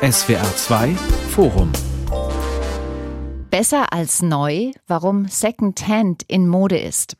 SWR 0.00 0.44
2 0.54 0.94
Forum 1.30 1.72
Besser 3.50 3.92
als 3.92 4.22
neu, 4.22 4.70
warum 4.86 5.26
Secondhand 5.26 6.22
in 6.28 6.46
Mode 6.46 6.78
ist. 6.78 7.16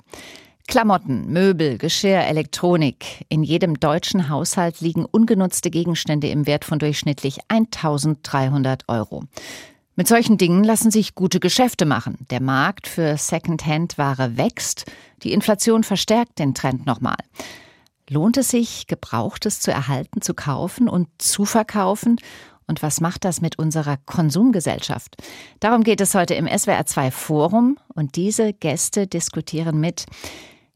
Klamotten, 0.68 1.26
Möbel, 1.26 1.76
Geschirr, 1.76 2.20
Elektronik. 2.20 3.26
In 3.28 3.42
jedem 3.42 3.80
deutschen 3.80 4.28
Haushalt 4.28 4.80
liegen 4.80 5.04
ungenutzte 5.04 5.70
Gegenstände 5.70 6.28
im 6.28 6.46
Wert 6.46 6.64
von 6.64 6.78
durchschnittlich 6.78 7.40
1300 7.48 8.84
Euro. 8.86 9.24
Mit 9.96 10.06
solchen 10.06 10.38
Dingen 10.38 10.62
lassen 10.62 10.92
sich 10.92 11.16
gute 11.16 11.40
Geschäfte 11.40 11.84
machen. 11.84 12.26
Der 12.30 12.40
Markt 12.40 12.86
für 12.86 13.16
Secondhand-Ware 13.16 14.36
wächst. 14.36 14.86
Die 15.24 15.32
Inflation 15.32 15.82
verstärkt 15.82 16.38
den 16.38 16.54
Trend 16.54 16.86
nochmal. 16.86 17.18
Lohnt 18.08 18.36
es 18.36 18.50
sich, 18.50 18.86
Gebrauchtes 18.86 19.58
zu 19.58 19.72
erhalten, 19.72 20.22
zu 20.22 20.32
kaufen 20.32 20.88
und 20.88 21.08
zu 21.18 21.44
verkaufen? 21.44 22.20
Und 22.68 22.82
was 22.82 23.00
macht 23.00 23.24
das 23.24 23.40
mit 23.40 23.58
unserer 23.58 23.96
Konsumgesellschaft? 24.06 25.16
Darum 25.58 25.82
geht 25.82 26.00
es 26.00 26.14
heute 26.14 26.34
im 26.34 26.46
SWR2 26.46 27.10
Forum 27.10 27.78
und 27.94 28.14
diese 28.14 28.52
Gäste 28.52 29.06
diskutieren 29.06 29.80
mit 29.80 30.04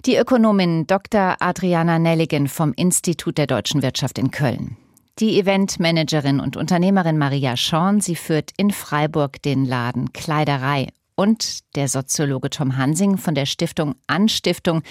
die 0.07 0.17
Ökonomin 0.17 0.87
Dr. 0.89 1.37
Adriana 1.39 2.01
Nelligen 2.01 2.49
vom 2.49 2.73
Institut 2.73 3.39
der 3.39 3.47
deutschen 3.47 3.83
Wirtschaft 3.83 4.19
in 4.19 4.33
Köln. 4.33 4.77
Die 5.19 5.39
Eventmanagerin 5.39 6.41
und 6.41 6.57
Unternehmerin 6.57 7.19
Maria 7.19 7.57
Schorn, 7.57 8.01
sie 8.01 8.17
führt 8.17 8.51
in 8.57 8.71
Freiburg 8.71 9.43
den 9.43 9.67
Laden 9.67 10.13
Kleiderei 10.15 10.89
und 11.15 11.77
der 11.77 11.89
Soziologe 11.89 12.49
Tom 12.51 12.79
Hansing 12.79 13.19
von 13.19 13.35
der 13.35 13.47
Stiftung 13.47 13.95
Anstiftung. 14.07 14.83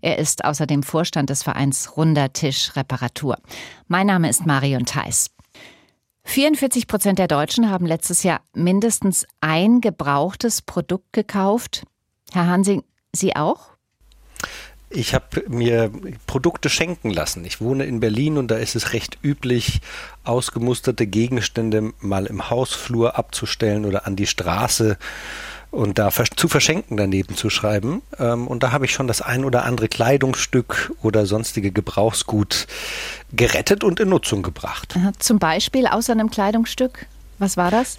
Er 0.00 0.18
ist 0.18 0.44
außerdem 0.44 0.84
Vorstand 0.84 1.30
des 1.30 1.42
Vereins 1.42 1.96
Runder 1.96 2.32
Tisch 2.32 2.76
Reparatur. 2.76 3.38
Mein 3.88 4.06
Name 4.06 4.28
ist 4.28 4.46
Marion 4.46 4.86
Theis. 4.86 5.33
44 6.24 6.86
Prozent 6.86 7.18
der 7.18 7.28
Deutschen 7.28 7.70
haben 7.70 7.86
letztes 7.86 8.22
Jahr 8.22 8.40
mindestens 8.54 9.26
ein 9.40 9.80
gebrauchtes 9.80 10.62
Produkt 10.62 11.12
gekauft. 11.12 11.84
Herr 12.32 12.46
Hansing, 12.46 12.82
Sie 13.12 13.36
auch? 13.36 13.74
Ich 14.90 15.12
habe 15.12 15.44
mir 15.48 15.90
Produkte 16.26 16.68
schenken 16.68 17.10
lassen. 17.10 17.44
Ich 17.44 17.60
wohne 17.60 17.84
in 17.84 18.00
Berlin 18.00 18.38
und 18.38 18.48
da 18.48 18.56
ist 18.56 18.76
es 18.76 18.92
recht 18.92 19.18
üblich, 19.22 19.80
ausgemusterte 20.22 21.06
Gegenstände 21.06 21.92
mal 22.00 22.26
im 22.26 22.48
Hausflur 22.48 23.18
abzustellen 23.18 23.84
oder 23.84 24.06
an 24.06 24.14
die 24.14 24.26
Straße 24.26 24.96
und 25.74 25.98
da 25.98 26.10
zu 26.10 26.48
verschenken 26.48 26.96
daneben 26.96 27.36
zu 27.36 27.50
schreiben. 27.50 28.02
Ähm, 28.18 28.46
und 28.46 28.62
da 28.62 28.72
habe 28.72 28.84
ich 28.84 28.92
schon 28.92 29.06
das 29.06 29.20
ein 29.20 29.44
oder 29.44 29.64
andere 29.64 29.88
Kleidungsstück 29.88 30.92
oder 31.02 31.26
sonstige 31.26 31.72
Gebrauchsgut 31.72 32.66
gerettet 33.32 33.84
und 33.84 34.00
in 34.00 34.08
Nutzung 34.08 34.42
gebracht. 34.42 34.94
Zum 35.18 35.38
Beispiel 35.38 35.86
außer 35.86 36.12
einem 36.12 36.30
Kleidungsstück? 36.30 37.06
Was 37.38 37.56
war 37.56 37.70
das? 37.70 37.98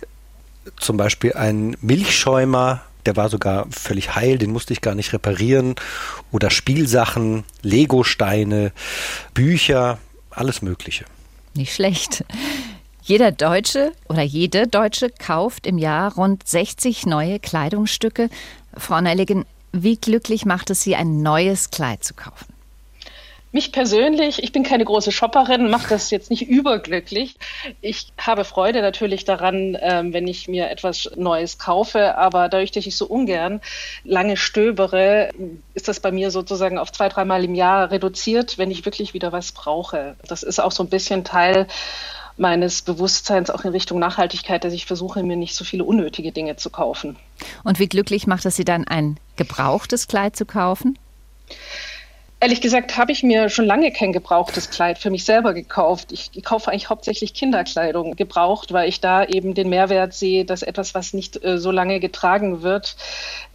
Zum 0.77 0.97
Beispiel 0.97 1.33
ein 1.33 1.75
Milchschäumer, 1.81 2.81
der 3.05 3.15
war 3.15 3.29
sogar 3.29 3.67
völlig 3.69 4.15
heil, 4.15 4.37
den 4.37 4.51
musste 4.51 4.73
ich 4.73 4.81
gar 4.81 4.95
nicht 4.95 5.13
reparieren. 5.13 5.75
Oder 6.31 6.49
Spielsachen, 6.49 7.43
Legosteine, 7.61 8.71
Bücher, 9.33 9.99
alles 10.31 10.61
Mögliche. 10.61 11.05
Nicht 11.53 11.75
schlecht. 11.75 12.23
Jeder 13.07 13.31
Deutsche 13.31 13.91
oder 14.09 14.23
jede 14.23 14.65
Deutsche 14.65 15.11
kauft 15.11 15.67
im 15.67 15.77
Jahr 15.77 16.15
rund 16.15 16.47
60 16.47 17.05
neue 17.05 17.37
Kleidungsstücke. 17.37 18.31
Frau 18.75 18.99
Nelligen, 18.99 19.45
wie 19.71 19.95
glücklich 19.95 20.43
macht 20.43 20.71
es 20.71 20.81
Sie, 20.81 20.95
ein 20.95 21.21
neues 21.21 21.69
Kleid 21.69 22.03
zu 22.03 22.15
kaufen? 22.15 22.47
Mich 23.51 23.71
persönlich, 23.71 24.41
ich 24.41 24.51
bin 24.51 24.63
keine 24.63 24.85
große 24.85 25.11
Shopperin, 25.11 25.69
macht 25.69 25.91
das 25.91 26.09
jetzt 26.09 26.31
nicht 26.31 26.49
überglücklich. 26.49 27.35
Ich 27.79 28.07
habe 28.17 28.43
Freude 28.43 28.81
natürlich 28.81 29.23
daran, 29.23 29.77
ähm, 29.79 30.11
wenn 30.11 30.27
ich 30.27 30.47
mir 30.47 30.71
etwas 30.71 31.11
Neues 31.15 31.59
kaufe, 31.59 32.17
aber 32.17 32.49
dadurch, 32.49 32.71
dass 32.71 32.87
ich 32.87 32.97
so 32.97 33.05
ungern 33.05 33.61
lange 34.03 34.35
stöbere, 34.35 35.29
ist 35.75 35.87
das 35.87 35.99
bei 35.99 36.11
mir 36.11 36.31
sozusagen 36.31 36.79
auf 36.79 36.91
zwei, 36.91 37.07
dreimal 37.07 37.43
im 37.45 37.53
Jahr 37.53 37.91
reduziert, 37.91 38.57
wenn 38.57 38.71
ich 38.71 38.83
wirklich 38.83 39.13
wieder 39.13 39.31
was 39.31 39.51
brauche. 39.51 40.15
Das 40.27 40.41
ist 40.41 40.59
auch 40.59 40.71
so 40.71 40.81
ein 40.81 40.89
bisschen 40.89 41.23
Teil 41.23 41.67
meines 42.37 42.81
Bewusstseins 42.81 43.49
auch 43.49 43.63
in 43.63 43.71
Richtung 43.71 43.99
Nachhaltigkeit, 43.99 44.63
dass 44.63 44.73
ich 44.73 44.85
versuche, 44.85 45.23
mir 45.23 45.37
nicht 45.37 45.55
so 45.55 45.63
viele 45.63 45.83
unnötige 45.83 46.31
Dinge 46.31 46.55
zu 46.55 46.69
kaufen. 46.69 47.15
Und 47.63 47.79
wie 47.79 47.87
glücklich 47.87 48.27
macht 48.27 48.45
es 48.45 48.55
Sie 48.55 48.65
dann, 48.65 48.87
ein 48.87 49.17
gebrauchtes 49.35 50.07
Kleid 50.07 50.35
zu 50.35 50.45
kaufen? 50.45 50.97
Ehrlich 52.41 52.59
gesagt 52.59 52.97
habe 52.97 53.13
ich 53.13 53.23
mir 53.23 53.49
schon 53.49 53.65
lange 53.65 53.91
kein 53.91 54.11
gebrauchtes 54.11 54.69
Kleid 54.69 54.99
für 54.99 55.09
mich 55.09 55.23
selber 55.23 55.53
gekauft. 55.53 56.11
Ich, 56.11 56.31
kaufe 56.43 56.69
eigentlich 56.69 56.89
hauptsächlich 56.89 57.33
Kinderkleidung 57.33 58.15
gebraucht, 58.15 58.73
weil 58.73 58.89
ich 58.89 58.99
da 58.99 59.23
eben 59.23 59.53
den 59.53 59.69
Mehrwert 59.69 60.13
sehe, 60.13 60.43
dass 60.43 60.61
etwas, 60.61 60.93
was 60.93 61.13
nicht 61.13 61.43
äh, 61.43 61.57
so 61.57 61.71
lange 61.71 61.99
getragen 62.01 62.61
wird, 62.61 62.97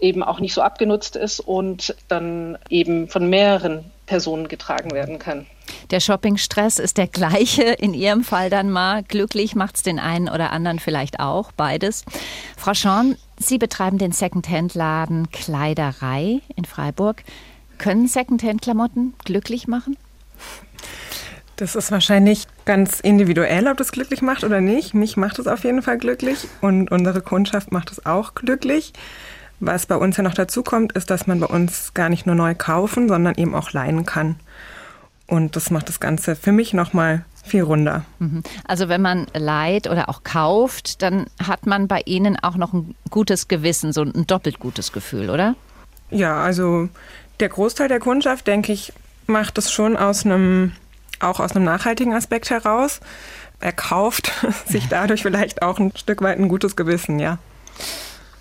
eben 0.01 0.23
auch 0.23 0.41
nicht 0.41 0.55
so 0.55 0.63
abgenutzt 0.63 1.15
ist 1.15 1.41
und 1.41 1.95
dann 2.09 2.59
eben 2.71 3.09
von 3.09 3.29
mehreren 3.29 3.85
Personen 4.07 4.49
getragen 4.49 4.93
werden 4.93 5.19
kann. 5.19 5.47
Der 5.91 6.01
Shoppingstress 6.01 6.79
ist 6.79 6.99
der 6.99 7.07
gleiche 7.07 7.63
in 7.79 7.95
Ihrem 7.95 8.25
Fall 8.25 8.51
dann 8.51 8.71
mal. 8.71 9.03
Glücklich 9.03 9.55
macht 9.55 9.77
es 9.77 9.83
den 9.83 9.99
einen 9.99 10.29
oder 10.29 10.53
anderen 10.53 10.79
vielleicht 10.79 11.21
auch, 11.21 11.53
beides. 11.53 12.05
Frau 12.57 12.75
Schorn, 12.75 13.17
Sie 13.39 13.59
betreiben 13.59 13.99
den 13.99 14.13
Secondhand-Laden 14.13 15.31
Kleiderei 15.31 16.41
in 16.57 16.65
Freiburg. 16.65 17.23
Können 17.79 18.07
Secondhand-Klamotten 18.07 19.15
glücklich 19.25 19.67
machen? 19.67 19.97
Das 21.57 21.77
ist 21.77 21.91
wahrscheinlich 21.91 22.47
ganz 22.65 23.01
individuell, 23.01 23.69
ob 23.69 23.77
das 23.77 23.93
glücklich 23.93 24.23
macht 24.23 24.45
oder 24.45 24.61
nicht. 24.61 24.95
Mich 24.95 25.17
macht 25.17 25.39
es 25.39 25.47
auf 25.47 25.65
jeden 25.65 25.83
Fall 25.83 25.99
glücklich 25.99 26.49
und 26.63 26.91
unsere 26.91 27.21
Kundschaft 27.21 27.71
macht 27.71 27.93
es 27.93 28.07
auch 28.07 28.35
glücklich. 28.35 28.95
Was 29.61 29.85
bei 29.85 29.97
uns 29.97 30.17
ja 30.17 30.23
noch 30.23 30.33
dazu 30.33 30.63
kommt, 30.63 30.93
ist, 30.93 31.11
dass 31.11 31.27
man 31.27 31.39
bei 31.39 31.47
uns 31.47 31.93
gar 31.93 32.09
nicht 32.09 32.25
nur 32.25 32.35
neu 32.35 32.55
kaufen, 32.55 33.09
sondern 33.09 33.35
eben 33.35 33.55
auch 33.55 33.73
leihen 33.73 34.07
kann. 34.07 34.37
Und 35.31 35.55
das 35.55 35.71
macht 35.71 35.89
das 35.89 36.01
Ganze 36.01 36.35
für 36.35 36.51
mich 36.51 36.75
nochmal 36.75 37.25
viel 37.45 37.63
runder. 37.63 38.05
Mhm. 38.19 38.43
Also 38.67 38.89
wenn 38.89 39.01
man 39.01 39.29
leiht 39.33 39.89
oder 39.89 40.09
auch 40.09 40.25
kauft, 40.25 41.03
dann 41.03 41.27
hat 41.41 41.67
man 41.67 41.87
bei 41.87 42.03
Ihnen 42.05 42.37
auch 42.37 42.57
noch 42.57 42.73
ein 42.73 42.97
gutes 43.11 43.47
Gewissen, 43.47 43.93
so 43.93 44.03
ein 44.03 44.27
doppelt 44.27 44.59
gutes 44.59 44.91
Gefühl, 44.91 45.31
oder? 45.31 45.55
Ja, 46.11 46.43
also 46.43 46.89
der 47.39 47.49
Großteil 47.49 47.87
der 47.87 48.01
Kundschaft, 48.01 48.49
denke 48.49 48.73
ich, 48.73 48.93
macht 49.29 49.57
es 49.57 49.71
schon 49.71 49.97
aus 49.97 50.27
einem, 50.27 50.73
auch 51.21 51.39
aus 51.39 51.55
einem 51.55 51.65
nachhaltigen 51.65 52.13
Aspekt 52.13 52.51
heraus. 52.51 52.99
Er 53.61 53.73
kauft 53.73 54.33
sich 54.67 54.89
dadurch 54.89 55.23
vielleicht 55.23 55.63
auch 55.63 55.79
ein 55.79 55.93
Stück 55.97 56.23
weit 56.23 56.41
ein 56.41 56.49
gutes 56.49 56.75
Gewissen, 56.75 57.21
ja. 57.21 57.39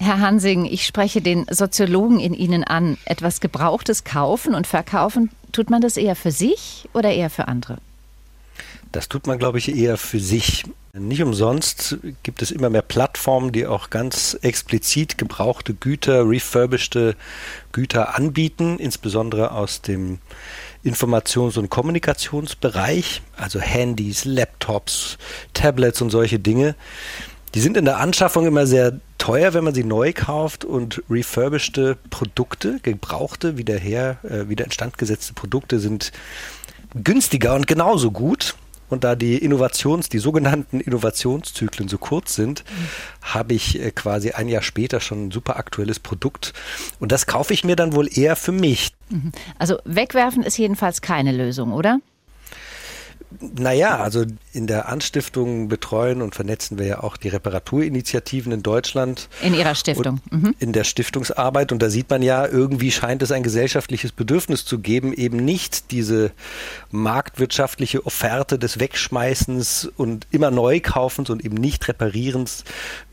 Herr 0.02 0.22
Hansing, 0.22 0.64
ich 0.64 0.86
spreche 0.86 1.22
den 1.22 1.46
Soziologen 1.50 2.22
in 2.22 2.34
Ihnen 2.34 2.64
an. 2.64 2.98
Etwas 3.04 3.42
Gebrauchtes 3.42 4.06
kaufen 4.06 4.56
und 4.56 4.66
verkaufen, 4.66 5.30
tut 5.52 5.70
man 5.70 5.82
das 5.82 5.98
eher 5.98 6.16
für 6.16 6.32
sich 6.32 6.88
oder 6.94 7.12
eher 7.12 7.30
für 7.30 7.50
andere? 7.50 7.80
Das 8.94 9.10
tut 9.10 9.28
man, 9.28 9.38
glaube 9.38 9.58
ich, 9.58 9.76
eher 9.76 9.98
für 9.98 10.22
sich. 10.22 10.64
Nicht 10.94 11.22
umsonst 11.22 11.98
gibt 12.24 12.42
es 12.42 12.50
immer 12.50 12.70
mehr 12.70 12.82
Plattformen, 12.82 13.52
die 13.52 13.68
auch 13.68 13.90
ganz 13.90 14.38
explizit 14.42 15.18
gebrauchte 15.18 15.74
Güter, 15.74 16.28
refurbischte 16.28 17.18
Güter 17.74 18.16
anbieten, 18.16 18.80
insbesondere 18.80 19.52
aus 19.52 19.82
dem 19.82 20.20
Informations- 20.86 21.60
und 21.60 21.70
Kommunikationsbereich, 21.70 23.22
also 23.36 23.60
Handys, 23.60 24.24
Laptops, 24.24 25.18
Tablets 25.54 26.02
und 26.02 26.10
solche 26.10 26.40
Dinge. 26.40 26.76
Die 27.56 27.62
sind 27.62 27.78
in 27.78 27.86
der 27.86 27.98
Anschaffung 27.98 28.46
immer 28.46 28.68
sehr 28.68 29.00
teuer, 29.18 29.54
wenn 29.54 29.64
man 29.64 29.74
sie 29.74 29.84
neu 29.84 30.14
kauft 30.14 30.66
und 30.66 31.02
refurbischte 31.10 31.98
Produkte, 32.10 32.80
gebrauchte, 32.84 33.58
wieder 33.58 33.78
her, 33.78 34.18
äh, 34.24 34.50
wieder 34.50 34.66
instand 34.66 34.98
gesetzte 34.98 35.34
Produkte 35.34 35.80
sind 35.80 36.12
günstiger 36.94 37.56
und 37.56 37.68
genauso 37.68 38.12
gut. 38.12 38.56
Und 38.90 39.04
da 39.04 39.16
die 39.16 39.38
Innovations, 39.38 40.10
die 40.10 40.18
sogenannten 40.18 40.80
Innovationszyklen 40.80 41.88
so 41.88 42.00
kurz 42.00 42.34
sind, 42.34 42.64
mhm. 42.68 43.34
habe 43.34 43.54
ich 43.54 43.80
äh, 43.80 43.92
quasi 43.92 44.32
ein 44.32 44.50
Jahr 44.50 44.64
später 44.64 45.00
schon 45.00 45.28
ein 45.28 45.32
super 45.32 45.58
aktuelles 45.58 46.00
Produkt. 46.00 46.54
Und 47.00 47.12
das 47.12 47.28
kaufe 47.28 47.54
ich 47.54 47.64
mir 47.64 47.76
dann 47.76 47.94
wohl 47.94 48.10
eher 48.12 48.36
für 48.36 48.52
mich. 48.52 48.94
Also 49.60 49.78
wegwerfen 49.86 50.44
ist 50.44 50.58
jedenfalls 50.58 51.02
keine 51.02 51.32
Lösung, 51.32 51.74
oder? 51.74 52.00
Naja, 53.40 53.98
also 53.98 54.26
in 54.54 54.66
der 54.66 54.90
Anstiftung 54.90 55.68
betreuen 55.68 56.24
und 56.24 56.34
vernetzen 56.34 56.80
wir 56.80 56.88
ja 56.88 57.04
auch 57.04 57.16
die 57.16 57.28
Reparaturinitiativen 57.28 58.52
in 58.52 58.64
Deutschland. 58.64 59.30
In 59.44 59.54
Ihrer 59.54 59.76
Stiftung. 59.76 60.20
Mhm. 60.32 60.56
In 60.58 60.74
der 60.74 60.84
Stiftungsarbeit. 60.84 61.72
Und 61.72 61.82
da 61.82 61.92
sieht 61.92 62.10
man 62.10 62.24
ja, 62.24 62.48
irgendwie 62.48 62.92
scheint 62.92 63.22
es 63.22 63.32
ein 63.32 63.44
gesellschaftliches 63.44 64.12
Bedürfnis 64.12 64.66
zu 64.66 64.80
geben, 64.80 65.14
eben 65.14 65.38
nicht 65.38 65.92
diese 65.92 66.32
marktwirtschaftliche 66.90 68.04
Offerte 68.06 68.58
des 68.58 68.80
Wegschmeißens 68.80 69.92
und 69.96 70.26
immer 70.32 70.50
Neukaufens 70.50 71.30
und 71.30 71.46
eben 71.46 71.56
nicht 71.56 71.88
Reparierens 71.88 72.64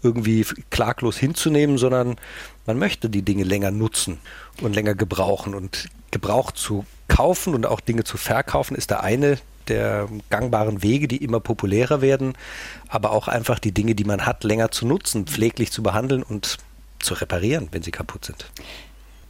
irgendwie 0.02 0.46
klaglos 0.70 1.18
hinzunehmen, 1.18 1.76
sondern 1.76 2.16
man 2.64 2.78
möchte 2.78 3.10
die 3.10 3.22
Dinge 3.22 3.44
länger 3.44 3.70
nutzen 3.70 4.18
und 4.62 4.74
länger 4.74 4.94
gebrauchen. 4.94 5.54
Und 5.54 5.88
gebraucht 6.10 6.56
zu 6.56 6.86
kaufen 7.08 7.54
und 7.54 7.66
auch 7.66 7.80
Dinge 7.80 8.04
zu 8.04 8.16
verkaufen 8.16 8.74
ist 8.74 8.90
der 8.90 9.02
eine 9.02 9.38
der 9.68 10.08
gangbaren 10.30 10.82
Wege, 10.82 11.08
die 11.08 11.22
immer 11.22 11.40
populärer 11.40 12.00
werden, 12.00 12.34
aber 12.88 13.10
auch 13.10 13.28
einfach 13.28 13.58
die 13.58 13.72
Dinge, 13.72 13.94
die 13.94 14.04
man 14.04 14.26
hat, 14.26 14.44
länger 14.44 14.70
zu 14.70 14.86
nutzen, 14.86 15.26
pfleglich 15.26 15.72
zu 15.72 15.82
behandeln 15.82 16.22
und 16.22 16.58
zu 16.98 17.14
reparieren, 17.14 17.68
wenn 17.72 17.82
sie 17.82 17.90
kaputt 17.90 18.24
sind. 18.24 18.46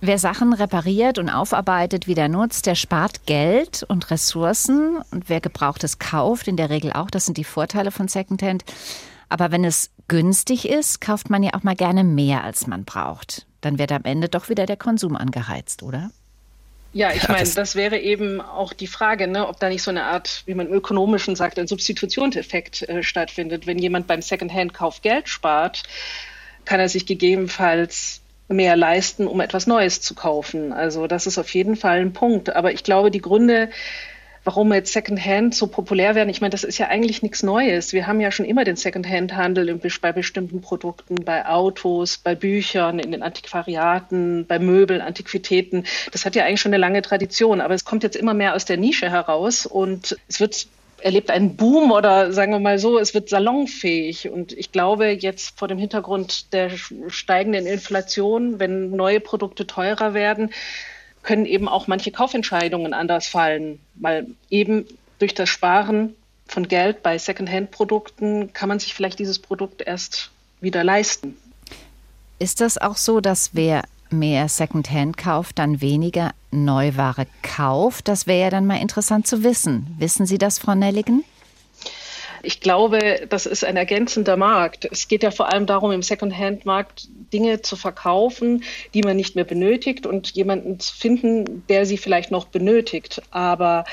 Wer 0.00 0.18
Sachen 0.18 0.52
repariert 0.52 1.18
und 1.18 1.30
aufarbeitet, 1.30 2.06
wieder 2.06 2.28
nutzt, 2.28 2.66
der 2.66 2.74
spart 2.74 3.24
Geld 3.24 3.82
und 3.88 4.10
Ressourcen. 4.10 4.98
Und 5.10 5.28
wer 5.28 5.40
Gebrauchtes 5.40 5.98
kauft, 5.98 6.48
in 6.48 6.56
der 6.56 6.68
Regel 6.68 6.92
auch, 6.92 7.10
das 7.10 7.24
sind 7.24 7.38
die 7.38 7.44
Vorteile 7.44 7.90
von 7.90 8.06
Secondhand. 8.06 8.64
Aber 9.30 9.50
wenn 9.52 9.64
es 9.64 9.90
günstig 10.06 10.68
ist, 10.68 11.00
kauft 11.00 11.30
man 11.30 11.42
ja 11.42 11.54
auch 11.54 11.62
mal 11.62 11.74
gerne 11.74 12.04
mehr, 12.04 12.44
als 12.44 12.66
man 12.66 12.84
braucht. 12.84 13.46
Dann 13.62 13.78
wird 13.78 13.90
am 13.90 14.04
Ende 14.04 14.28
doch 14.28 14.50
wieder 14.50 14.66
der 14.66 14.76
Konsum 14.76 15.16
angeheizt, 15.16 15.82
oder? 15.82 16.10
Ja, 16.92 17.12
ich 17.12 17.28
meine, 17.28 17.48
das 17.48 17.74
wäre 17.74 17.98
eben 17.98 18.40
auch 18.40 18.72
die 18.72 18.86
Frage, 18.86 19.28
ne, 19.28 19.46
ob 19.48 19.60
da 19.60 19.68
nicht 19.68 19.82
so 19.82 19.90
eine 19.90 20.04
Art, 20.04 20.42
wie 20.46 20.54
man 20.54 20.68
im 20.68 20.72
Ökonomischen 20.72 21.36
sagt, 21.36 21.58
ein 21.58 21.66
Substitutionseffekt 21.66 22.88
äh, 22.88 23.02
stattfindet. 23.02 23.66
Wenn 23.66 23.78
jemand 23.78 24.06
beim 24.06 24.22
Secondhand-Kauf 24.22 25.02
Geld 25.02 25.28
spart, 25.28 25.82
kann 26.64 26.80
er 26.80 26.88
sich 26.88 27.04
gegebenenfalls 27.04 28.22
mehr 28.48 28.76
leisten, 28.76 29.26
um 29.26 29.40
etwas 29.40 29.66
Neues 29.66 30.00
zu 30.00 30.14
kaufen. 30.14 30.72
Also 30.72 31.06
das 31.06 31.26
ist 31.26 31.38
auf 31.38 31.52
jeden 31.52 31.76
Fall 31.76 32.00
ein 32.00 32.12
Punkt. 32.12 32.54
Aber 32.54 32.72
ich 32.72 32.84
glaube, 32.84 33.10
die 33.10 33.20
Gründe, 33.20 33.70
warum 34.46 34.72
jetzt 34.72 34.92
Secondhand 34.92 35.56
so 35.56 35.66
populär 35.66 36.14
werden. 36.14 36.28
Ich 36.28 36.40
meine, 36.40 36.52
das 36.52 36.62
ist 36.62 36.78
ja 36.78 36.86
eigentlich 36.86 37.20
nichts 37.20 37.42
Neues. 37.42 37.92
Wir 37.92 38.06
haben 38.06 38.20
ja 38.20 38.30
schon 38.30 38.46
immer 38.46 38.62
den 38.62 38.76
Secondhand-Handel 38.76 39.80
bei 40.00 40.12
bestimmten 40.12 40.60
Produkten, 40.60 41.16
bei 41.16 41.46
Autos, 41.46 42.18
bei 42.18 42.36
Büchern, 42.36 43.00
in 43.00 43.10
den 43.10 43.24
Antiquariaten, 43.24 44.46
bei 44.46 44.60
Möbeln, 44.60 45.00
Antiquitäten. 45.00 45.84
Das 46.12 46.24
hat 46.24 46.36
ja 46.36 46.44
eigentlich 46.44 46.60
schon 46.60 46.72
eine 46.72 46.80
lange 46.80 47.02
Tradition, 47.02 47.60
aber 47.60 47.74
es 47.74 47.84
kommt 47.84 48.04
jetzt 48.04 48.14
immer 48.14 48.34
mehr 48.34 48.54
aus 48.54 48.64
der 48.64 48.76
Nische 48.76 49.10
heraus 49.10 49.66
und 49.66 50.16
es 50.28 50.38
wird 50.38 50.68
erlebt 51.00 51.30
einen 51.30 51.56
Boom 51.56 51.90
oder 51.90 52.32
sagen 52.32 52.52
wir 52.52 52.60
mal 52.60 52.78
so, 52.78 52.98
es 52.98 53.14
wird 53.14 53.28
salonfähig. 53.28 54.30
Und 54.30 54.52
ich 54.52 54.70
glaube, 54.70 55.08
jetzt 55.08 55.58
vor 55.58 55.66
dem 55.66 55.78
Hintergrund 55.78 56.52
der 56.52 56.70
steigenden 57.08 57.66
Inflation, 57.66 58.60
wenn 58.60 58.90
neue 58.90 59.18
Produkte 59.18 59.66
teurer 59.66 60.14
werden, 60.14 60.50
können 61.26 61.44
eben 61.44 61.68
auch 61.68 61.88
manche 61.88 62.10
Kaufentscheidungen 62.12 62.94
anders 62.94 63.26
fallen, 63.26 63.80
weil 63.96 64.28
eben 64.48 64.86
durch 65.18 65.34
das 65.34 65.50
Sparen 65.50 66.14
von 66.46 66.68
Geld 66.68 67.02
bei 67.02 67.18
Secondhand-Produkten 67.18 68.52
kann 68.52 68.68
man 68.68 68.78
sich 68.78 68.94
vielleicht 68.94 69.18
dieses 69.18 69.38
Produkt 69.38 69.82
erst 69.82 70.30
wieder 70.60 70.84
leisten. 70.84 71.36
Ist 72.38 72.60
das 72.60 72.78
auch 72.78 72.96
so, 72.96 73.20
dass 73.20 73.50
wer 73.54 73.82
mehr 74.08 74.48
Secondhand 74.48 75.16
kauft, 75.16 75.58
dann 75.58 75.80
weniger 75.80 76.32
Neuware 76.52 77.26
kauft? 77.42 78.08
Das 78.08 78.26
wäre 78.26 78.42
ja 78.42 78.50
dann 78.50 78.66
mal 78.66 78.80
interessant 78.80 79.26
zu 79.26 79.42
wissen. 79.42 79.94
Wissen 79.98 80.26
Sie 80.26 80.38
das, 80.38 80.58
Frau 80.58 80.74
Nelligen? 80.74 81.24
Ich 82.46 82.60
glaube, 82.60 83.26
das 83.28 83.44
ist 83.44 83.64
ein 83.64 83.76
ergänzender 83.76 84.36
Markt. 84.36 84.84
Es 84.84 85.08
geht 85.08 85.24
ja 85.24 85.32
vor 85.32 85.52
allem 85.52 85.66
darum, 85.66 85.90
im 85.90 86.02
Secondhand-Markt 86.02 87.08
Dinge 87.32 87.60
zu 87.60 87.74
verkaufen, 87.74 88.62
die 88.94 89.02
man 89.02 89.16
nicht 89.16 89.34
mehr 89.34 89.44
benötigt 89.44 90.06
und 90.06 90.30
jemanden 90.30 90.78
zu 90.78 90.94
finden, 90.94 91.64
der 91.68 91.86
sie 91.86 91.98
vielleicht 91.98 92.30
noch 92.30 92.44
benötigt. 92.46 93.20
Aber 93.32 93.84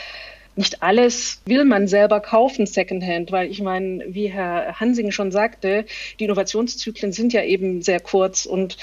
nicht 0.55 0.83
alles 0.83 1.41
will 1.45 1.65
man 1.65 1.87
selber 1.87 2.19
kaufen 2.19 2.65
Secondhand, 2.65 3.31
weil 3.31 3.49
ich 3.49 3.61
meine, 3.61 4.03
wie 4.07 4.27
Herr 4.27 4.79
Hansing 4.79 5.11
schon 5.11 5.31
sagte, 5.31 5.85
die 6.19 6.25
Innovationszyklen 6.25 7.11
sind 7.11 7.33
ja 7.33 7.43
eben 7.43 7.81
sehr 7.81 7.99
kurz 7.99 8.45
und 8.45 8.77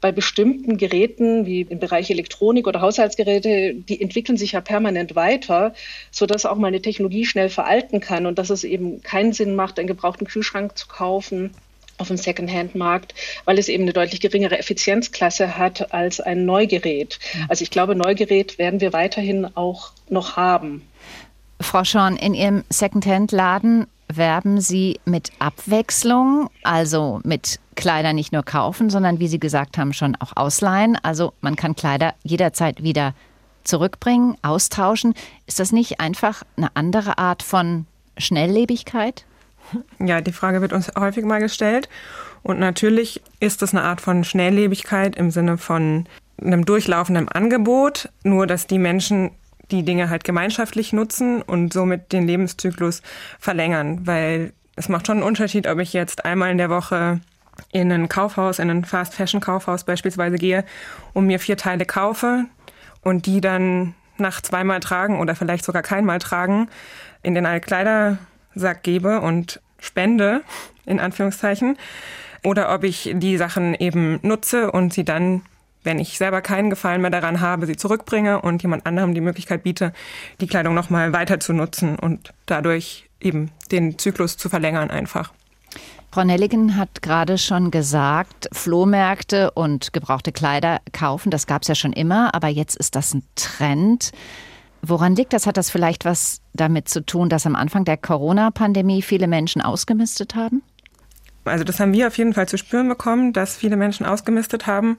bei 0.00 0.12
bestimmten 0.12 0.76
Geräten 0.76 1.46
wie 1.46 1.62
im 1.62 1.78
Bereich 1.78 2.10
Elektronik 2.10 2.66
oder 2.66 2.82
Haushaltsgeräte, 2.82 3.74
die 3.74 4.02
entwickeln 4.02 4.36
sich 4.36 4.52
ja 4.52 4.60
permanent 4.60 5.14
weiter, 5.14 5.72
sodass 6.10 6.44
auch 6.44 6.56
mal 6.56 6.68
eine 6.68 6.82
Technologie 6.82 7.24
schnell 7.24 7.48
veralten 7.48 8.00
kann 8.00 8.26
und 8.26 8.38
dass 8.38 8.50
es 8.50 8.64
eben 8.64 9.02
keinen 9.02 9.32
Sinn 9.32 9.56
macht, 9.56 9.78
einen 9.78 9.88
gebrauchten 9.88 10.26
Kühlschrank 10.26 10.76
zu 10.76 10.88
kaufen 10.88 11.52
auf 11.96 12.08
dem 12.08 12.16
Secondhand-Markt, 12.16 13.14
weil 13.44 13.58
es 13.58 13.68
eben 13.68 13.84
eine 13.84 13.92
deutlich 13.92 14.20
geringere 14.20 14.58
Effizienzklasse 14.58 15.56
hat 15.56 15.94
als 15.94 16.20
ein 16.20 16.44
Neugerät. 16.44 17.18
Mhm. 17.34 17.46
Also 17.48 17.62
ich 17.62 17.70
glaube, 17.70 17.94
Neugerät 17.94 18.58
werden 18.58 18.80
wir 18.80 18.92
weiterhin 18.92 19.46
auch 19.56 19.92
noch 20.08 20.36
haben. 20.36 20.82
Frau 21.60 21.84
Schorn, 21.84 22.16
in 22.16 22.34
Ihrem 22.34 22.64
Secondhand-Laden 22.68 23.86
werben 24.08 24.60
Sie 24.60 25.00
mit 25.04 25.30
Abwechslung, 25.38 26.50
also 26.62 27.20
mit 27.24 27.58
Kleider 27.74 28.12
nicht 28.12 28.32
nur 28.32 28.42
kaufen, 28.42 28.90
sondern 28.90 29.18
wie 29.18 29.28
Sie 29.28 29.40
gesagt 29.40 29.78
haben, 29.78 29.92
schon 29.92 30.16
auch 30.16 30.36
ausleihen. 30.36 30.98
Also 31.02 31.32
man 31.40 31.56
kann 31.56 31.74
Kleider 31.74 32.14
jederzeit 32.22 32.82
wieder 32.82 33.14
zurückbringen, 33.64 34.36
austauschen. 34.42 35.14
Ist 35.46 35.58
das 35.58 35.72
nicht 35.72 36.00
einfach 36.00 36.42
eine 36.56 36.74
andere 36.74 37.18
Art 37.18 37.42
von 37.42 37.86
Schnelllebigkeit? 38.18 39.24
Ja, 39.98 40.20
die 40.20 40.32
Frage 40.32 40.60
wird 40.60 40.72
uns 40.72 40.92
häufig 40.96 41.24
mal 41.24 41.40
gestellt. 41.40 41.88
Und 42.42 42.58
natürlich 42.58 43.22
ist 43.40 43.62
das 43.62 43.72
eine 43.72 43.82
Art 43.82 44.00
von 44.00 44.22
Schnelllebigkeit 44.22 45.16
im 45.16 45.30
Sinne 45.30 45.56
von 45.56 46.06
einem 46.40 46.64
durchlaufenden 46.64 47.28
Angebot, 47.28 48.10
nur 48.22 48.46
dass 48.46 48.66
die 48.66 48.78
Menschen 48.78 49.30
die 49.70 49.82
Dinge 49.82 50.10
halt 50.10 50.24
gemeinschaftlich 50.24 50.92
nutzen 50.92 51.42
und 51.42 51.72
somit 51.72 52.12
den 52.12 52.26
Lebenszyklus 52.26 53.02
verlängern, 53.38 54.06
weil 54.06 54.52
es 54.76 54.88
macht 54.88 55.06
schon 55.06 55.18
einen 55.18 55.26
Unterschied, 55.26 55.66
ob 55.66 55.78
ich 55.78 55.92
jetzt 55.92 56.24
einmal 56.24 56.50
in 56.50 56.58
der 56.58 56.70
Woche 56.70 57.20
in 57.72 57.90
ein 57.92 58.08
Kaufhaus, 58.08 58.58
in 58.58 58.70
ein 58.70 58.84
Fast-Fashion-Kaufhaus 58.84 59.84
beispielsweise 59.84 60.36
gehe 60.36 60.64
und 61.12 61.26
mir 61.26 61.38
vier 61.38 61.56
Teile 61.56 61.84
kaufe 61.84 62.46
und 63.02 63.26
die 63.26 63.40
dann 63.40 63.94
nach 64.16 64.40
zweimal 64.40 64.80
tragen 64.80 65.20
oder 65.20 65.34
vielleicht 65.34 65.64
sogar 65.64 65.82
keinmal 65.82 66.18
tragen, 66.18 66.68
in 67.22 67.34
den 67.34 67.46
Altkleidersack 67.46 68.82
gebe 68.82 69.20
und 69.20 69.60
spende, 69.78 70.42
in 70.86 71.00
Anführungszeichen, 71.00 71.76
oder 72.42 72.72
ob 72.74 72.84
ich 72.84 73.12
die 73.14 73.36
Sachen 73.36 73.74
eben 73.74 74.18
nutze 74.22 74.70
und 74.70 74.92
sie 74.92 75.04
dann 75.04 75.42
wenn 75.84 75.98
ich 75.98 76.18
selber 76.18 76.40
keinen 76.40 76.70
Gefallen 76.70 77.00
mehr 77.00 77.10
daran 77.10 77.40
habe, 77.40 77.66
sie 77.66 77.76
zurückbringe 77.76 78.40
und 78.40 78.62
jemand 78.62 78.86
anderem 78.86 79.14
die 79.14 79.20
Möglichkeit 79.20 79.62
biete, 79.62 79.92
die 80.40 80.46
Kleidung 80.46 80.74
nochmal 80.74 81.12
weiter 81.12 81.38
zu 81.38 81.52
nutzen 81.52 81.96
und 81.96 82.32
dadurch 82.46 83.08
eben 83.20 83.50
den 83.70 83.98
Zyklus 83.98 84.36
zu 84.36 84.48
verlängern 84.48 84.90
einfach. 84.90 85.32
Frau 86.10 86.24
Nelligen 86.24 86.76
hat 86.76 87.02
gerade 87.02 87.38
schon 87.38 87.70
gesagt, 87.72 88.48
Flohmärkte 88.52 89.50
und 89.50 89.92
gebrauchte 89.92 90.30
Kleider 90.30 90.80
kaufen, 90.92 91.30
das 91.30 91.46
gab 91.46 91.62
es 91.62 91.68
ja 91.68 91.74
schon 91.74 91.92
immer, 91.92 92.34
aber 92.34 92.48
jetzt 92.48 92.76
ist 92.76 92.94
das 92.94 93.14
ein 93.14 93.24
Trend. 93.34 94.12
Woran 94.80 95.16
liegt 95.16 95.32
das? 95.32 95.46
Hat 95.46 95.56
das 95.56 95.70
vielleicht 95.70 96.04
was 96.04 96.40
damit 96.52 96.88
zu 96.88 97.04
tun, 97.04 97.28
dass 97.28 97.46
am 97.46 97.56
Anfang 97.56 97.84
der 97.84 97.96
Corona-Pandemie 97.96 99.02
viele 99.02 99.26
Menschen 99.26 99.60
ausgemistet 99.60 100.36
haben? 100.36 100.62
Also 101.44 101.64
das 101.64 101.80
haben 101.80 101.92
wir 101.92 102.06
auf 102.06 102.16
jeden 102.16 102.32
Fall 102.32 102.48
zu 102.48 102.58
spüren 102.58 102.88
bekommen, 102.88 103.32
dass 103.32 103.56
viele 103.56 103.76
Menschen 103.76 104.06
ausgemistet 104.06 104.66
haben. 104.66 104.98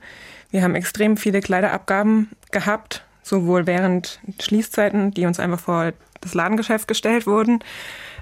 Wir 0.56 0.64
haben 0.64 0.76
extrem 0.76 1.18
viele 1.18 1.42
Kleiderabgaben 1.42 2.30
gehabt, 2.50 3.04
sowohl 3.24 3.68
während 3.68 4.22
Schließzeiten, 4.40 5.12
die 5.12 5.26
uns 5.26 5.38
einfach 5.38 5.60
vor 5.60 5.92
das 6.22 6.34
Ladengeschäft 6.34 6.88
gestellt 6.88 7.28
wurden, 7.28 7.60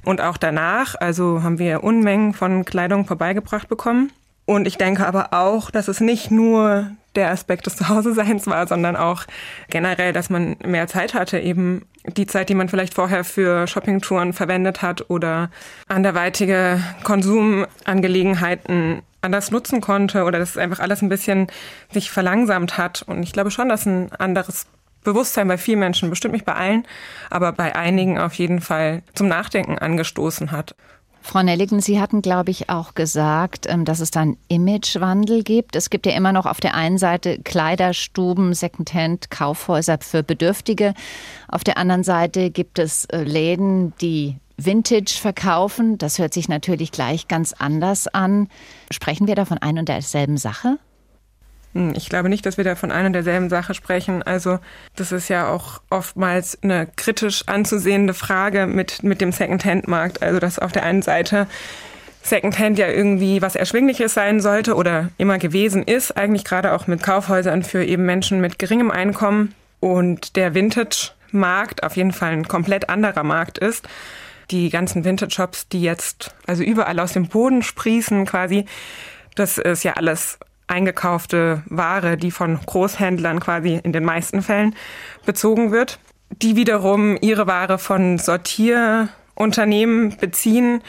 und 0.04 0.20
auch 0.20 0.38
danach. 0.38 0.96
Also 1.00 1.44
haben 1.44 1.60
wir 1.60 1.84
Unmengen 1.84 2.34
von 2.34 2.66
Kleidung 2.66 3.06
vorbeigebracht 3.06 3.70
bekommen. 3.70 4.12
Und 4.46 4.66
ich 4.66 4.80
denke 4.80 5.06
aber 5.06 5.32
auch, 5.32 5.70
dass 5.70 5.88
es 5.88 6.02
nicht 6.02 6.32
nur 6.32 6.90
der 7.14 7.30
Aspekt 7.30 7.68
des 7.68 7.76
Zuhause-Seins 7.78 8.48
war, 8.48 8.66
sondern 8.66 8.96
auch 8.96 9.26
generell, 9.70 10.12
dass 10.12 10.32
man 10.32 10.56
mehr 10.66 10.88
Zeit 10.88 11.14
hatte, 11.14 11.40
eben 11.40 11.86
die 12.18 12.26
Zeit, 12.26 12.50
die 12.50 12.56
man 12.56 12.68
vielleicht 12.68 12.96
vorher 12.96 13.24
für 13.24 13.68
Shoppingtouren 13.68 14.34
verwendet 14.34 14.82
hat 14.82 15.08
oder 15.12 15.52
anderweitige 15.88 16.82
Konsumangelegenheiten 17.04 19.04
anders 19.24 19.52
nutzen 19.52 19.82
konnte 19.82 20.24
oder 20.24 20.40
dass 20.40 20.52
es 20.52 20.58
einfach 20.58 20.80
alles 20.80 21.02
ein 21.02 21.10
bisschen 21.10 21.48
sich 21.92 22.12
verlangsamt 22.12 22.78
hat. 22.78 23.02
Und 23.04 23.24
ich 23.24 23.34
glaube 23.34 23.52
schon, 23.52 23.70
dass 23.70 23.86
ein 23.86 24.12
anderes 24.14 24.68
Bewusstsein 25.04 25.48
bei 25.48 25.58
vielen 25.58 25.80
Menschen, 25.80 26.10
bestimmt 26.10 26.34
nicht 26.34 26.46
bei 26.46 26.56
allen, 26.56 26.86
aber 27.30 27.52
bei 27.52 27.76
einigen 27.76 28.18
auf 28.18 28.34
jeden 28.36 28.62
Fall 28.62 29.04
zum 29.14 29.28
Nachdenken 29.28 29.78
angestoßen 29.78 30.52
hat. 30.52 30.76
Frau 31.26 31.42
Nelligen, 31.42 31.80
Sie 31.80 32.02
hatten, 32.02 32.22
glaube 32.22 32.52
ich, 32.52 32.70
auch 32.70 32.96
gesagt, 32.96 33.66
ähm, 33.70 33.86
dass 33.86 34.02
es 34.02 34.12
dann 34.12 34.36
Imagewandel 34.50 35.44
gibt. 35.44 35.78
Es 35.78 35.90
gibt 35.90 36.06
ja 36.06 36.12
immer 36.12 36.34
noch 36.34 36.46
auf 36.46 36.60
der 36.60 36.76
einen 36.76 36.98
Seite 36.98 37.40
Kleiderstuben, 37.42 38.54
Secondhand, 38.54 39.32
Kaufhäuser 39.32 40.00
für 40.02 40.22
Bedürftige. 40.22 40.94
Auf 41.48 41.64
der 41.64 41.78
anderen 41.78 42.04
Seite 42.04 42.52
gibt 42.52 42.78
es 42.78 43.06
äh, 43.06 43.24
Läden, 43.24 43.94
die 44.02 44.36
Vintage 44.58 45.18
verkaufen. 45.20 45.98
Das 45.98 46.20
hört 46.20 46.34
sich 46.34 46.50
natürlich 46.50 46.92
gleich 46.92 47.28
ganz 47.28 47.54
anders 47.54 48.08
an. 48.08 48.50
Sprechen 48.92 49.28
wir 49.28 49.36
da 49.36 49.46
von 49.46 49.58
ein 49.58 49.78
und 49.78 49.90
derselben 49.90 50.38
Sache? 50.38 50.78
Hm, 51.74 51.94
ich 51.96 52.10
glaube 52.10 52.30
nicht, 52.30 52.46
dass 52.46 52.58
wir 52.58 52.64
da 52.64 52.76
von 52.76 52.92
einer 52.92 53.08
und 53.08 53.14
derselben 53.14 53.50
Sache 53.50 53.74
sprechen. 53.74 54.24
Also 54.24 54.60
das 54.96 55.12
ist 55.12 55.30
ja 55.30 55.50
auch 55.50 55.82
oftmals 55.90 56.62
eine 56.64 56.88
kritisch 56.96 57.44
anzusehende 57.48 58.14
Frage 58.14 58.68
mit, 58.68 59.04
mit 59.04 59.22
dem 59.22 59.32
Secondhand-Markt. 59.32 60.22
Also 60.22 60.40
dass 60.40 60.60
auf 60.60 60.72
der 60.72 60.84
einen 60.84 61.02
Seite 61.02 61.48
Secondhand 62.22 62.80
ja 62.80 62.88
irgendwie 62.88 63.42
was 63.42 63.56
Erschwingliches 63.56 64.14
sein 64.14 64.40
sollte 64.40 64.76
oder 64.76 65.10
immer 65.18 65.40
gewesen 65.40 65.84
ist, 65.84 66.16
eigentlich 66.16 66.46
gerade 66.46 66.72
auch 66.72 66.88
mit 66.88 67.04
Kaufhäusern 67.04 67.64
für 67.64 67.84
eben 67.84 68.06
Menschen 68.06 68.40
mit 68.40 68.60
geringem 68.60 68.92
Einkommen 68.92 69.54
und 69.82 70.38
der 70.38 70.54
Vintage 70.54 71.12
Markt 71.32 71.84
auf 71.84 71.98
jeden 71.98 72.14
Fall 72.14 72.32
ein 72.32 72.48
komplett 72.48 72.90
anderer 72.90 73.24
Markt 73.24 73.58
ist. 73.58 73.86
Die 74.54 74.70
ganzen 74.70 75.04
Vintage-Shops, 75.04 75.68
die 75.70 75.82
jetzt 75.82 76.36
also 76.46 76.62
überall 76.62 77.00
aus 77.00 77.14
dem 77.14 77.28
Boden 77.28 77.64
sprießen 77.64 78.28
quasi, 78.28 78.66
das 79.34 79.58
ist 79.58 79.84
ja 79.84 79.94
alles 79.94 80.38
eingekaufte 80.68 81.64
Ware, 81.66 82.18
die 82.18 82.30
von 82.30 82.60
Großhändlern 82.64 83.40
quasi 83.40 83.80
in 83.82 83.94
den 83.94 84.06
meisten 84.06 84.44
Fällen 84.44 84.76
bezogen 85.26 85.72
wird, 85.72 85.98
die 86.30 86.56
wiederum 86.56 87.18
ihre 87.20 87.48
Ware 87.48 87.80
von 87.80 88.20
Sortierunternehmen 88.20 90.18
beziehen. 90.18 90.84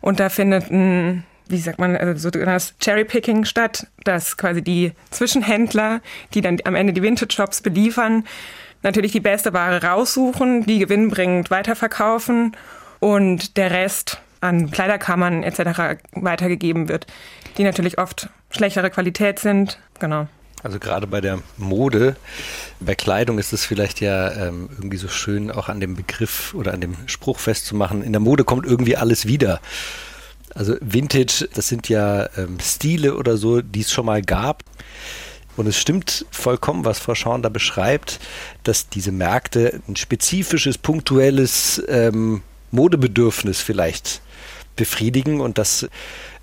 Und 0.00 0.18
da 0.18 0.30
findet 0.30 0.70
ein 0.70 1.24
wie 1.46 1.58
sagt 1.58 1.78
man, 1.78 1.96
also 1.96 2.30
das 2.30 2.74
Cherrypicking 2.78 3.44
statt, 3.44 3.88
dass 4.04 4.38
quasi 4.38 4.62
die 4.62 4.92
Zwischenhändler, 5.10 6.00
die 6.32 6.40
dann 6.40 6.58
am 6.64 6.74
Ende 6.74 6.94
die 6.94 7.02
Vintage-Shops 7.02 7.60
beliefern, 7.60 8.24
natürlich 8.82 9.12
die 9.12 9.20
beste 9.20 9.52
Ware 9.52 9.82
raussuchen, 9.82 10.64
die 10.64 10.78
gewinnbringend 10.78 11.50
weiterverkaufen 11.50 12.56
und 13.00 13.56
der 13.56 13.70
Rest 13.70 14.20
an 14.40 14.70
Kleiderkammern 14.70 15.42
etc. 15.42 16.00
weitergegeben 16.12 16.88
wird, 16.88 17.06
die 17.58 17.64
natürlich 17.64 17.98
oft 17.98 18.28
schlechtere 18.50 18.90
Qualität 18.90 19.38
sind. 19.38 19.78
Genau. 19.98 20.28
Also 20.62 20.78
gerade 20.78 21.06
bei 21.06 21.20
der 21.20 21.40
Mode, 21.56 22.16
bei 22.80 22.94
Kleidung 22.94 23.38
ist 23.38 23.52
es 23.52 23.64
vielleicht 23.64 24.00
ja 24.00 24.30
ähm, 24.32 24.68
irgendwie 24.76 24.98
so 24.98 25.08
schön, 25.08 25.50
auch 25.50 25.68
an 25.68 25.80
dem 25.80 25.96
Begriff 25.96 26.54
oder 26.54 26.74
an 26.74 26.80
dem 26.80 26.96
Spruch 27.06 27.38
festzumachen. 27.38 28.02
In 28.02 28.12
der 28.12 28.20
Mode 28.20 28.44
kommt 28.44 28.66
irgendwie 28.66 28.96
alles 28.96 29.26
wieder. 29.26 29.60
Also 30.54 30.76
Vintage, 30.80 31.48
das 31.54 31.68
sind 31.68 31.88
ja 31.88 32.28
ähm, 32.36 32.58
Stile 32.60 33.16
oder 33.16 33.36
so, 33.36 33.62
die 33.62 33.80
es 33.80 33.92
schon 33.92 34.04
mal 34.06 34.20
gab. 34.20 34.64
Und 35.56 35.66
es 35.66 35.78
stimmt 35.78 36.26
vollkommen, 36.30 36.84
was 36.84 36.98
Frau 36.98 37.14
Schauern 37.14 37.42
da 37.42 37.48
beschreibt, 37.48 38.20
dass 38.62 38.88
diese 38.88 39.12
Märkte 39.12 39.80
ein 39.88 39.96
spezifisches, 39.96 40.78
punktuelles 40.78 41.82
ähm, 41.88 42.42
Modebedürfnis 42.70 43.60
vielleicht 43.60 44.20
befriedigen 44.76 45.40
und 45.40 45.58
das 45.58 45.88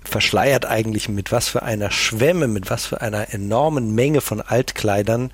verschleiert 0.04 0.64
eigentlich 0.66 1.08
mit 1.08 1.32
was 1.32 1.48
für 1.48 1.62
einer 1.62 1.90
Schwemme, 1.90 2.48
mit 2.48 2.70
was 2.70 2.86
für 2.86 3.00
einer 3.00 3.32
enormen 3.32 3.94
Menge 3.94 4.20
von 4.20 4.40
Altkleidern 4.40 5.30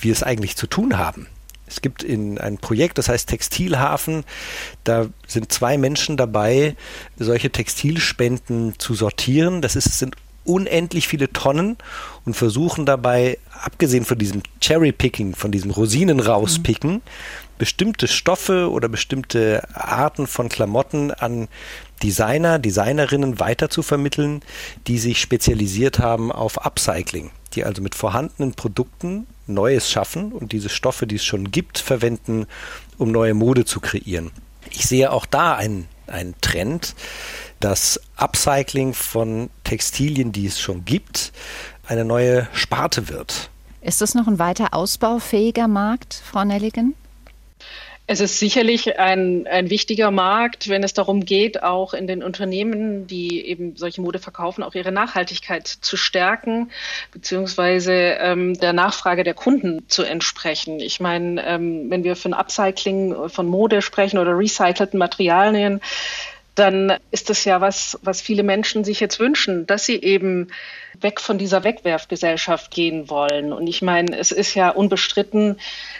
wir 0.00 0.12
es 0.12 0.22
eigentlich 0.22 0.56
zu 0.56 0.66
tun 0.66 0.98
haben. 0.98 1.28
Es 1.66 1.80
gibt 1.80 2.02
in 2.02 2.38
ein 2.38 2.58
Projekt, 2.58 2.98
das 2.98 3.08
heißt 3.08 3.28
Textilhafen. 3.28 4.24
Da 4.84 5.06
sind 5.26 5.52
zwei 5.52 5.78
Menschen 5.78 6.18
dabei, 6.18 6.76
solche 7.16 7.50
Textilspenden 7.50 8.78
zu 8.78 8.94
sortieren. 8.94 9.62
Das 9.62 9.74
ist, 9.74 9.98
sind 9.98 10.16
unendlich 10.44 11.08
viele 11.08 11.32
Tonnen 11.32 11.76
und 12.24 12.34
versuchen 12.34 12.86
dabei, 12.86 13.38
abgesehen 13.62 14.04
von 14.04 14.18
diesem 14.18 14.42
Cherry-Picking, 14.60 15.34
von 15.34 15.52
diesem 15.52 15.70
Rosinen 15.70 16.20
rauspicken, 16.20 16.94
mhm. 16.94 17.02
bestimmte 17.58 18.08
Stoffe 18.08 18.70
oder 18.70 18.88
bestimmte 18.88 19.62
Arten 19.74 20.26
von 20.26 20.48
Klamotten 20.48 21.10
an 21.10 21.48
Designer, 22.02 22.58
Designerinnen 22.58 23.38
weiter 23.38 23.70
zu 23.70 23.82
vermitteln, 23.82 24.40
die 24.88 24.98
sich 24.98 25.20
spezialisiert 25.20 25.98
haben 25.98 26.32
auf 26.32 26.64
Upcycling, 26.64 27.30
die 27.54 27.64
also 27.64 27.80
mit 27.82 27.94
vorhandenen 27.94 28.54
Produkten 28.54 29.26
Neues 29.46 29.90
schaffen 29.90 30.32
und 30.32 30.52
diese 30.52 30.68
Stoffe, 30.68 31.06
die 31.06 31.16
es 31.16 31.24
schon 31.24 31.50
gibt, 31.50 31.78
verwenden, 31.78 32.46
um 32.98 33.12
neue 33.12 33.34
Mode 33.34 33.64
zu 33.64 33.80
kreieren. 33.80 34.30
Ich 34.70 34.86
sehe 34.86 35.12
auch 35.12 35.26
da 35.26 35.54
einen, 35.54 35.88
einen 36.06 36.34
Trend, 36.40 36.94
dass 37.62 38.00
Upcycling 38.16 38.92
von 38.92 39.50
Textilien, 39.64 40.32
die 40.32 40.46
es 40.46 40.60
schon 40.60 40.84
gibt, 40.84 41.32
eine 41.86 42.04
neue 42.04 42.48
Sparte 42.52 43.08
wird. 43.08 43.50
Ist 43.80 44.00
das 44.00 44.14
noch 44.14 44.26
ein 44.26 44.38
weiter 44.38 44.74
ausbaufähiger 44.74 45.68
Markt, 45.68 46.22
Frau 46.24 46.44
Nelligen? 46.44 46.94
Es 48.08 48.20
ist 48.20 48.40
sicherlich 48.40 48.98
ein, 48.98 49.46
ein 49.46 49.70
wichtiger 49.70 50.10
Markt, 50.10 50.68
wenn 50.68 50.82
es 50.82 50.92
darum 50.92 51.24
geht, 51.24 51.62
auch 51.62 51.94
in 51.94 52.08
den 52.08 52.22
Unternehmen, 52.22 53.06
die 53.06 53.46
eben 53.46 53.76
solche 53.76 54.02
Mode 54.02 54.18
verkaufen, 54.18 54.64
auch 54.64 54.74
ihre 54.74 54.90
Nachhaltigkeit 54.90 55.66
zu 55.68 55.96
stärken, 55.96 56.72
beziehungsweise 57.12 57.92
ähm, 57.92 58.54
der 58.54 58.72
Nachfrage 58.72 59.22
der 59.22 59.34
Kunden 59.34 59.88
zu 59.88 60.02
entsprechen. 60.02 60.80
Ich 60.80 60.98
meine, 60.98 61.46
ähm, 61.46 61.90
wenn 61.90 62.02
wir 62.02 62.16
von 62.16 62.34
Upcycling 62.34 63.28
von 63.28 63.46
Mode 63.46 63.82
sprechen 63.82 64.18
oder 64.18 64.36
recycelten 64.36 64.98
Materialien, 64.98 65.80
dann 66.54 66.98
ist 67.10 67.30
das 67.30 67.44
ja 67.44 67.60
was, 67.60 67.98
was 68.02 68.20
viele 68.20 68.42
Menschen 68.42 68.84
sich 68.84 69.00
jetzt 69.00 69.18
wünschen, 69.18 69.66
dass 69.66 69.86
sie 69.86 69.96
eben 69.96 70.48
weg 71.00 71.20
von 71.20 71.38
dieser 71.38 71.64
Wegwerfgesellschaft 71.64 72.70
gehen 72.70 73.08
wollen. 73.08 73.52
Und 73.52 73.66
ich 73.66 73.80
meine, 73.80 74.16
es 74.18 74.32
ist 74.32 74.54
ja 74.54 74.68
unbestritten, 74.68 75.58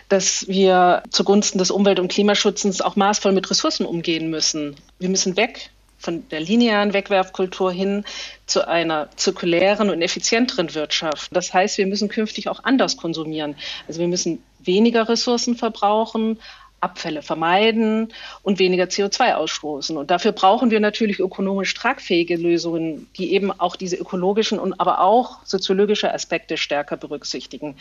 dass 0.09 0.47
wir 0.49 1.03
zugunsten 1.11 1.59
des 1.59 1.71
Umwelt- 1.71 2.01
und 2.01 2.13
Klimaschutzes 2.13 2.83
auch 2.83 2.97
maßvoll 2.97 3.33
mit 3.33 3.51
Ressourcen 3.51 3.87
umgehen 3.87 4.29
müssen. 4.29 4.77
Wir 4.99 5.09
müssen 5.09 5.37
weg 5.37 5.71
von 6.03 6.29
der 6.31 6.41
linearen 6.41 6.93
Wegwerfkultur 6.93 7.73
hin 7.73 8.05
zu 8.47 8.67
einer 8.67 9.09
zirkulären 9.17 9.89
und 9.89 10.03
effizienteren 10.03 10.75
Wirtschaft. 10.75 11.29
Das 11.35 11.55
heißt, 11.55 11.79
wir 11.79 11.87
müssen 11.87 12.09
künftig 12.09 12.49
auch 12.49 12.65
anders 12.65 12.97
konsumieren. 12.97 13.55
Also 13.87 14.01
wir 14.01 14.09
müssen 14.09 14.43
weniger 14.59 15.09
Ressourcen 15.09 15.57
verbrauchen, 15.57 16.41
Abfälle 16.83 17.23
vermeiden 17.23 18.13
und 18.43 18.59
weniger 18.59 18.85
CO2 18.85 19.35
ausstoßen. 19.35 19.97
Und 19.97 20.11
dafür 20.11 20.33
brauchen 20.33 20.71
wir 20.71 20.81
natürlich 20.81 21.21
ökonomisch 21.21 21.73
tragfähige 21.75 22.37
Lösungen, 22.37 23.09
die 23.17 23.33
eben 23.33 23.53
auch 23.53 23.77
diese 23.77 23.97
ökologischen 23.97 24.59
und 24.59 24.79
aber 24.81 25.01
auch 25.01 25.39
soziologische 25.45 26.13
Aspekte 26.13 26.57
stärker 26.57 26.97
berücksichtigen. 26.97 27.77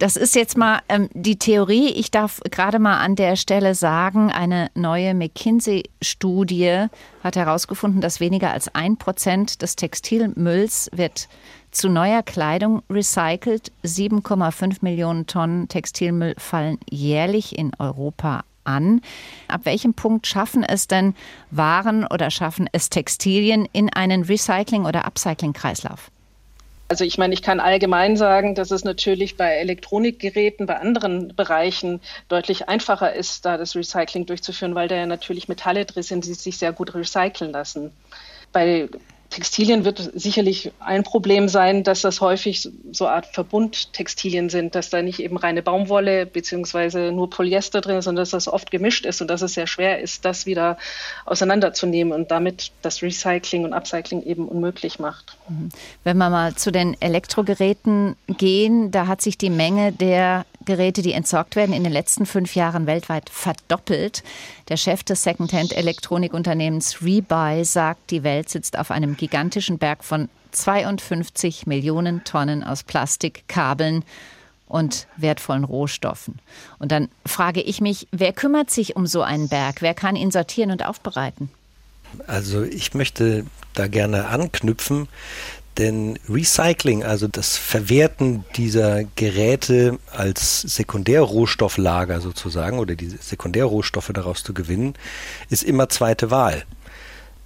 Das 0.00 0.16
ist 0.16 0.34
jetzt 0.34 0.56
mal 0.56 0.80
ähm, 0.88 1.10
die 1.12 1.38
Theorie. 1.38 1.90
Ich 1.90 2.10
darf 2.10 2.40
gerade 2.50 2.78
mal 2.78 3.00
an 3.00 3.16
der 3.16 3.36
Stelle 3.36 3.74
sagen, 3.74 4.32
eine 4.32 4.70
neue 4.74 5.12
McKinsey-Studie 5.12 6.86
hat 7.22 7.36
herausgefunden, 7.36 8.00
dass 8.00 8.18
weniger 8.18 8.50
als 8.50 8.74
ein 8.74 8.96
Prozent 8.96 9.60
des 9.60 9.76
Textilmülls 9.76 10.88
wird 10.94 11.28
zu 11.70 11.88
neuer 11.88 12.22
Kleidung 12.22 12.82
recycelt. 12.90 13.72
7,5 13.84 14.78
Millionen 14.80 15.26
Tonnen 15.26 15.68
Textilmüll 15.68 16.34
fallen 16.38 16.78
jährlich 16.88 17.58
in 17.58 17.72
Europa 17.78 18.44
an. 18.64 19.00
Ab 19.48 19.62
welchem 19.64 19.94
Punkt 19.94 20.26
schaffen 20.26 20.62
es 20.62 20.86
denn 20.86 21.14
Waren 21.50 22.06
oder 22.06 22.30
schaffen 22.30 22.68
es 22.72 22.90
Textilien 22.90 23.68
in 23.72 23.92
einen 23.92 24.24
Recycling- 24.24 24.86
oder 24.86 25.04
Upcycling-Kreislauf? 25.06 26.10
Also 26.88 27.04
ich 27.04 27.18
meine, 27.18 27.34
ich 27.34 27.42
kann 27.42 27.60
allgemein 27.60 28.16
sagen, 28.16 28.56
dass 28.56 28.72
es 28.72 28.82
natürlich 28.82 29.36
bei 29.36 29.58
Elektronikgeräten, 29.58 30.66
bei 30.66 30.76
anderen 30.80 31.34
Bereichen 31.36 32.00
deutlich 32.28 32.68
einfacher 32.68 33.14
ist, 33.14 33.46
da 33.46 33.56
das 33.56 33.76
Recycling 33.76 34.26
durchzuführen, 34.26 34.74
weil 34.74 34.88
da 34.88 34.96
ja 34.96 35.06
natürlich 35.06 35.46
Metalle 35.46 35.84
drin 35.84 36.02
sind, 36.02 36.24
die 36.24 36.34
sich 36.34 36.58
sehr 36.58 36.72
gut 36.72 36.92
recyceln 36.92 37.52
lassen. 37.52 37.92
Bei 38.52 38.88
Textilien 39.30 39.84
wird 39.84 40.10
sicherlich 40.14 40.72
ein 40.80 41.04
Problem 41.04 41.48
sein, 41.48 41.84
dass 41.84 42.02
das 42.02 42.20
häufig 42.20 42.68
so 42.90 43.06
Art 43.06 43.26
Verbundtextilien 43.26 44.50
sind, 44.50 44.74
dass 44.74 44.90
da 44.90 45.02
nicht 45.02 45.20
eben 45.20 45.36
reine 45.36 45.62
Baumwolle 45.62 46.26
beziehungsweise 46.26 47.12
nur 47.12 47.30
Polyester 47.30 47.80
drin 47.80 47.98
ist, 47.98 48.06
sondern 48.06 48.22
dass 48.22 48.30
das 48.30 48.48
oft 48.48 48.72
gemischt 48.72 49.06
ist 49.06 49.20
und 49.22 49.28
dass 49.28 49.42
es 49.42 49.54
sehr 49.54 49.68
schwer 49.68 50.00
ist, 50.00 50.24
das 50.24 50.46
wieder 50.46 50.78
auseinanderzunehmen 51.26 52.12
und 52.12 52.32
damit 52.32 52.72
das 52.82 53.02
Recycling 53.02 53.64
und 53.64 53.72
Upcycling 53.72 54.22
eben 54.24 54.48
unmöglich 54.48 54.98
macht. 54.98 55.36
Mhm. 55.48 55.68
Wenn 56.02 56.18
wir 56.18 56.28
mal 56.28 56.56
zu 56.56 56.72
den 56.72 57.00
Elektrogeräten 57.00 58.16
gehen, 58.26 58.90
da 58.90 59.06
hat 59.06 59.22
sich 59.22 59.38
die 59.38 59.50
Menge 59.50 59.92
der 59.92 60.44
Geräte, 60.70 61.02
die 61.02 61.12
entsorgt 61.12 61.56
werden, 61.56 61.74
in 61.74 61.82
den 61.82 61.92
letzten 61.92 62.26
fünf 62.26 62.54
Jahren 62.54 62.86
weltweit 62.86 63.28
verdoppelt. 63.28 64.22
Der 64.68 64.76
Chef 64.76 65.02
des 65.02 65.24
Secondhand-Elektronikunternehmens 65.24 67.02
Rebuy 67.02 67.64
sagt, 67.64 68.12
die 68.12 68.22
Welt 68.22 68.48
sitzt 68.48 68.78
auf 68.78 68.92
einem 68.92 69.16
gigantischen 69.16 69.78
Berg 69.78 70.04
von 70.04 70.28
52 70.52 71.66
Millionen 71.66 72.22
Tonnen 72.22 72.62
aus 72.62 72.84
Plastik, 72.84 73.42
Kabeln 73.48 74.04
und 74.68 75.08
wertvollen 75.16 75.64
Rohstoffen. 75.64 76.38
Und 76.78 76.92
dann 76.92 77.08
frage 77.26 77.60
ich 77.60 77.80
mich, 77.80 78.06
wer 78.12 78.32
kümmert 78.32 78.70
sich 78.70 78.94
um 78.94 79.08
so 79.08 79.22
einen 79.22 79.48
Berg? 79.48 79.82
Wer 79.82 79.94
kann 79.94 80.14
ihn 80.14 80.30
sortieren 80.30 80.70
und 80.70 80.86
aufbereiten? 80.86 81.50
Also 82.28 82.62
ich 82.62 82.94
möchte 82.94 83.44
da 83.74 83.88
gerne 83.88 84.28
anknüpfen. 84.28 85.08
Denn 85.78 86.18
Recycling, 86.28 87.04
also 87.04 87.28
das 87.28 87.56
Verwerten 87.56 88.44
dieser 88.56 89.04
Geräte 89.16 89.98
als 90.10 90.62
Sekundärrohstofflager 90.62 92.20
sozusagen 92.20 92.78
oder 92.78 92.96
die 92.96 93.08
Sekundärrohstoffe 93.08 94.10
daraus 94.12 94.42
zu 94.42 94.52
gewinnen, 94.52 94.94
ist 95.48 95.62
immer 95.62 95.88
zweite 95.88 96.30
Wahl. 96.30 96.64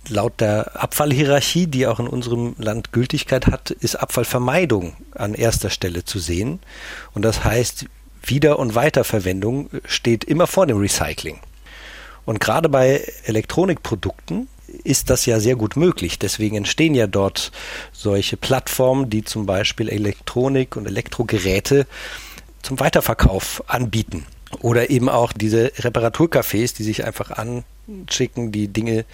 Laut 0.09 0.41
der 0.41 0.83
Abfallhierarchie, 0.83 1.67
die 1.67 1.87
auch 1.87 2.01
in 2.01 2.09
unserem 2.09 2.55
Land 2.59 2.93
Gültigkeit 2.93 3.47
hat, 3.47 3.71
ist 3.71 3.97
Abfallvermeidung 3.97 4.95
an 5.15 5.35
erster 5.35 5.71
Stelle 5.71 6.05
zu 6.05 6.19
sehen. 6.19 6.61
Und 7.13 7.23
das 7.23 7.45
heißt, 7.45 7.87
Wieder- 8.23 8.59
und 8.59 8.75
Weiterverwendung 8.75 9.71
steht 9.85 10.25
immer 10.25 10.47
vor 10.47 10.67
dem 10.67 10.79
Recycling. 10.79 11.41
Und 12.25 12.41
gerade 12.41 12.69
bei 12.69 13.07
Elektronikprodukten 13.25 14.49
ist 14.85 15.11
das 15.11 15.27
ja 15.27 15.41
sehr 15.41 15.57
gut 15.57 15.77
möglich. 15.77 16.19
Deswegen 16.19 16.57
entstehen 16.57 16.95
ja 16.95 17.07
dort 17.07 17.53
solche 17.93 18.37
Plattformen, 18.37 19.11
die 19.11 19.25
zum 19.25 19.47
Beispiel 19.47 19.89
Elektronik 19.89 20.77
und 20.77 20.87
Elektrogeräte 20.87 21.87
zum 22.63 22.81
Weiterverkauf 22.81 23.63
anbieten. 23.67 24.27
Oder 24.61 24.91
eben 24.91 25.09
auch 25.09 25.33
diese 25.33 25.73
Reparaturcafés, 25.79 26.77
die 26.77 26.85
sich 26.85 27.05
einfach 27.05 27.31
anschicken, 27.31 28.53
die 28.53 28.69
Dinge 28.69 29.05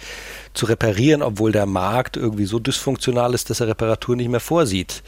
zu 0.53 0.65
reparieren, 0.65 1.21
obwohl 1.21 1.51
der 1.51 1.65
Markt 1.65 2.17
irgendwie 2.17 2.45
so 2.45 2.59
dysfunktional 2.59 3.33
ist, 3.33 3.49
dass 3.49 3.59
er 3.59 3.67
Reparatur 3.67 4.15
nicht 4.15 4.29
mehr 4.29 4.39
vorsieht. 4.39 5.03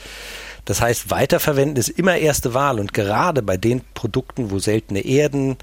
Das 0.66 0.80
heißt, 0.80 1.12
weiterverwenden 1.12 1.76
ist 1.76 1.90
immer 1.90 2.18
erste 2.18 2.54
Wahl 2.54 2.80
und 2.80 2.94
gerade 2.94 3.42
bei 3.42 3.58
den 3.58 3.82
Produkten, 3.94 4.50
wo 4.50 4.60
seltene 4.60 5.02
Erden 5.02 5.58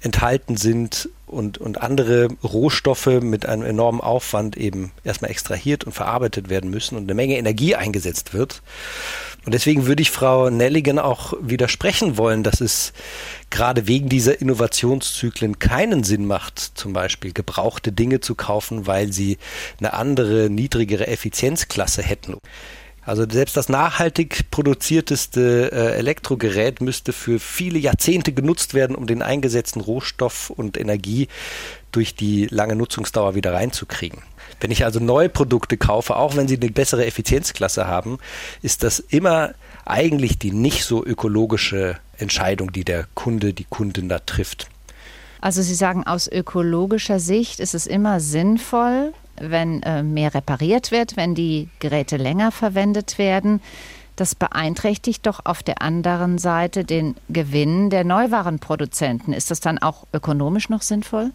enthalten 0.00 0.56
sind 0.56 1.08
und, 1.26 1.58
und 1.58 1.80
andere 1.80 2.28
Rohstoffe 2.44 3.06
mit 3.06 3.46
einem 3.46 3.64
enormen 3.64 4.00
Aufwand 4.00 4.56
eben 4.56 4.92
erstmal 5.04 5.30
extrahiert 5.30 5.84
und 5.84 5.92
verarbeitet 5.92 6.48
werden 6.48 6.70
müssen 6.70 6.96
und 6.96 7.04
eine 7.04 7.14
Menge 7.14 7.36
Energie 7.36 7.74
eingesetzt 7.74 8.32
wird. 8.32 8.62
Und 9.44 9.52
deswegen 9.52 9.86
würde 9.86 10.02
ich 10.02 10.10
Frau 10.10 10.50
Nelligan 10.50 10.98
auch 10.98 11.34
widersprechen 11.40 12.16
wollen, 12.16 12.42
dass 12.42 12.60
es 12.60 12.92
gerade 13.50 13.86
wegen 13.86 14.08
dieser 14.08 14.40
Innovationszyklen 14.40 15.58
keinen 15.58 16.04
Sinn 16.04 16.26
macht, 16.26 16.58
zum 16.58 16.92
Beispiel 16.92 17.32
gebrauchte 17.32 17.92
Dinge 17.92 18.20
zu 18.20 18.34
kaufen, 18.34 18.86
weil 18.86 19.12
sie 19.12 19.38
eine 19.78 19.94
andere, 19.94 20.50
niedrigere 20.50 21.06
Effizienzklasse 21.06 22.02
hätten. 22.02 22.38
Also 23.06 23.24
selbst 23.30 23.56
das 23.56 23.68
nachhaltig 23.68 24.50
produzierteste 24.50 25.70
äh, 25.72 25.96
Elektrogerät 25.96 26.80
müsste 26.80 27.12
für 27.12 27.38
viele 27.38 27.78
Jahrzehnte 27.78 28.32
genutzt 28.32 28.74
werden, 28.74 28.96
um 28.96 29.06
den 29.06 29.22
eingesetzten 29.22 29.80
Rohstoff 29.80 30.50
und 30.50 30.76
Energie 30.76 31.28
durch 31.92 32.16
die 32.16 32.46
lange 32.46 32.74
Nutzungsdauer 32.74 33.36
wieder 33.36 33.54
reinzukriegen. 33.54 34.22
Wenn 34.60 34.72
ich 34.72 34.84
also 34.84 34.98
neue 34.98 35.28
Produkte 35.28 35.76
kaufe, 35.76 36.16
auch 36.16 36.36
wenn 36.36 36.48
sie 36.48 36.56
eine 36.56 36.70
bessere 36.70 37.06
Effizienzklasse 37.06 37.86
haben, 37.86 38.18
ist 38.60 38.82
das 38.82 38.98
immer 38.98 39.54
eigentlich 39.84 40.38
die 40.38 40.50
nicht 40.50 40.84
so 40.84 41.04
ökologische 41.04 41.98
Entscheidung, 42.18 42.72
die 42.72 42.84
der 42.84 43.06
Kunde, 43.14 43.54
die 43.54 43.64
Kundin 43.64 44.08
da 44.08 44.18
trifft. 44.18 44.68
Also 45.40 45.62
Sie 45.62 45.74
sagen, 45.74 46.04
aus 46.04 46.26
ökologischer 46.26 47.20
Sicht 47.20 47.60
ist 47.60 47.74
es 47.74 47.86
immer 47.86 48.18
sinnvoll, 48.18 49.12
wenn 49.40 49.82
äh, 49.82 50.02
mehr 50.02 50.34
repariert 50.34 50.90
wird, 50.90 51.16
wenn 51.16 51.34
die 51.34 51.68
Geräte 51.78 52.16
länger 52.16 52.52
verwendet 52.52 53.18
werden. 53.18 53.60
Das 54.16 54.34
beeinträchtigt 54.34 55.26
doch 55.26 55.40
auf 55.44 55.62
der 55.62 55.82
anderen 55.82 56.38
Seite 56.38 56.84
den 56.84 57.16
Gewinn 57.28 57.90
der 57.90 58.04
Neuwarenproduzenten. 58.04 59.34
Ist 59.34 59.50
das 59.50 59.60
dann 59.60 59.78
auch 59.78 60.06
ökonomisch 60.12 60.70
noch 60.70 60.82
sinnvoll? 60.82 61.32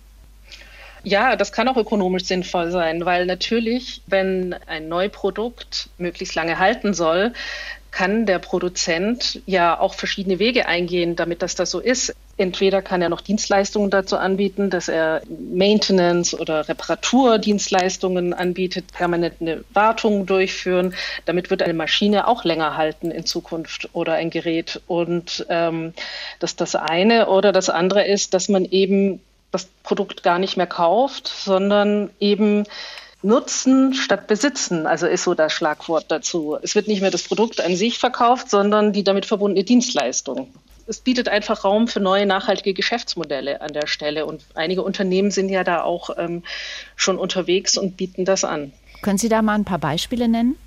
Ja, 1.03 1.35
das 1.35 1.51
kann 1.51 1.67
auch 1.67 1.77
ökonomisch 1.77 2.25
sinnvoll 2.25 2.69
sein, 2.69 3.05
weil 3.05 3.25
natürlich, 3.25 4.01
wenn 4.05 4.55
ein 4.67 4.87
Neuprodukt 4.87 5.89
möglichst 5.97 6.35
lange 6.35 6.59
halten 6.59 6.93
soll, 6.93 7.33
kann 7.91 8.25
der 8.25 8.39
Produzent 8.39 9.41
ja 9.45 9.77
auch 9.79 9.93
verschiedene 9.93 10.39
Wege 10.39 10.65
eingehen, 10.65 11.15
damit 11.15 11.41
das 11.41 11.55
das 11.55 11.69
so 11.69 11.79
ist. 11.79 12.15
Entweder 12.37 12.81
kann 12.81 13.01
er 13.01 13.09
noch 13.09 13.21
Dienstleistungen 13.21 13.89
dazu 13.89 14.17
anbieten, 14.17 14.69
dass 14.69 14.87
er 14.87 15.21
Maintenance 15.53 16.33
oder 16.33 16.67
Reparaturdienstleistungen 16.67 18.33
anbietet, 18.33 18.91
permanente 18.93 19.65
Wartung 19.73 20.25
durchführen. 20.25 20.95
Damit 21.25 21.49
wird 21.49 21.61
eine 21.61 21.73
Maschine 21.73 22.27
auch 22.27 22.45
länger 22.45 22.77
halten 22.77 23.11
in 23.11 23.25
Zukunft 23.25 23.89
oder 23.93 24.13
ein 24.13 24.29
Gerät. 24.29 24.81
Und 24.87 25.45
ähm, 25.49 25.93
das 26.39 26.55
das 26.55 26.75
eine. 26.75 27.27
Oder 27.27 27.51
das 27.51 27.69
andere 27.69 28.07
ist, 28.07 28.33
dass 28.33 28.47
man 28.47 28.65
eben 28.65 29.19
das 29.51 29.65
Produkt 29.83 30.23
gar 30.23 30.39
nicht 30.39 30.55
mehr 30.55 30.67
kauft, 30.67 31.27
sondern 31.27 32.09
eben 32.19 32.63
Nutzen 33.23 33.93
statt 33.93 34.27
Besitzen, 34.27 34.87
also 34.87 35.05
ist 35.05 35.23
so 35.23 35.33
das 35.33 35.53
Schlagwort 35.53 36.05
dazu. 36.09 36.57
Es 36.61 36.73
wird 36.73 36.87
nicht 36.87 37.01
mehr 37.01 37.11
das 37.11 37.23
Produkt 37.23 37.61
an 37.61 37.75
sich 37.75 37.99
verkauft, 37.99 38.49
sondern 38.49 38.93
die 38.93 39.03
damit 39.03 39.25
verbundene 39.25 39.63
Dienstleistung. 39.63 40.53
Es 40.87 40.99
bietet 40.99 41.29
einfach 41.29 41.63
Raum 41.63 41.87
für 41.87 41.99
neue 41.99 42.25
nachhaltige 42.25 42.73
Geschäftsmodelle 42.73 43.61
an 43.61 43.73
der 43.73 43.87
Stelle. 43.87 44.25
Und 44.25 44.43
einige 44.55 44.81
Unternehmen 44.81 45.29
sind 45.29 45.49
ja 45.49 45.63
da 45.63 45.83
auch 45.83 46.09
ähm, 46.17 46.43
schon 46.95 47.17
unterwegs 47.17 47.77
und 47.77 47.95
bieten 47.95 48.25
das 48.25 48.43
an. 48.43 48.73
Können 49.01 49.17
Sie 49.17 49.29
da 49.29 49.41
mal 49.41 49.55
ein 49.55 49.65
paar 49.65 49.79
Beispiele 49.79 50.27
nennen? 50.27 50.57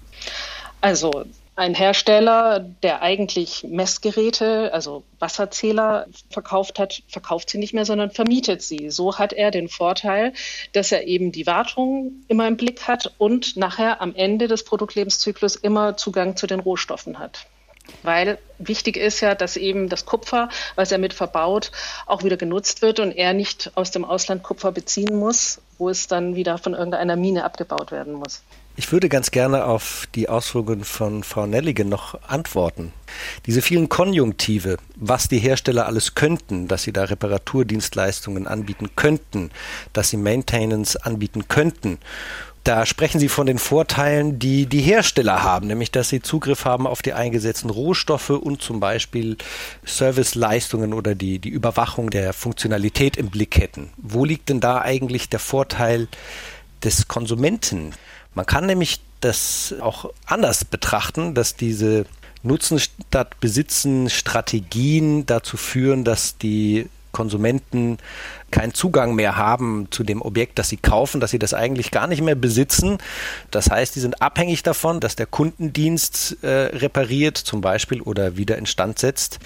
Also 0.80 1.24
ein 1.56 1.74
Hersteller, 1.74 2.60
der 2.82 3.02
eigentlich 3.02 3.64
Messgeräte, 3.68 4.72
also 4.72 5.04
Wasserzähler 5.20 6.06
verkauft 6.30 6.78
hat, 6.78 7.02
verkauft 7.08 7.50
sie 7.50 7.58
nicht 7.58 7.74
mehr, 7.74 7.84
sondern 7.84 8.10
vermietet 8.10 8.62
sie. 8.62 8.90
So 8.90 9.18
hat 9.18 9.32
er 9.32 9.50
den 9.52 9.68
Vorteil, 9.68 10.32
dass 10.72 10.90
er 10.90 11.06
eben 11.06 11.30
die 11.30 11.46
Wartung 11.46 12.24
immer 12.26 12.48
im 12.48 12.56
Blick 12.56 12.88
hat 12.88 13.12
und 13.18 13.56
nachher 13.56 14.00
am 14.00 14.14
Ende 14.16 14.48
des 14.48 14.64
Produktlebenszyklus 14.64 15.54
immer 15.54 15.96
Zugang 15.96 16.36
zu 16.36 16.46
den 16.46 16.60
Rohstoffen 16.60 17.18
hat. 17.20 17.46
Weil 18.02 18.38
wichtig 18.58 18.96
ist 18.96 19.20
ja, 19.20 19.34
dass 19.34 19.56
eben 19.56 19.88
das 19.88 20.06
Kupfer, 20.06 20.48
was 20.74 20.90
er 20.90 20.98
mit 20.98 21.12
verbaut, 21.12 21.70
auch 22.06 22.24
wieder 22.24 22.36
genutzt 22.36 22.82
wird 22.82 22.98
und 22.98 23.12
er 23.12 23.34
nicht 23.34 23.72
aus 23.74 23.90
dem 23.90 24.04
Ausland 24.04 24.42
Kupfer 24.42 24.72
beziehen 24.72 25.18
muss, 25.18 25.60
wo 25.78 25.88
es 25.88 26.08
dann 26.08 26.34
wieder 26.34 26.58
von 26.58 26.74
irgendeiner 26.74 27.16
Mine 27.16 27.44
abgebaut 27.44 27.92
werden 27.92 28.14
muss. 28.14 28.42
Ich 28.76 28.90
würde 28.90 29.08
ganz 29.08 29.30
gerne 29.30 29.66
auf 29.66 30.08
die 30.16 30.28
Ausführungen 30.28 30.82
von 30.82 31.22
Frau 31.22 31.46
Nelligen 31.46 31.88
noch 31.88 32.20
antworten. 32.26 32.92
Diese 33.46 33.62
vielen 33.62 33.88
Konjunktive, 33.88 34.78
was 34.96 35.28
die 35.28 35.38
Hersteller 35.38 35.86
alles 35.86 36.16
könnten, 36.16 36.66
dass 36.66 36.82
sie 36.82 36.92
da 36.92 37.04
Reparaturdienstleistungen 37.04 38.48
anbieten 38.48 38.90
könnten, 38.96 39.50
dass 39.92 40.10
sie 40.10 40.16
Maintenance 40.16 40.96
anbieten 40.96 41.46
könnten. 41.46 41.98
Da 42.64 42.86
sprechen 42.86 43.20
Sie 43.20 43.28
von 43.28 43.46
den 43.46 43.58
Vorteilen, 43.58 44.38
die 44.38 44.64
die 44.64 44.80
Hersteller 44.80 45.42
haben, 45.42 45.66
nämlich 45.66 45.90
dass 45.90 46.08
sie 46.08 46.22
Zugriff 46.22 46.64
haben 46.64 46.86
auf 46.86 47.02
die 47.02 47.12
eingesetzten 47.12 47.68
Rohstoffe 47.68 48.30
und 48.30 48.62
zum 48.62 48.80
Beispiel 48.80 49.36
Serviceleistungen 49.84 50.94
oder 50.94 51.14
die, 51.14 51.38
die 51.38 51.50
Überwachung 51.50 52.08
der 52.08 52.32
Funktionalität 52.32 53.18
im 53.18 53.28
Blick 53.28 53.58
hätten. 53.58 53.90
Wo 53.98 54.24
liegt 54.24 54.48
denn 54.48 54.60
da 54.60 54.80
eigentlich 54.80 55.28
der 55.28 55.40
Vorteil 55.40 56.08
des 56.82 57.06
Konsumenten? 57.06 57.92
Man 58.34 58.46
kann 58.46 58.66
nämlich 58.66 59.00
das 59.20 59.74
auch 59.80 60.10
anders 60.26 60.64
betrachten, 60.64 61.34
dass 61.34 61.56
diese 61.56 62.06
Nutzen 62.42 62.78
statt 62.78 63.40
Besitzen 63.40 64.10
Strategien 64.10 65.24
dazu 65.24 65.56
führen, 65.56 66.04
dass 66.04 66.36
die 66.36 66.88
Konsumenten 67.14 67.96
keinen 68.50 68.74
Zugang 68.74 69.14
mehr 69.14 69.36
haben 69.36 69.88
zu 69.90 70.04
dem 70.04 70.20
Objekt, 70.20 70.58
das 70.58 70.68
sie 70.68 70.76
kaufen, 70.76 71.20
dass 71.20 71.30
sie 71.30 71.38
das 71.38 71.54
eigentlich 71.54 71.90
gar 71.90 72.06
nicht 72.06 72.22
mehr 72.22 72.34
besitzen. 72.34 72.98
Das 73.50 73.70
heißt, 73.70 73.96
die 73.96 74.00
sind 74.00 74.20
abhängig 74.20 74.62
davon, 74.62 75.00
dass 75.00 75.16
der 75.16 75.26
Kundendienst 75.26 76.42
äh, 76.42 76.76
repariert 76.76 77.38
zum 77.38 77.62
Beispiel 77.62 78.02
oder 78.02 78.36
wieder 78.36 78.58
instand 78.58 78.98
setzt. 78.98 79.38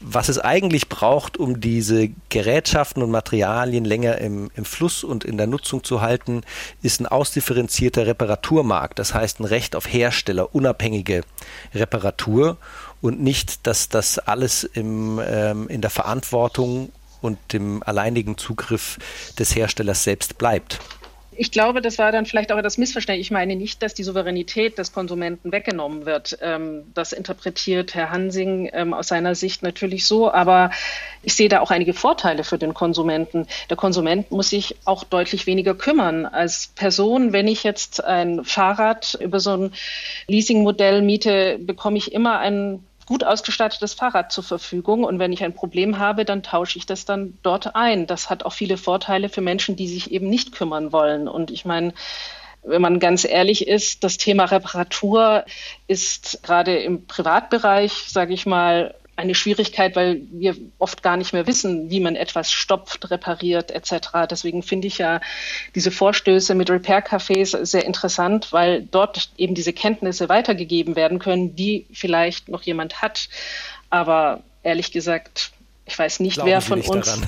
Was 0.00 0.28
es 0.28 0.38
eigentlich 0.38 0.88
braucht, 0.88 1.38
um 1.38 1.60
diese 1.60 2.10
Gerätschaften 2.28 3.02
und 3.02 3.10
Materialien 3.10 3.84
länger 3.84 4.18
im, 4.18 4.50
im 4.54 4.64
Fluss 4.64 5.04
und 5.04 5.24
in 5.24 5.38
der 5.38 5.46
Nutzung 5.46 5.84
zu 5.84 6.02
halten, 6.02 6.42
ist 6.82 7.00
ein 7.00 7.06
ausdifferenzierter 7.06 8.06
Reparaturmarkt. 8.06 8.98
Das 8.98 9.14
heißt 9.14 9.40
ein 9.40 9.44
Recht 9.44 9.74
auf 9.74 9.90
Hersteller, 9.90 10.54
unabhängige 10.54 11.22
Reparatur 11.74 12.58
und 13.00 13.20
nicht, 13.20 13.66
dass 13.66 13.88
das 13.88 14.18
alles 14.18 14.64
im, 14.64 15.20
ähm, 15.24 15.68
in 15.68 15.80
der 15.80 15.90
Verantwortung 15.90 16.90
und 17.20 17.38
dem 17.52 17.82
alleinigen 17.82 18.38
Zugriff 18.38 18.98
des 19.38 19.54
Herstellers 19.54 20.04
selbst 20.04 20.38
bleibt. 20.38 20.80
Ich 21.38 21.50
glaube, 21.50 21.82
das 21.82 21.98
war 21.98 22.12
dann 22.12 22.24
vielleicht 22.24 22.50
auch 22.50 22.62
das 22.62 22.78
Missverständnis. 22.78 23.26
Ich 23.26 23.30
meine 23.30 23.56
nicht, 23.56 23.82
dass 23.82 23.92
die 23.92 24.02
Souveränität 24.02 24.78
des 24.78 24.92
Konsumenten 24.92 25.52
weggenommen 25.52 26.06
wird. 26.06 26.38
Ähm, 26.40 26.84
das 26.94 27.12
interpretiert 27.12 27.94
Herr 27.94 28.10
Hansing 28.10 28.70
ähm, 28.72 28.94
aus 28.94 29.08
seiner 29.08 29.34
Sicht 29.34 29.62
natürlich 29.62 30.06
so, 30.06 30.32
aber 30.32 30.70
ich 31.22 31.34
sehe 31.34 31.48
da 31.48 31.60
auch 31.60 31.70
einige 31.70 31.92
Vorteile 31.92 32.42
für 32.42 32.58
den 32.58 32.72
Konsumenten. 32.72 33.46
Der 33.68 33.76
Konsument 33.76 34.30
muss 34.30 34.50
sich 34.50 34.76
auch 34.86 35.04
deutlich 35.04 35.46
weniger 35.46 35.74
kümmern. 35.74 36.24
Als 36.24 36.68
Person, 36.74 37.32
wenn 37.32 37.48
ich 37.48 37.64
jetzt 37.64 38.02
ein 38.02 38.44
Fahrrad 38.44 39.18
über 39.20 39.38
so 39.38 39.56
ein 39.56 39.72
Leasingmodell 40.28 41.02
miete, 41.02 41.58
bekomme 41.60 41.98
ich 41.98 42.12
immer 42.12 42.38
einen 42.38 42.82
gut 43.06 43.24
ausgestattetes 43.24 43.94
Fahrrad 43.94 44.32
zur 44.32 44.44
Verfügung. 44.44 45.04
Und 45.04 45.18
wenn 45.18 45.32
ich 45.32 45.42
ein 45.44 45.54
Problem 45.54 45.98
habe, 45.98 46.24
dann 46.24 46.42
tausche 46.42 46.78
ich 46.78 46.86
das 46.86 47.04
dann 47.04 47.38
dort 47.42 47.74
ein. 47.74 48.06
Das 48.06 48.28
hat 48.28 48.44
auch 48.44 48.52
viele 48.52 48.76
Vorteile 48.76 49.28
für 49.28 49.40
Menschen, 49.40 49.76
die 49.76 49.88
sich 49.88 50.10
eben 50.10 50.28
nicht 50.28 50.52
kümmern 50.52 50.92
wollen. 50.92 51.28
Und 51.28 51.50
ich 51.50 51.64
meine, 51.64 51.94
wenn 52.64 52.82
man 52.82 52.98
ganz 52.98 53.24
ehrlich 53.24 53.68
ist, 53.68 54.02
das 54.02 54.16
Thema 54.16 54.44
Reparatur 54.46 55.44
ist 55.86 56.40
gerade 56.42 56.76
im 56.78 57.06
Privatbereich, 57.06 57.92
sage 58.08 58.34
ich 58.34 58.44
mal, 58.44 58.94
eine 59.16 59.34
Schwierigkeit, 59.34 59.96
weil 59.96 60.20
wir 60.30 60.54
oft 60.78 61.02
gar 61.02 61.16
nicht 61.16 61.32
mehr 61.32 61.46
wissen, 61.46 61.90
wie 61.90 62.00
man 62.00 62.16
etwas 62.16 62.52
stopft, 62.52 63.10
repariert 63.10 63.70
etc. 63.70 64.08
Deswegen 64.30 64.62
finde 64.62 64.86
ich 64.88 64.98
ja 64.98 65.20
diese 65.74 65.90
Vorstöße 65.90 66.54
mit 66.54 66.70
Repair-Cafés 66.70 67.64
sehr 67.64 67.86
interessant, 67.86 68.52
weil 68.52 68.82
dort 68.82 69.30
eben 69.38 69.54
diese 69.54 69.72
Kenntnisse 69.72 70.28
weitergegeben 70.28 70.96
werden 70.96 71.18
können, 71.18 71.56
die 71.56 71.86
vielleicht 71.92 72.48
noch 72.48 72.62
jemand 72.62 73.00
hat. 73.00 73.28
Aber 73.88 74.42
ehrlich 74.62 74.92
gesagt, 74.92 75.52
Ich 75.88 75.96
weiß 75.96 76.18
nicht, 76.18 76.34
Glauben 76.34 76.50
wer 76.50 76.60
Sie 76.60 76.66
von 76.66 76.78
nicht 76.80 76.90
uns. 76.90 77.20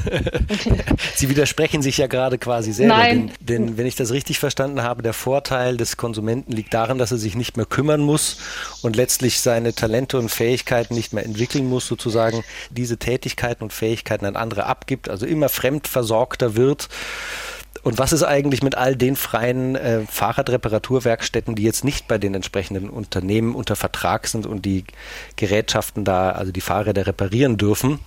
Sie 1.15 1.29
widersprechen 1.29 1.81
sich 1.81 1.97
ja 1.99 2.09
gerade 2.09 2.39
quasi 2.39 2.73
selber. 2.73 2.97
Nein. 2.97 3.31
Denn, 3.41 3.67
denn 3.67 3.79
wenn 3.79 3.87
ich 3.87 3.95
das 3.95 4.11
richtig 4.11 4.41
verstanden 4.41 4.83
habe, 4.83 5.03
der 5.03 5.13
Vorteil 5.13 5.77
des 5.77 5.97
Konsumenten 5.97 6.53
liegt 6.53 6.75
darin, 6.75 6.99
dass 6.99 7.13
er 7.13 7.19
sich 7.19 7.37
nicht 7.37 7.57
mehr 7.57 7.67
kümmern 7.67 8.01
muss 8.01 8.39
und 8.83 8.97
letztlich 8.97 9.41
seine 9.41 9.75
Talente 9.75 10.19
und 10.19 10.29
Fähigkeiten 10.29 10.95
nicht 10.95 11.13
mehr 11.13 11.25
entwickeln 11.25 11.69
muss, 11.69 11.87
sozusagen 11.87 12.43
diese 12.71 12.99
Tätigkeiten 12.99 13.63
und 13.63 13.73
Fähigkeiten 13.73 14.27
an 14.27 14.35
andere 14.35 14.67
abgibt, 14.67 15.09
also 15.09 15.25
immer 15.25 15.49
fremdversorgter 15.49 16.57
wird 16.57 16.89
und 17.89 17.97
was 17.97 18.13
ist 18.13 18.23
eigentlich 18.23 18.63
mit 18.63 18.75
all 18.75 18.97
den 18.97 19.17
freien 19.17 19.75
äh, 19.75 20.03
Fahrradreparaturwerkstätten, 20.03 21.55
die 21.55 21.63
jetzt 21.63 21.85
nicht 21.85 22.07
bei 22.07 22.19
den 22.19 22.35
entsprechenden 22.35 22.91
Unternehmen 22.91 23.55
unter 23.55 23.77
Vertrag 23.77 24.27
sind 24.27 24.45
und 24.45 24.67
die 24.67 24.85
Gerätschaften 25.37 26.05
da, 26.05 26.33
also 26.33 26.53
die 26.53 26.61
Fahrräder 26.61 27.07
reparieren 27.07 27.57
dürfen? 27.57 27.99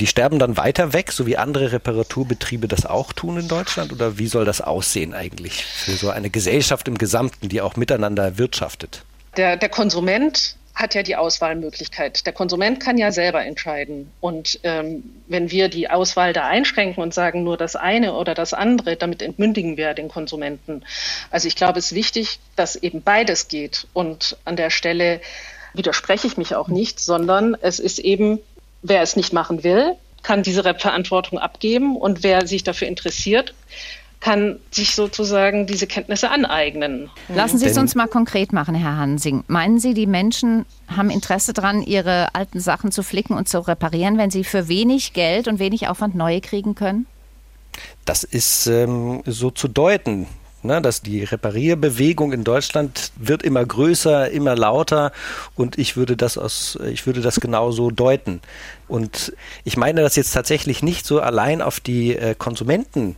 Die 0.00 0.06
sterben 0.06 0.38
dann 0.38 0.56
weiter 0.56 0.94
weg, 0.94 1.12
so 1.12 1.26
wie 1.26 1.36
andere 1.36 1.72
Reparaturbetriebe 1.72 2.68
das 2.68 2.86
auch 2.86 3.12
tun 3.12 3.36
in 3.36 3.48
Deutschland? 3.48 3.92
Oder 3.92 4.16
wie 4.16 4.28
soll 4.28 4.46
das 4.46 4.62
aussehen 4.62 5.12
eigentlich 5.12 5.62
für 5.62 5.92
so 5.92 6.08
eine 6.08 6.30
Gesellschaft 6.30 6.88
im 6.88 6.96
Gesamten, 6.96 7.50
die 7.50 7.60
auch 7.60 7.76
miteinander 7.76 8.38
wirtschaftet? 8.38 9.04
Der, 9.36 9.58
der 9.58 9.68
Konsument 9.68 10.56
hat 10.74 10.94
ja 10.94 11.02
die 11.02 11.16
Auswahlmöglichkeit. 11.16 12.24
Der 12.24 12.32
Konsument 12.32 12.80
kann 12.80 12.96
ja 12.96 13.12
selber 13.12 13.44
entscheiden. 13.44 14.10
Und 14.20 14.58
ähm, 14.62 15.04
wenn 15.28 15.50
wir 15.50 15.68
die 15.68 15.90
Auswahl 15.90 16.32
da 16.32 16.46
einschränken 16.46 17.02
und 17.02 17.12
sagen 17.12 17.42
nur 17.42 17.56
das 17.56 17.76
eine 17.76 18.14
oder 18.14 18.34
das 18.34 18.54
andere, 18.54 18.96
damit 18.96 19.20
entmündigen 19.20 19.76
wir 19.76 19.94
den 19.94 20.08
Konsumenten. 20.08 20.82
Also 21.30 21.46
ich 21.46 21.56
glaube, 21.56 21.78
es 21.78 21.92
ist 21.92 21.94
wichtig, 21.94 22.38
dass 22.56 22.76
eben 22.76 23.02
beides 23.02 23.48
geht. 23.48 23.86
Und 23.92 24.36
an 24.44 24.56
der 24.56 24.70
Stelle 24.70 25.20
widerspreche 25.74 26.26
ich 26.26 26.36
mich 26.36 26.54
auch 26.54 26.68
nicht, 26.68 27.00
sondern 27.00 27.56
es 27.60 27.78
ist 27.78 27.98
eben, 27.98 28.38
wer 28.82 29.02
es 29.02 29.16
nicht 29.16 29.32
machen 29.32 29.64
will, 29.64 29.96
kann 30.22 30.42
diese 30.42 30.62
Verantwortung 30.62 31.38
abgeben 31.38 31.96
und 31.96 32.22
wer 32.22 32.46
sich 32.46 32.62
dafür 32.62 32.88
interessiert, 32.88 33.54
kann 34.22 34.60
sich 34.70 34.94
sozusagen 34.94 35.66
diese 35.66 35.88
Kenntnisse 35.88 36.30
aneignen. 36.30 37.10
Lassen 37.28 37.58
Sie 37.58 37.66
es 37.66 37.76
uns 37.76 37.96
mal 37.96 38.06
konkret 38.06 38.52
machen, 38.52 38.74
Herr 38.74 38.96
Hansing. 38.96 39.42
Meinen 39.48 39.80
Sie, 39.80 39.94
die 39.94 40.06
Menschen 40.06 40.64
haben 40.86 41.10
Interesse 41.10 41.52
daran, 41.52 41.82
ihre 41.82 42.32
alten 42.34 42.60
Sachen 42.60 42.92
zu 42.92 43.02
flicken 43.02 43.36
und 43.36 43.48
zu 43.48 43.58
reparieren, 43.66 44.18
wenn 44.18 44.30
sie 44.30 44.44
für 44.44 44.68
wenig 44.68 45.12
Geld 45.12 45.48
und 45.48 45.58
wenig 45.58 45.88
Aufwand 45.88 46.14
neue 46.14 46.40
kriegen 46.40 46.76
können? 46.76 47.06
Das 48.04 48.22
ist 48.22 48.68
ähm, 48.68 49.22
so 49.26 49.50
zu 49.50 49.68
deuten. 49.68 50.28
Ne, 50.64 50.80
dass 50.80 51.02
die 51.02 51.24
Reparierbewegung 51.24 52.32
in 52.32 52.44
Deutschland 52.44 53.10
wird 53.16 53.42
immer 53.42 53.66
größer, 53.66 54.30
immer 54.30 54.54
lauter 54.54 55.10
und 55.56 55.76
ich 55.76 55.96
würde 55.96 56.16
das 56.16 56.38
aus, 56.38 56.78
ich 56.88 57.04
würde 57.04 57.20
das 57.20 57.40
genauso 57.40 57.90
deuten. 57.90 58.40
Und 58.86 59.32
ich 59.64 59.76
meine 59.76 60.02
das 60.02 60.14
jetzt 60.14 60.30
tatsächlich 60.30 60.80
nicht 60.84 61.04
so 61.04 61.20
allein 61.20 61.62
auf 61.62 61.80
die 61.80 62.14
äh, 62.14 62.36
Konsumenten 62.38 63.16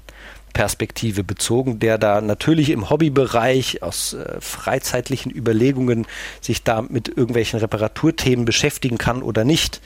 Perspektive 0.54 1.22
bezogen, 1.22 1.78
der 1.80 1.98
da 1.98 2.22
natürlich 2.22 2.70
im 2.70 2.88
Hobbybereich 2.88 3.82
aus 3.82 4.14
äh, 4.14 4.40
freizeitlichen 4.40 5.30
Überlegungen 5.30 6.06
sich 6.40 6.62
da 6.62 6.80
mit 6.80 7.08
irgendwelchen 7.08 7.58
Reparaturthemen 7.58 8.46
beschäftigen 8.46 8.96
kann 8.96 9.22
oder 9.22 9.44
nicht, 9.44 9.82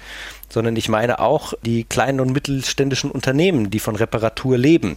sondern 0.48 0.76
ich 0.76 0.88
meine 0.88 1.18
auch 1.18 1.54
die 1.62 1.82
kleinen 1.82 2.20
und 2.20 2.32
mittelständischen 2.32 3.10
Unternehmen, 3.10 3.70
die 3.70 3.80
von 3.80 3.96
Reparatur 3.96 4.56
leben. 4.56 4.96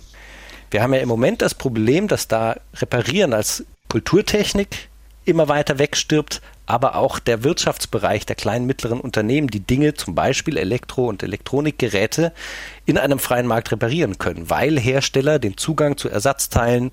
Wir 0.69 0.84
haben 0.84 0.93
ja 0.93 0.99
im 0.99 1.10
Moment 1.10 1.41
das 1.41 1.55
Problem, 1.55 2.07
dass 2.07 2.27
da 2.27 2.57
Reparieren 2.75 3.34
als 3.34 3.65
Kulturtechnik 3.89 4.90
immer 5.25 5.47
weiter 5.47 5.79
wegstirbt, 5.79 6.41
aber 6.65 6.95
auch 6.95 7.19
der 7.19 7.43
Wirtschaftsbereich 7.43 8.25
der 8.25 8.36
kleinen 8.36 8.65
mittleren 8.65 8.99
Unternehmen, 8.99 9.49
die 9.49 9.60
Dinge, 9.60 9.93
zum 9.93 10.15
Beispiel 10.15 10.57
Elektro- 10.57 11.07
und 11.07 11.21
Elektronikgeräte, 11.21 12.31
in 12.86 12.97
einem 12.97 13.19
freien 13.19 13.47
Markt 13.47 13.71
reparieren 13.71 14.17
können, 14.17 14.49
weil 14.49 14.79
Hersteller 14.79 15.38
den 15.39 15.57
Zugang 15.57 15.97
zu 15.97 16.10
Ersatzteilen, 16.10 16.91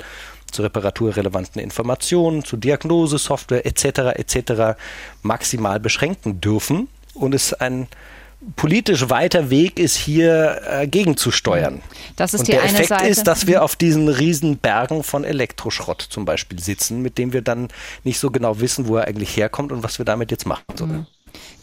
zu 0.51 0.63
reparaturrelevanten 0.63 1.61
Informationen, 1.61 2.45
zu 2.45 2.57
Diagnosesoftware 2.57 3.67
etc. 3.67 4.17
etc. 4.17 4.79
maximal 5.23 5.79
beschränken 5.79 6.41
dürfen 6.41 6.89
und 7.15 7.35
es 7.35 7.53
ein 7.53 7.87
politisch 8.57 9.11
weiter 9.11 9.51
Weg 9.51 9.79
ist, 9.79 9.97
hier 9.97 10.61
äh, 10.65 10.87
gegenzusteuern. 10.87 11.83
Das 12.17 12.35
ist 12.35 12.41
und 12.41 12.49
die 12.49 12.53
der 12.53 12.63
eine 12.63 12.71
Effekt 12.71 12.89
Seite. 12.89 13.09
ist, 13.09 13.27
dass 13.27 13.47
wir 13.47 13.63
auf 13.63 13.77
diesen 13.77 14.09
riesen 14.09 14.59
Bergen 14.59 15.03
von 15.03 15.25
Elektroschrott 15.25 16.03
zum 16.03 16.25
Beispiel 16.25 16.59
sitzen, 16.61 17.03
mit 17.03 17.19
dem 17.19 17.33
wir 17.33 17.43
dann 17.43 17.69
nicht 18.05 18.19
so 18.19 18.31
genau 18.31 18.61
wissen, 18.61 18.87
wo 18.87 18.97
er 18.97 19.09
eigentlich 19.09 19.37
herkommt 19.37 19.73
und 19.73 19.83
was 19.83 19.99
wir 19.99 20.05
damit 20.05 20.31
jetzt 20.31 20.47
machen 20.47 20.65
sollen. 20.77 21.07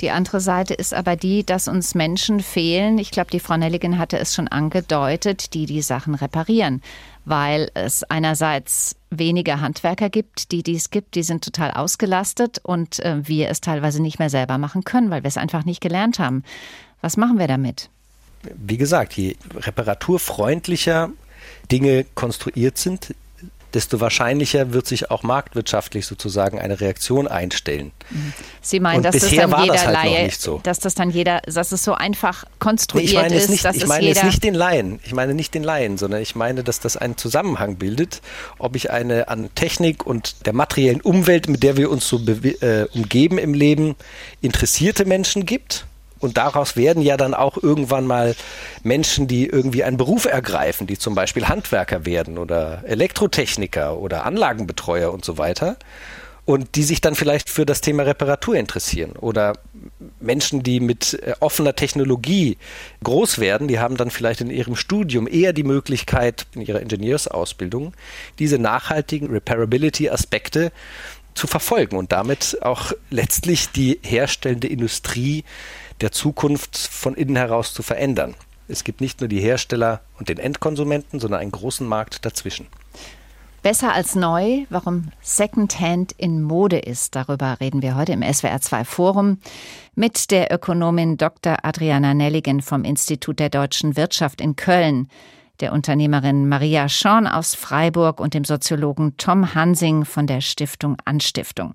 Die 0.02 0.12
andere 0.12 0.42
Seite 0.42 0.74
ist 0.74 0.94
aber 0.94 1.16
die, 1.16 1.46
dass 1.46 1.68
uns 1.68 1.96
Menschen 1.96 2.42
fehlen. 2.42 2.98
Ich 2.98 3.12
glaube, 3.12 3.32
die 3.32 3.40
Frau 3.40 3.58
Nelligen 3.58 3.98
hatte 3.98 4.20
es 4.20 4.36
schon 4.36 4.48
angedeutet, 4.48 5.54
die 5.54 5.66
die 5.66 5.82
Sachen 5.82 6.16
reparieren, 6.16 6.82
weil 7.24 7.72
es 7.74 8.04
einerseits 8.04 8.96
weniger 9.20 9.62
Handwerker 9.62 10.10
gibt, 10.10 10.52
die 10.52 10.64
dies 10.64 10.90
gibt, 10.90 11.16
die 11.16 11.24
sind 11.24 11.44
total 11.44 11.72
ausgelastet 11.72 12.60
und 12.64 13.00
äh, 13.00 13.28
wir 13.28 13.50
es 13.50 13.62
teilweise 13.62 14.02
nicht 14.02 14.20
mehr 14.20 14.30
selber 14.30 14.58
machen 14.58 14.84
können, 14.84 15.10
weil 15.10 15.24
wir 15.24 15.28
es 15.28 15.38
einfach 15.38 15.66
nicht 15.66 15.82
gelernt 15.82 16.20
haben. 16.20 16.44
Was 17.02 17.18
machen 17.18 17.40
wir 17.40 17.48
damit? 17.48 17.90
Wie 18.56 18.78
gesagt, 18.78 19.14
je 19.14 19.36
reparaturfreundlicher 19.56 21.10
Dinge 21.72 22.06
konstruiert 22.16 22.78
sind, 22.78 23.16
desto 23.76 24.00
wahrscheinlicher 24.00 24.74
wird 24.74 24.88
sich 24.88 25.12
auch 25.12 25.22
marktwirtschaftlich 25.22 26.08
sozusagen 26.08 26.60
eine 26.60 26.80
Reaktion 26.80 27.28
einstellen. 27.28 27.92
Sie 28.62 28.80
meinen, 28.80 28.98
Und 28.98 29.04
dass 29.04 29.16
das 29.16 29.30
dann 29.30 29.62
jeder 29.62 29.74
das 29.74 29.86
halt 29.86 29.94
Laie, 29.94 30.32
so. 30.32 30.60
dass 30.64 30.80
das 30.80 30.96
dann 30.96 31.10
jeder, 31.10 31.42
dass 31.42 31.72
es 31.72 31.84
so 31.84 31.94
einfach 31.94 32.46
Nee, 32.46 32.50
konstruiert 32.60 33.10
ich 33.10 33.16
meine, 33.16 33.36
ist, 33.36 33.50
nicht, 33.50 33.66
dass 33.66 33.76
ich 33.76 33.84
es 33.84 33.88
meine 33.90 34.06
jetzt 34.08 34.24
nicht 34.24 34.44
den 34.44 34.56
Laien. 34.56 35.00
Ich 35.04 35.14
meine 35.14 35.34
nicht 35.34 35.54
den 35.54 35.64
Laien, 35.64 35.98
sondern 35.98 36.22
ich 36.22 36.36
meine, 36.36 36.64
dass 36.64 36.80
das 36.80 36.98
einen 36.98 37.18
Zusammenhang 37.18 37.76
bildet, 37.76 38.22
ob 38.58 38.76
ich 38.76 38.92
eine 38.92 39.28
an 39.28 39.50
Technik 39.54 40.06
und 40.06 40.46
der 40.46 40.54
materiellen 40.54 41.02
Umwelt, 41.02 41.50
mit 41.50 41.62
der 41.62 41.78
wir 41.78 41.92
uns 41.92 42.08
so 42.08 42.18
äh, 42.18 42.86
umgeben 42.94 43.38
im 43.38 43.54
Leben, 43.54 43.96
interessierte 44.42 45.06
Menschen 45.06 45.46
gibt. 45.46 45.86
Und 46.20 46.38
daraus 46.38 46.76
werden 46.76 47.02
ja 47.02 47.18
dann 47.18 47.34
auch 47.34 47.62
irgendwann 47.62 48.08
mal 48.08 48.36
Menschen, 48.84 49.28
die 49.28 49.46
irgendwie 49.48 49.84
einen 49.84 49.98
Beruf 49.98 50.26
ergreifen, 50.26 50.88
die 50.88 50.98
zum 50.98 51.14
Beispiel 51.16 51.48
Handwerker 51.48 52.06
werden 52.06 52.38
oder 52.38 52.84
Elektrotechniker 52.86 53.98
oder 53.98 54.26
Anlagenbetreuer 54.26 55.12
und 55.12 55.26
so 55.26 55.38
weiter. 55.38 55.78
Und 56.46 56.76
die 56.76 56.84
sich 56.84 57.02
dann 57.02 57.16
vielleicht 57.16 57.50
für 57.50 57.66
das 57.66 57.82
Thema 57.82 58.04
Reparatur 58.04 58.56
interessieren. 58.56 59.14
Oder 59.14 59.54
Menschen, 60.20 60.62
die 60.62 60.80
mit 60.80 61.16
äh, 61.16 61.34
offener 61.40 61.76
Technologie 61.76 62.58
groß 63.04 63.40
werden, 63.40 63.68
die 63.68 63.80
haben 63.80 63.98
dann 63.98 64.12
vielleicht 64.12 64.42
in 64.42 64.52
ihrem 64.52 64.76
Studium 64.76 65.28
eher 65.28 65.54
die 65.54 65.64
Möglichkeit, 65.64 66.46
in 66.54 66.62
ihrer 66.62 66.82
Ingenieursausbildung, 66.82 67.94
diese 68.38 68.60
nachhaltigen 68.60 69.32
Reparability-Aspekte 69.32 70.72
zu 71.34 71.48
verfolgen 71.48 71.98
und 71.98 72.12
damit 72.12 72.60
auch 72.62 72.94
letztlich 73.10 73.70
die 73.70 74.00
herstellende 74.04 74.68
Industrie 74.68 75.44
der 76.02 76.12
Zukunft 76.12 76.78
von 76.78 77.16
innen 77.16 77.36
heraus 77.36 77.74
zu 77.74 77.84
verändern. 77.84 78.36
Es 78.68 78.84
gibt 78.84 79.02
nicht 79.02 79.20
nur 79.22 79.28
die 79.28 79.40
Hersteller 79.40 80.02
und 80.18 80.30
den 80.30 80.38
Endkonsumenten, 80.38 81.20
sondern 81.20 81.42
einen 81.42 81.52
großen 81.52 81.88
Markt 81.88 82.26
dazwischen. 82.26 82.68
Besser 83.62 83.94
als 83.94 84.14
neu, 84.16 84.66
warum 84.70 85.12
Secondhand 85.22 86.12
in 86.12 86.44
Mode 86.44 86.78
ist. 86.78 87.16
Darüber 87.16 87.60
reden 87.60 87.82
wir 87.82 87.96
heute 87.96 88.14
im 88.14 88.22
SWR2 88.22 88.86
Forum 88.86 89.40
mit 89.96 90.30
der 90.30 90.54
Ökonomin 90.54 91.18
Dr. 91.18 91.58
Adriana 91.64 92.14
Nelligen 92.14 92.62
vom 92.62 92.84
Institut 92.84 93.40
der 93.40 93.50
deutschen 93.50 93.98
Wirtschaft 93.98 94.40
in 94.40 94.56
Köln, 94.56 95.10
der 95.62 95.74
Unternehmerin 95.74 96.48
Maria 96.48 96.88
Schorn 96.90 97.26
aus 97.26 97.56
Freiburg 97.56 98.20
und 98.20 98.36
dem 98.36 98.44
Soziologen 98.44 99.18
Tom 99.18 99.56
Hansing 99.56 100.06
von 100.06 100.28
der 100.28 100.42
Stiftung 100.42 100.98
Anstiftung. 101.06 101.74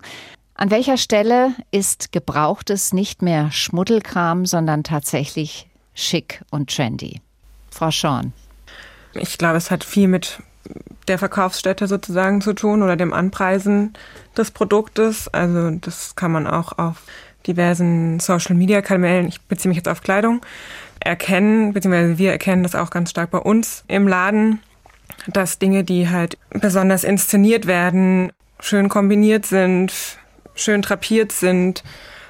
An 0.61 0.69
welcher 0.69 0.97
Stelle 0.97 1.55
ist 1.71 2.11
Gebrauchtes 2.11 2.93
nicht 2.93 3.23
mehr 3.23 3.49
Schmuddelkram, 3.51 4.45
sondern 4.45 4.83
tatsächlich 4.83 5.67
schick 5.95 6.43
und 6.51 6.69
trendy? 6.69 7.19
Frau 7.71 7.89
Schorn. 7.89 8.31
Ich 9.15 9.39
glaube, 9.39 9.57
es 9.57 9.71
hat 9.71 9.83
viel 9.83 10.07
mit 10.07 10.37
der 11.07 11.17
Verkaufsstätte 11.17 11.87
sozusagen 11.87 12.41
zu 12.41 12.53
tun 12.53 12.83
oder 12.83 12.95
dem 12.95 13.11
Anpreisen 13.11 13.93
des 14.37 14.51
Produktes. 14.51 15.27
Also 15.29 15.71
das 15.71 16.15
kann 16.15 16.31
man 16.31 16.45
auch 16.45 16.77
auf 16.77 16.97
diversen 17.47 18.19
Social-Media-Kanälen, 18.19 19.29
ich 19.29 19.41
beziehe 19.41 19.69
mich 19.69 19.77
jetzt 19.77 19.89
auf 19.89 20.03
Kleidung, 20.03 20.45
erkennen, 20.99 21.73
beziehungsweise 21.73 22.19
wir 22.19 22.33
erkennen 22.33 22.61
das 22.61 22.75
auch 22.75 22.91
ganz 22.91 23.09
stark 23.09 23.31
bei 23.31 23.39
uns 23.39 23.83
im 23.87 24.07
Laden, 24.07 24.61
dass 25.25 25.57
Dinge, 25.57 25.83
die 25.83 26.07
halt 26.07 26.37
besonders 26.51 27.03
inszeniert 27.03 27.65
werden, 27.65 28.31
schön 28.59 28.89
kombiniert 28.89 29.47
sind, 29.47 30.20
schön 30.61 30.81
drapiert 30.81 31.31
sind, 31.31 31.83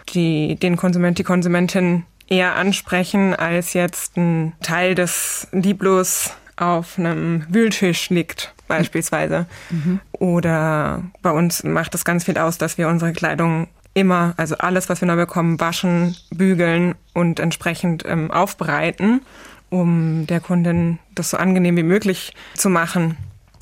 die 0.10 0.56
den 0.56 0.78
Konsument, 0.78 1.18
die 1.18 1.24
Konsumentin 1.24 2.06
eher 2.28 2.56
ansprechen, 2.56 3.36
als 3.36 3.74
jetzt 3.74 4.18
ein 4.18 4.54
Teil 4.62 4.96
des 4.96 5.48
lieblos 5.52 6.32
auf 6.56 6.98
einem 6.98 7.46
Wühltisch 7.50 8.10
liegt, 8.10 8.54
beispielsweise. 8.68 9.48
Mhm. 9.70 10.00
Oder 10.14 11.04
bei 11.22 11.32
uns 11.32 11.64
macht 11.64 11.96
es 11.96 12.06
ganz 12.06 12.24
viel 12.24 12.38
aus, 12.38 12.58
dass 12.58 12.78
wir 12.78 12.88
unsere 12.88 13.14
Kleidung 13.14 13.68
immer, 13.94 14.34
also 14.38 14.58
alles, 14.58 14.88
was 14.88 15.02
wir 15.02 15.08
neu 15.08 15.18
bekommen, 15.18 15.60
waschen, 15.60 16.16
bügeln 16.30 16.96
und 17.14 17.40
entsprechend 17.40 18.06
ähm, 18.06 18.32
aufbereiten, 18.32 19.22
um 19.70 20.26
der 20.28 20.40
Kundin 20.40 21.00
das 21.16 21.32
so 21.32 21.38
angenehm 21.38 21.76
wie 21.76 21.84
möglich 21.84 22.34
zu 22.56 22.70
machen. 22.70 23.18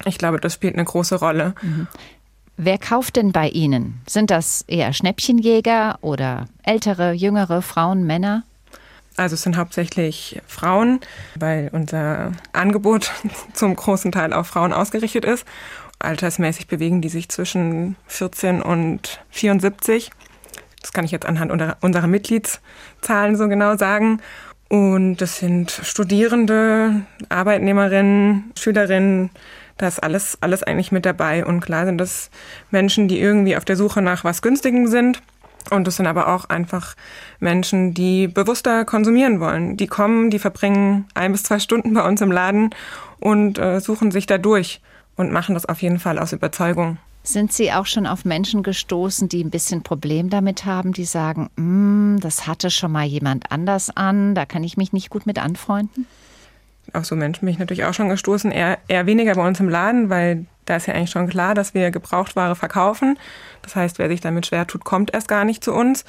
Ich 0.05 0.17
glaube, 0.17 0.39
das 0.39 0.53
spielt 0.53 0.75
eine 0.75 0.85
große 0.85 1.15
Rolle. 1.15 1.55
Mhm. 1.61 1.87
Wer 2.61 2.77
kauft 2.77 3.15
denn 3.15 3.31
bei 3.31 3.47
Ihnen? 3.47 4.01
Sind 4.05 4.31
das 4.31 4.65
eher 4.67 4.91
Schnäppchenjäger 4.91 5.97
oder 6.01 6.47
ältere, 6.61 7.13
jüngere 7.13 7.61
Frauen, 7.61 8.05
Männer? 8.05 8.43
Also 9.15 9.35
es 9.35 9.43
sind 9.43 9.55
hauptsächlich 9.55 10.41
Frauen, 10.45 10.99
weil 11.35 11.69
unser 11.71 12.33
Angebot 12.51 13.13
zum 13.53 13.77
großen 13.77 14.11
Teil 14.11 14.33
auf 14.33 14.47
Frauen 14.47 14.73
ausgerichtet 14.73 15.23
ist. 15.23 15.45
Altersmäßig 15.99 16.67
bewegen 16.67 17.01
die 17.01 17.07
sich 17.07 17.29
zwischen 17.29 17.95
14 18.07 18.61
und 18.61 19.21
74. 19.29 20.11
Das 20.81 20.91
kann 20.91 21.05
ich 21.05 21.11
jetzt 21.11 21.25
anhand 21.25 21.53
unserer 21.81 22.07
Mitgliedszahlen 22.07 23.37
so 23.37 23.47
genau 23.47 23.77
sagen. 23.77 24.19
Und 24.67 25.15
das 25.21 25.37
sind 25.37 25.71
Studierende, 25.71 27.03
Arbeitnehmerinnen, 27.29 28.51
Schülerinnen, 28.59 29.29
da 29.79 29.87
ist 29.87 30.03
alles, 30.03 30.37
alles 30.41 30.61
eigentlich 30.61 30.91
mit 30.91 31.05
dabei. 31.05 31.45
Und 31.45 31.61
klar 31.61 31.85
sind 31.85 31.97
das 31.97 32.29
Menschen, 32.69 33.07
die 33.07 33.19
irgendwie 33.19 33.57
auf 33.57 33.65
der 33.65 33.77
Suche 33.77 34.01
nach 34.01 34.23
was 34.23 34.41
Günstigem 34.41 34.87
sind. 34.87 35.21
Und 35.71 35.87
das 35.87 35.95
sind 35.95 36.07
aber 36.07 36.27
auch 36.27 36.45
einfach 36.45 36.95
Menschen, 37.39 37.93
die 37.93 38.27
bewusster 38.27 38.85
konsumieren 38.85 39.39
wollen. 39.39 39.77
Die 39.77 39.87
kommen, 39.87 40.29
die 40.29 40.39
verbringen 40.39 41.05
ein 41.13 41.31
bis 41.31 41.43
zwei 41.43 41.59
Stunden 41.59 41.93
bei 41.93 42.05
uns 42.05 42.21
im 42.21 42.31
Laden 42.31 42.71
und 43.19 43.57
äh, 43.57 43.79
suchen 43.79 44.11
sich 44.11 44.25
da 44.25 44.37
durch 44.37 44.81
und 45.15 45.31
machen 45.31 45.55
das 45.55 45.65
auf 45.65 45.81
jeden 45.81 45.99
Fall 45.99 46.19
aus 46.19 46.33
Überzeugung. 46.33 46.97
Sind 47.23 47.51
Sie 47.51 47.71
auch 47.71 47.85
schon 47.85 48.07
auf 48.07 48.25
Menschen 48.25 48.63
gestoßen, 48.63 49.29
die 49.29 49.43
ein 49.43 49.49
bisschen 49.49 49.83
Problem 49.83 50.29
damit 50.29 50.65
haben, 50.65 50.93
die 50.93 51.05
sagen, 51.05 51.49
mm, 51.57 52.19
das 52.21 52.47
hatte 52.47 52.71
schon 52.71 52.91
mal 52.91 53.05
jemand 53.05 53.51
anders 53.51 53.95
an, 53.95 54.35
da 54.35 54.45
kann 54.45 54.63
ich 54.63 54.77
mich 54.77 54.93
nicht 54.93 55.09
gut 55.09 55.25
mit 55.25 55.37
anfreunden? 55.37 56.07
Auf 56.93 57.05
so 57.05 57.15
Menschen 57.15 57.45
bin 57.45 57.49
ich 57.53 57.59
natürlich 57.59 57.85
auch 57.85 57.93
schon 57.93 58.09
gestoßen, 58.09 58.51
eher, 58.51 58.77
eher 58.87 59.05
weniger 59.05 59.35
bei 59.35 59.45
uns 59.45 59.59
im 59.59 59.69
Laden, 59.69 60.09
weil 60.09 60.45
da 60.65 60.75
ist 60.75 60.87
ja 60.87 60.93
eigentlich 60.93 61.09
schon 61.09 61.27
klar, 61.27 61.55
dass 61.55 61.73
wir 61.73 61.91
Gebrauchtware 61.91 62.55
verkaufen. 62.55 63.17
Das 63.61 63.75
heißt, 63.75 63.99
wer 63.99 64.07
sich 64.07 64.21
damit 64.21 64.45
schwer 64.45 64.67
tut, 64.67 64.83
kommt 64.85 65.13
erst 65.13 65.27
gar 65.27 65.45
nicht 65.45 65.63
zu 65.63 65.73
uns. 65.73 66.05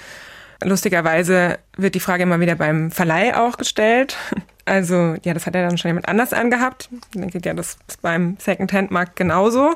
Lustigerweise 0.63 1.59
wird 1.77 1.95
die 1.95 2.01
Frage 2.01 2.25
immer 2.25 2.41
wieder 2.41 2.55
beim 2.55 2.91
Verleih 2.91 3.37
auch 3.37 3.57
gestellt. 3.57 4.17
Also, 4.67 5.17
ja, 5.25 5.35
das 5.35 5.47
hat 5.47 5.57
ja 5.57 5.67
dann 5.67 5.79
schon 5.79 5.89
jemand 5.89 6.07
anders 6.07 6.33
angehabt. 6.33 6.91
Ich 6.93 7.21
denke, 7.21 7.41
ja, 7.43 7.55
das 7.55 7.77
ist 7.89 8.03
beim 8.03 8.37
Second-Hand-Markt 8.39 9.17
genauso. 9.17 9.75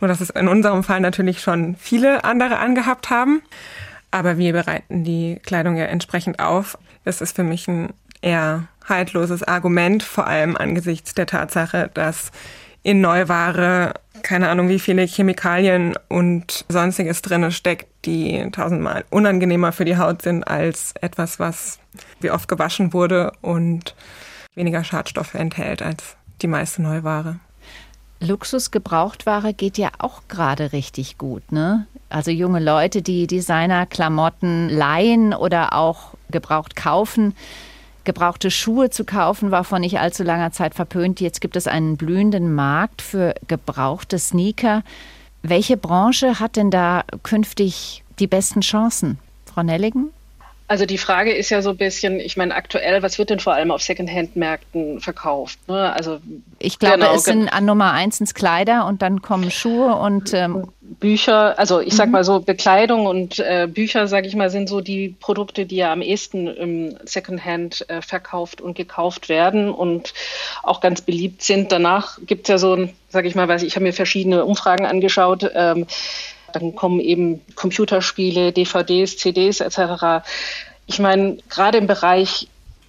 Nur, 0.00 0.06
dass 0.06 0.20
es 0.20 0.30
in 0.30 0.46
unserem 0.46 0.84
Fall 0.84 1.00
natürlich 1.00 1.40
schon 1.40 1.74
viele 1.74 2.22
andere 2.22 2.58
angehabt 2.58 3.10
haben. 3.10 3.42
Aber 4.12 4.38
wir 4.38 4.52
bereiten 4.52 5.02
die 5.02 5.40
Kleidung 5.42 5.76
ja 5.76 5.86
entsprechend 5.86 6.38
auf. 6.38 6.78
Das 7.02 7.22
ist 7.22 7.34
für 7.34 7.42
mich 7.42 7.66
ein 7.66 7.92
eher 8.22 8.68
haltloses 8.86 9.42
Argument, 9.42 10.02
vor 10.02 10.26
allem 10.26 10.56
angesichts 10.56 11.14
der 11.14 11.26
Tatsache, 11.26 11.90
dass 11.94 12.30
in 12.82 13.00
Neuware 13.00 13.94
keine 14.22 14.48
Ahnung, 14.48 14.68
wie 14.68 14.78
viele 14.78 15.02
Chemikalien 15.02 15.94
und 16.08 16.64
sonstiges 16.68 17.22
drinne 17.22 17.52
steckt, 17.52 17.86
die 18.04 18.48
tausendmal 18.50 19.04
unangenehmer 19.10 19.72
für 19.72 19.84
die 19.84 19.98
Haut 19.98 20.22
sind 20.22 20.42
als 20.44 20.94
etwas, 21.00 21.38
was 21.38 21.78
wie 22.20 22.30
oft 22.30 22.48
gewaschen 22.48 22.92
wurde 22.92 23.32
und 23.40 23.94
weniger 24.54 24.84
Schadstoffe 24.84 25.34
enthält 25.34 25.82
als 25.82 26.16
die 26.42 26.46
meiste 26.46 26.82
Neuware. 26.82 27.38
Luxusgebrauchtware 28.20 29.52
geht 29.52 29.78
ja 29.78 29.90
auch 29.98 30.22
gerade 30.28 30.72
richtig 30.72 31.18
gut, 31.18 31.52
ne? 31.52 31.86
Also 32.08 32.30
junge 32.30 32.60
Leute, 32.60 33.02
die 33.02 33.26
Designerklamotten 33.26 34.68
leihen 34.70 35.34
oder 35.34 35.72
auch 35.74 36.14
gebraucht 36.30 36.76
kaufen. 36.76 37.34
Gebrauchte 38.06 38.52
Schuhe 38.52 38.88
zu 38.88 39.04
kaufen 39.04 39.50
war 39.50 39.64
vor 39.64 39.80
nicht 39.80 39.98
allzu 39.98 40.22
langer 40.22 40.52
Zeit 40.52 40.74
verpönt. 40.74 41.20
Jetzt 41.20 41.40
gibt 41.40 41.56
es 41.56 41.66
einen 41.66 41.96
blühenden 41.96 42.54
Markt 42.54 43.02
für 43.02 43.34
gebrauchte 43.48 44.18
Sneaker. 44.18 44.84
Welche 45.42 45.76
Branche 45.76 46.38
hat 46.38 46.54
denn 46.54 46.70
da 46.70 47.02
künftig 47.24 48.04
die 48.20 48.28
besten 48.28 48.60
Chancen? 48.60 49.18
Frau 49.44 49.64
Nelligen? 49.64 50.10
Also 50.68 50.84
die 50.84 50.98
Frage 50.98 51.32
ist 51.32 51.50
ja 51.50 51.62
so 51.62 51.70
ein 51.70 51.76
bisschen, 51.76 52.18
ich 52.18 52.36
meine 52.36 52.54
aktuell, 52.54 53.02
was 53.02 53.18
wird 53.18 53.30
denn 53.30 53.38
vor 53.38 53.54
allem 53.54 53.70
auf 53.70 53.82
Secondhand-Märkten 53.82 55.00
verkauft? 55.00 55.58
Ne? 55.68 55.92
Also 55.92 56.18
ich 56.58 56.78
glaube, 56.78 56.98
genau, 56.98 57.14
es 57.14 57.24
sind 57.24 57.48
an 57.48 57.64
Nummer 57.64 57.92
eins 57.92 58.18
ins 58.18 58.34
Kleider 58.34 58.86
und 58.86 59.00
dann 59.00 59.22
kommen 59.22 59.50
Schuhe 59.50 59.94
und 59.94 60.34
ähm 60.34 60.66
Bücher. 60.80 61.58
Also 61.58 61.80
ich 61.80 61.94
sag 61.94 62.06
mhm. 62.06 62.12
mal 62.12 62.24
so 62.24 62.40
Bekleidung 62.40 63.06
und 63.06 63.38
äh, 63.38 63.68
Bücher, 63.70 64.08
sage 64.08 64.26
ich 64.26 64.36
mal, 64.36 64.50
sind 64.50 64.68
so 64.68 64.80
die 64.80 65.14
Produkte, 65.20 65.66
die 65.66 65.76
ja 65.76 65.92
am 65.92 66.02
ehesten 66.02 66.46
im 66.48 66.96
Secondhand 67.04 67.88
äh, 67.88 68.02
verkauft 68.02 68.60
und 68.60 68.76
gekauft 68.76 69.28
werden 69.28 69.70
und 69.70 70.14
auch 70.62 70.80
ganz 70.80 71.00
beliebt 71.00 71.42
sind. 71.42 71.72
Danach 71.72 72.18
gibt 72.26 72.48
es 72.48 72.48
ja 72.48 72.58
so, 72.58 72.88
sage 73.08 73.28
ich 73.28 73.34
mal, 73.34 73.48
weiß 73.48 73.62
ich, 73.62 73.68
ich 73.68 73.76
habe 73.76 73.84
mir 73.84 73.92
verschiedene 73.92 74.44
Umfragen 74.44 74.86
angeschaut. 74.86 75.50
Ähm, 75.54 75.86
dann 76.58 76.74
kommen 76.74 77.00
eben 77.00 77.40
Computerspiele, 77.54 78.52
DVDs, 78.52 79.16
CDs 79.16 79.60
etc. 79.60 80.26
Ich 80.86 80.98
meine, 80.98 81.38
gerade 81.48 81.78
im 81.78 81.86
Bereich 81.86 82.48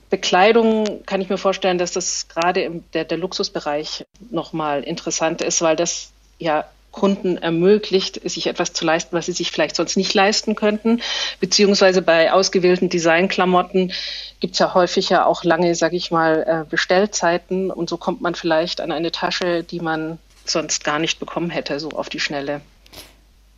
Bekleidung 0.09 1.05
kann 1.05 1.21
ich 1.21 1.29
mir 1.29 1.37
vorstellen, 1.37 1.77
dass 1.77 1.91
das 1.91 2.27
gerade 2.29 2.61
im 2.61 2.83
der, 2.93 3.03
der 3.03 3.17
Luxusbereich 3.17 4.05
nochmal 4.29 4.83
interessant 4.83 5.41
ist, 5.41 5.61
weil 5.61 5.75
das 5.75 6.11
ja 6.39 6.65
Kunden 6.91 7.37
ermöglicht, 7.37 8.27
sich 8.27 8.47
etwas 8.47 8.73
zu 8.73 8.85
leisten, 8.85 9.15
was 9.15 9.27
sie 9.27 9.33
sich 9.33 9.51
vielleicht 9.51 9.75
sonst 9.75 9.97
nicht 9.97 10.13
leisten 10.13 10.55
könnten. 10.55 11.01
Beziehungsweise 11.39 12.01
bei 12.01 12.31
ausgewählten 12.31 12.89
Designklamotten 12.89 13.91
gibt 14.39 14.53
es 14.53 14.59
ja 14.59 14.73
häufig 14.73 15.09
ja 15.09 15.25
auch 15.25 15.43
lange, 15.43 15.75
sage 15.75 15.95
ich 15.95 16.09
mal, 16.09 16.43
äh, 16.47 16.69
Bestellzeiten 16.69 17.69
und 17.69 17.89
so 17.89 17.97
kommt 17.97 18.21
man 18.21 18.33
vielleicht 18.33 18.81
an 18.81 18.91
eine 18.91 19.11
Tasche, 19.11 19.63
die 19.63 19.79
man 19.79 20.17
sonst 20.45 20.83
gar 20.83 20.97
nicht 20.97 21.19
bekommen 21.19 21.49
hätte, 21.49 21.79
so 21.79 21.89
auf 21.89 22.09
die 22.09 22.19
Schnelle. 22.19 22.61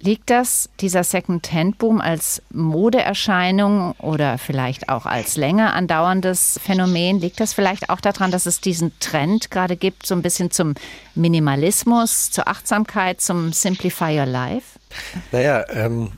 Liegt 0.02 0.30
das, 0.30 0.70
dieser 0.80 1.04
Second-Hand-Boom, 1.04 2.00
als 2.00 2.42
Modeerscheinung 2.52 3.94
oder 4.00 4.38
vielleicht 4.38 4.88
auch 4.88 5.06
als 5.06 5.36
länger 5.36 5.74
andauerndes 5.74 6.60
Phänomen? 6.64 7.20
Liegt 7.20 7.40
das 7.40 7.54
vielleicht 7.54 7.90
auch 7.90 8.00
daran, 8.00 8.32
dass 8.32 8.46
es 8.46 8.62
diesen 8.62 8.98
Trend 9.00 9.52
gerade 9.52 9.76
gibt, 9.76 10.06
so 10.06 10.16
ein 10.16 10.22
bisschen 10.22 10.52
zum 10.52 10.76
Minimalismus, 11.16 12.32
zur 12.32 12.48
Achtsamkeit, 12.48 13.20
zum 13.20 13.52
Simplify 13.52 14.18
Your 14.18 14.26
Life? 14.26 14.80
Naja, 15.32 15.66
ähm, 15.70 16.12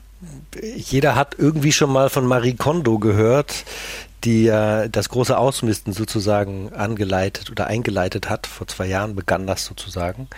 jeder 0.62 1.16
hat 1.16 1.34
irgendwie 1.38 1.72
schon 1.72 1.90
mal 1.90 2.08
von 2.08 2.24
Marie 2.24 2.54
Kondo 2.54 2.98
gehört, 2.98 3.64
die 4.24 4.44
ja 4.44 4.88
das 4.88 5.08
große 5.08 5.36
Ausmisten 5.36 5.92
sozusagen 5.92 6.72
angeleitet 6.72 7.50
oder 7.50 7.66
eingeleitet 7.66 8.30
hat. 8.30 8.46
Vor 8.46 8.66
zwei 8.66 8.86
Jahren 8.86 9.14
begann 9.14 9.46
das 9.46 9.64
sozusagen. 9.64 10.28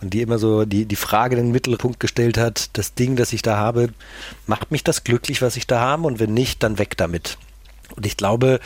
Und 0.00 0.12
die 0.14 0.20
immer 0.20 0.38
so 0.38 0.64
die, 0.64 0.84
die 0.84 0.96
Frage 0.96 1.36
in 1.36 1.46
den 1.46 1.52
Mittelpunkt 1.52 2.00
gestellt 2.00 2.38
hat, 2.38 2.76
das 2.76 2.94
Ding, 2.94 3.16
das 3.16 3.32
ich 3.32 3.42
da 3.42 3.56
habe, 3.56 3.90
macht 4.46 4.70
mich 4.70 4.84
das 4.84 5.04
glücklich, 5.04 5.42
was 5.42 5.56
ich 5.56 5.66
da 5.66 5.80
habe? 5.80 6.04
Und 6.04 6.18
wenn 6.18 6.34
nicht, 6.34 6.62
dann 6.62 6.78
weg 6.78 6.96
damit. 6.96 7.38
Und 7.96 8.06
ich 8.06 8.16
glaube, 8.16 8.60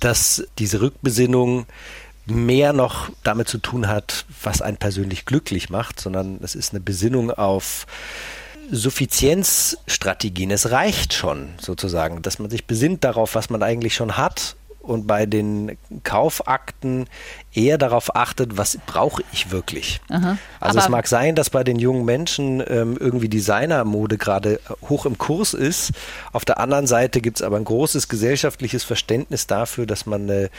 dass 0.00 0.46
diese 0.58 0.80
Rückbesinnung 0.80 1.66
mehr 2.26 2.72
noch 2.72 3.10
damit 3.24 3.48
zu 3.48 3.58
tun 3.58 3.88
hat, 3.88 4.26
was 4.42 4.62
einen 4.62 4.76
persönlich 4.76 5.24
glücklich 5.24 5.70
macht, 5.70 6.00
sondern 6.00 6.38
es 6.42 6.54
ist 6.54 6.72
eine 6.72 6.80
Besinnung 6.80 7.30
auf 7.30 7.86
Suffizienzstrategien. 8.70 10.50
Es 10.50 10.70
reicht 10.70 11.14
schon 11.14 11.54
sozusagen, 11.60 12.22
dass 12.22 12.38
man 12.38 12.50
sich 12.50 12.66
besinnt 12.66 13.04
darauf, 13.04 13.34
was 13.34 13.50
man 13.50 13.62
eigentlich 13.62 13.94
schon 13.94 14.16
hat 14.16 14.56
und 14.88 15.06
bei 15.06 15.26
den 15.26 15.76
Kaufakten 16.02 17.06
eher 17.52 17.76
darauf 17.76 18.16
achtet, 18.16 18.56
was 18.56 18.78
brauche 18.86 19.22
ich 19.32 19.50
wirklich. 19.50 20.00
Aha, 20.08 20.38
also 20.60 20.78
es 20.78 20.88
mag 20.88 21.06
sein, 21.06 21.34
dass 21.34 21.50
bei 21.50 21.62
den 21.62 21.78
jungen 21.78 22.06
Menschen 22.06 22.62
ähm, 22.66 22.96
irgendwie 22.98 23.28
Designermode 23.28 24.16
gerade 24.16 24.60
hoch 24.88 25.04
im 25.04 25.18
Kurs 25.18 25.52
ist. 25.52 25.92
Auf 26.32 26.46
der 26.46 26.58
anderen 26.58 26.86
Seite 26.86 27.20
gibt 27.20 27.38
es 27.38 27.42
aber 27.42 27.58
ein 27.58 27.64
großes 27.64 28.08
gesellschaftliches 28.08 28.82
Verständnis 28.82 29.46
dafür, 29.46 29.84
dass 29.84 30.06
man 30.06 30.22
eine 30.22 30.50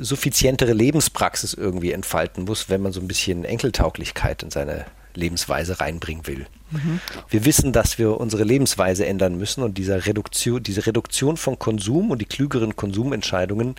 suffizientere 0.00 0.72
Lebenspraxis 0.72 1.52
irgendwie 1.52 1.92
entfalten 1.92 2.44
muss, 2.44 2.70
wenn 2.70 2.80
man 2.80 2.92
so 2.92 3.00
ein 3.00 3.08
bisschen 3.08 3.44
Enkeltauglichkeit 3.44 4.42
in 4.42 4.50
seine 4.50 4.86
Lebensweise 5.18 5.80
reinbringen 5.80 6.26
will. 6.26 6.46
Mhm. 6.70 7.00
Wir 7.28 7.44
wissen, 7.44 7.72
dass 7.72 7.98
wir 7.98 8.18
unsere 8.18 8.44
Lebensweise 8.44 9.06
ändern 9.06 9.36
müssen 9.36 9.62
und 9.62 9.78
diese 9.78 10.06
Reduktion, 10.06 10.62
diese 10.62 10.86
Reduktion 10.86 11.36
von 11.36 11.58
Konsum 11.58 12.10
und 12.10 12.20
die 12.20 12.26
klügeren 12.26 12.76
Konsumentscheidungen 12.76 13.74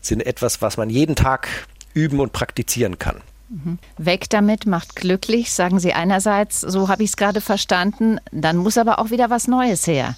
sind 0.00 0.24
etwas, 0.24 0.62
was 0.62 0.76
man 0.76 0.90
jeden 0.90 1.16
Tag 1.16 1.48
üben 1.94 2.20
und 2.20 2.32
praktizieren 2.32 2.98
kann. 2.98 3.20
Mhm. 3.48 3.78
Weg 3.96 4.28
damit 4.30 4.66
macht 4.66 4.96
glücklich, 4.96 5.52
sagen 5.52 5.78
Sie 5.78 5.92
einerseits, 5.92 6.60
so 6.60 6.88
habe 6.88 7.04
ich 7.04 7.10
es 7.10 7.16
gerade 7.16 7.40
verstanden, 7.40 8.18
dann 8.32 8.56
muss 8.56 8.78
aber 8.78 8.98
auch 8.98 9.10
wieder 9.10 9.30
was 9.30 9.46
Neues 9.46 9.86
her. 9.86 10.16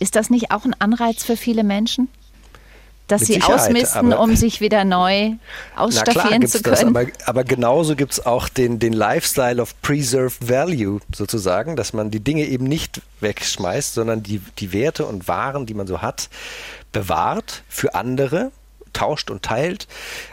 Ist 0.00 0.16
das 0.16 0.28
nicht 0.28 0.50
auch 0.50 0.64
ein 0.64 0.74
Anreiz 0.78 1.24
für 1.24 1.36
viele 1.36 1.64
Menschen? 1.64 2.08
Dass 3.06 3.22
sie 3.22 3.42
ausmisten, 3.42 4.12
aber, 4.12 4.22
um 4.22 4.34
sich 4.34 4.60
wieder 4.60 4.84
neu 4.84 5.32
ausstaffieren 5.76 6.40
klar, 6.40 6.50
zu 6.50 6.62
können. 6.62 6.94
Das, 6.94 7.04
aber, 7.04 7.06
aber 7.26 7.44
genauso 7.44 7.96
gibt 7.96 8.12
es 8.12 8.24
auch 8.24 8.48
den, 8.48 8.78
den 8.78 8.92
Lifestyle 8.92 9.60
of 9.60 9.80
Preserved 9.82 10.48
Value 10.48 11.00
sozusagen, 11.14 11.76
dass 11.76 11.92
man 11.92 12.10
die 12.10 12.20
Dinge 12.20 12.46
eben 12.46 12.64
nicht 12.64 13.02
wegschmeißt, 13.20 13.94
sondern 13.94 14.22
die, 14.22 14.40
die 14.58 14.72
Werte 14.72 15.06
und 15.06 15.28
Waren, 15.28 15.66
die 15.66 15.74
man 15.74 15.86
so 15.86 16.00
hat, 16.00 16.28
bewahrt 16.92 17.62
für 17.68 17.94
andere, 17.94 18.52
tauscht 18.94 19.30
und 19.30 19.42
teilt. 19.42 19.86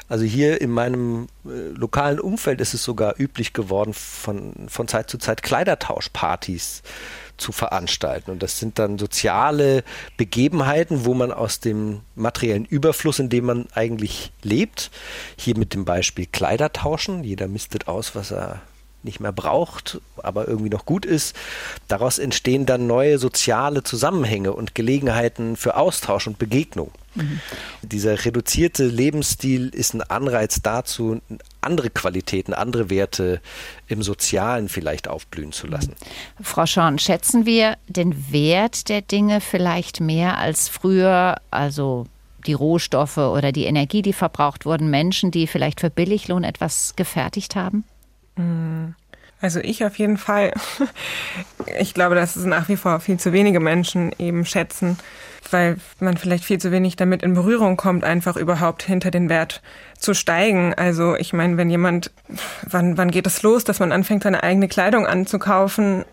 Also 0.07 0.23
hier 0.23 0.61
in 0.61 0.69
meinem 0.69 1.27
äh, 1.45 1.49
lokalen 1.73 2.19
Umfeld 2.19 2.61
ist 2.61 2.73
es 2.73 2.83
sogar 2.83 3.19
üblich 3.19 3.53
geworden, 3.53 3.93
von, 3.93 4.53
von 4.67 4.87
Zeit 4.87 5.09
zu 5.09 5.17
Zeit 5.17 5.43
Kleidertauschpartys 5.43 6.83
zu 7.41 7.51
veranstalten. 7.51 8.31
Und 8.31 8.43
das 8.43 8.59
sind 8.59 8.79
dann 8.79 8.97
soziale 8.97 9.83
Begebenheiten, 10.15 11.05
wo 11.05 11.13
man 11.13 11.31
aus 11.31 11.59
dem 11.59 12.01
materiellen 12.15 12.65
Überfluss, 12.65 13.19
in 13.19 13.29
dem 13.29 13.45
man 13.45 13.67
eigentlich 13.73 14.31
lebt, 14.43 14.91
hier 15.35 15.57
mit 15.57 15.73
dem 15.73 15.83
Beispiel 15.83 16.27
Kleider 16.27 16.71
tauschen, 16.71 17.23
jeder 17.23 17.47
mistet 17.47 17.87
aus, 17.87 18.15
was 18.15 18.31
er 18.31 18.61
nicht 19.03 19.19
mehr 19.19 19.31
braucht, 19.31 19.99
aber 20.17 20.47
irgendwie 20.47 20.69
noch 20.69 20.85
gut 20.85 21.05
ist. 21.05 21.35
Daraus 21.87 22.19
entstehen 22.19 22.65
dann 22.65 22.87
neue 22.87 23.17
soziale 23.17 23.83
Zusammenhänge 23.83 24.53
und 24.53 24.75
Gelegenheiten 24.75 25.55
für 25.55 25.75
Austausch 25.77 26.27
und 26.27 26.37
Begegnung. 26.37 26.91
Mhm. 27.15 27.41
Dieser 27.81 28.25
reduzierte 28.25 28.85
Lebensstil 28.85 29.69
ist 29.69 29.93
ein 29.93 30.01
Anreiz 30.01 30.61
dazu, 30.61 31.21
andere 31.59 31.89
Qualitäten, 31.89 32.53
andere 32.53 32.89
Werte 32.89 33.41
im 33.87 34.01
Sozialen 34.01 34.69
vielleicht 34.69 35.07
aufblühen 35.07 35.51
zu 35.51 35.67
lassen. 35.67 35.95
Frau 36.41 36.65
Schorn, 36.65 36.99
schätzen 36.99 37.45
wir 37.45 37.77
den 37.87 38.31
Wert 38.31 38.87
der 38.89 39.01
Dinge 39.01 39.41
vielleicht 39.41 39.99
mehr 39.99 40.37
als 40.37 40.69
früher, 40.69 41.37
also 41.51 42.05
die 42.47 42.53
Rohstoffe 42.53 43.17
oder 43.17 43.51
die 43.51 43.65
Energie, 43.65 44.01
die 44.01 44.13
verbraucht 44.13 44.65
wurden, 44.65 44.89
Menschen, 44.89 45.31
die 45.31 45.47
vielleicht 45.47 45.79
für 45.79 45.89
Billiglohn 45.89 46.43
etwas 46.43 46.95
gefertigt 46.95 47.55
haben? 47.55 47.83
Mhm. 48.35 48.95
Also 49.41 49.59
ich 49.59 49.83
auf 49.85 49.97
jeden 49.97 50.17
Fall. 50.17 50.53
Ich 51.79 51.93
glaube, 51.93 52.15
dass 52.15 52.35
es 52.35 52.45
nach 52.45 52.67
wie 52.69 52.75
vor 52.75 52.99
viel 52.99 53.17
zu 53.17 53.31
wenige 53.33 53.59
Menschen 53.59 54.11
eben 54.17 54.45
schätzen, 54.45 54.97
weil 55.51 55.77
man 55.99 56.17
vielleicht 56.17 56.43
viel 56.43 56.59
zu 56.59 56.71
wenig 56.71 56.95
damit 56.95 57.23
in 57.23 57.33
Berührung 57.33 57.77
kommt, 57.77 58.03
einfach 58.03 58.35
überhaupt 58.35 58.83
hinter 58.83 59.09
den 59.09 59.29
Wert 59.29 59.61
zu 59.97 60.13
steigen. 60.13 60.73
Also 60.73 61.15
ich 61.15 61.33
meine, 61.33 61.57
wenn 61.57 61.69
jemand, 61.69 62.11
wann, 62.67 62.97
wann 62.97 63.09
geht 63.09 63.25
es 63.27 63.41
los, 63.41 63.63
dass 63.63 63.79
man 63.79 63.91
anfängt, 63.91 64.23
seine 64.23 64.43
eigene 64.43 64.67
Kleidung 64.67 65.05
anzukaufen? 65.07 66.03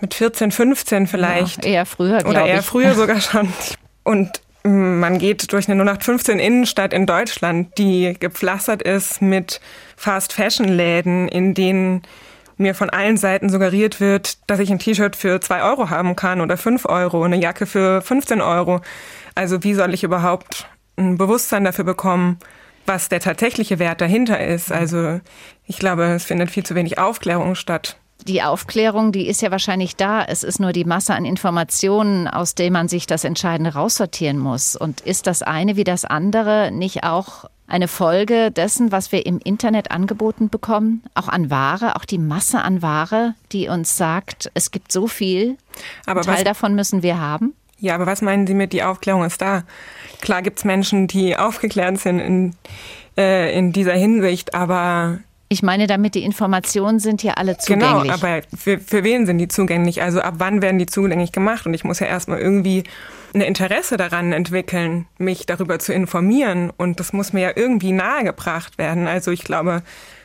Mit 0.00 0.14
14, 0.14 0.50
15 0.52 1.06
vielleicht. 1.06 1.64
Ja, 1.64 1.70
eher 1.72 1.86
früher, 1.86 2.24
Oder 2.26 2.46
eher 2.46 2.60
ich. 2.60 2.66
früher 2.66 2.94
sogar 2.94 3.20
schon. 3.20 3.52
Und 4.04 4.40
man 4.62 5.18
geht 5.18 5.52
durch 5.52 5.68
eine 5.68 5.80
0815 5.82 6.38
Innenstadt 6.38 6.92
in 6.92 7.06
Deutschland, 7.06 7.78
die 7.78 8.14
gepflastert 8.18 8.82
ist 8.82 9.22
mit 9.22 9.60
Fast-Fashion-Läden, 9.96 11.28
in 11.28 11.54
denen 11.54 12.02
mir 12.60 12.74
von 12.74 12.90
allen 12.90 13.16
Seiten 13.16 13.48
suggeriert 13.48 14.00
wird, 14.00 14.38
dass 14.48 14.58
ich 14.58 14.70
ein 14.70 14.78
T-Shirt 14.78 15.16
für 15.16 15.40
zwei 15.40 15.62
Euro 15.62 15.88
haben 15.88 16.14
kann 16.14 16.42
oder 16.42 16.58
fünf 16.58 16.84
Euro, 16.84 17.22
eine 17.22 17.36
Jacke 17.36 17.64
für 17.64 18.02
15 18.02 18.42
Euro. 18.42 18.82
Also 19.34 19.64
wie 19.64 19.74
soll 19.74 19.94
ich 19.94 20.04
überhaupt 20.04 20.68
ein 20.96 21.16
Bewusstsein 21.16 21.64
dafür 21.64 21.84
bekommen, 21.84 22.38
was 22.84 23.08
der 23.08 23.20
tatsächliche 23.20 23.78
Wert 23.78 24.02
dahinter 24.02 24.44
ist? 24.44 24.70
Also 24.70 25.20
ich 25.66 25.78
glaube, 25.78 26.04
es 26.04 26.24
findet 26.24 26.50
viel 26.50 26.64
zu 26.64 26.74
wenig 26.74 26.98
Aufklärung 26.98 27.54
statt. 27.54 27.98
Die 28.26 28.42
Aufklärung, 28.42 29.12
die 29.12 29.26
ist 29.28 29.42
ja 29.42 29.50
wahrscheinlich 29.50 29.96
da. 29.96 30.22
Es 30.22 30.42
ist 30.42 30.60
nur 30.60 30.72
die 30.72 30.84
Masse 30.84 31.14
an 31.14 31.24
Informationen, 31.24 32.28
aus 32.28 32.54
der 32.54 32.70
man 32.70 32.88
sich 32.88 33.06
das 33.06 33.24
Entscheidende 33.24 33.72
raussortieren 33.72 34.38
muss. 34.38 34.76
Und 34.76 35.00
ist 35.00 35.26
das 35.26 35.42
eine 35.42 35.76
wie 35.76 35.84
das 35.84 36.04
andere 36.04 36.70
nicht 36.70 37.04
auch 37.04 37.46
eine 37.70 37.88
Folge 37.88 38.50
dessen, 38.50 38.92
was 38.92 39.12
wir 39.12 39.24
im 39.24 39.38
Internet 39.42 39.92
angeboten 39.92 40.48
bekommen, 40.48 41.04
auch 41.14 41.28
an 41.28 41.50
Ware, 41.50 41.96
auch 41.96 42.04
die 42.04 42.18
Masse 42.18 42.60
an 42.60 42.82
Ware, 42.82 43.34
die 43.52 43.68
uns 43.68 43.96
sagt, 43.96 44.50
es 44.54 44.72
gibt 44.72 44.90
so 44.90 45.06
viel, 45.06 45.56
aber 46.04 46.22
Teil 46.22 46.42
davon 46.42 46.74
müssen 46.74 47.02
wir 47.02 47.20
haben. 47.20 47.54
Ja, 47.78 47.94
aber 47.94 48.06
was 48.06 48.22
meinen 48.22 48.46
Sie 48.46 48.54
mit, 48.54 48.72
die 48.72 48.82
Aufklärung 48.82 49.24
ist 49.24 49.40
da? 49.40 49.62
Klar 50.20 50.42
gibt 50.42 50.58
es 50.58 50.64
Menschen, 50.64 51.06
die 51.06 51.36
aufgeklärt 51.36 51.98
sind 51.98 52.18
in, 52.18 52.54
äh, 53.16 53.56
in 53.56 53.72
dieser 53.72 53.94
Hinsicht, 53.94 54.52
aber 54.52 55.20
ich 55.52 55.64
meine 55.64 55.88
damit, 55.88 56.14
die 56.14 56.22
Informationen 56.22 57.00
sind 57.00 57.24
ja 57.24 57.34
alle 57.34 57.58
zugänglich. 57.58 58.02
Genau, 58.02 58.14
aber 58.14 58.42
für, 58.56 58.78
für 58.78 59.02
wen 59.02 59.26
sind 59.26 59.38
die 59.38 59.48
zugänglich? 59.48 60.00
Also 60.00 60.20
ab 60.20 60.34
wann 60.38 60.62
werden 60.62 60.78
die 60.78 60.86
zugänglich 60.86 61.32
gemacht? 61.32 61.66
Und 61.66 61.74
ich 61.74 61.82
muss 61.82 61.98
ja 61.98 62.06
erstmal 62.06 62.38
irgendwie 62.38 62.84
ein 63.34 63.40
Interesse 63.40 63.96
daran 63.96 64.32
entwickeln, 64.32 65.06
mich 65.18 65.46
darüber 65.46 65.80
zu 65.80 65.92
informieren. 65.92 66.70
Und 66.76 67.00
das 67.00 67.12
muss 67.12 67.32
mir 67.32 67.40
ja 67.40 67.50
irgendwie 67.56 67.90
nahegebracht 67.90 68.78
werden. 68.78 69.08
Also 69.08 69.32
ich 69.32 69.42
glaube, 69.42 69.82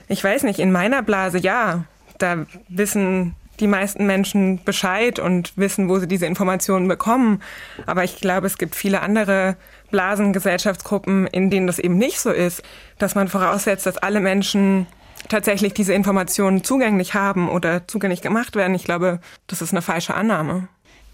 ich 0.07 0.23
weiß 0.23 0.43
nicht, 0.43 0.59
in 0.59 0.71
meiner 0.71 1.01
Blase, 1.01 1.39
ja, 1.39 1.85
da 2.19 2.45
wissen 2.69 3.35
die 3.59 3.67
meisten 3.67 4.05
Menschen 4.05 4.63
Bescheid 4.63 5.17
und 5.17 5.53
wissen, 5.57 5.89
wo 5.89 5.97
sie 5.97 6.07
diese 6.07 6.27
Informationen 6.27 6.88
bekommen. 6.88 7.41
Aber 7.88 8.03
ich 8.03 8.17
glaube, 8.17 8.45
es 8.45 8.59
gibt 8.59 8.75
viele 8.75 9.01
andere 9.01 9.55
Blasengesellschaftsgruppen, 9.89 11.25
in 11.25 11.49
denen 11.49 11.65
das 11.65 11.79
eben 11.79 11.97
nicht 11.97 12.19
so 12.19 12.29
ist, 12.29 12.61
dass 12.99 13.15
man 13.15 13.27
voraussetzt, 13.27 13.88
dass 13.88 13.97
alle 13.97 14.19
Menschen 14.19 14.85
tatsächlich 15.29 15.73
diese 15.73 15.93
Informationen 15.93 16.63
zugänglich 16.63 17.13
haben 17.13 17.49
oder 17.49 17.88
zugänglich 17.88 18.21
gemacht 18.21 18.55
werden. 18.55 18.75
Ich 18.75 18.83
glaube, 18.83 19.19
das 19.47 19.61
ist 19.61 19.71
eine 19.71 19.81
falsche 19.81 20.13
Annahme. 20.13 20.67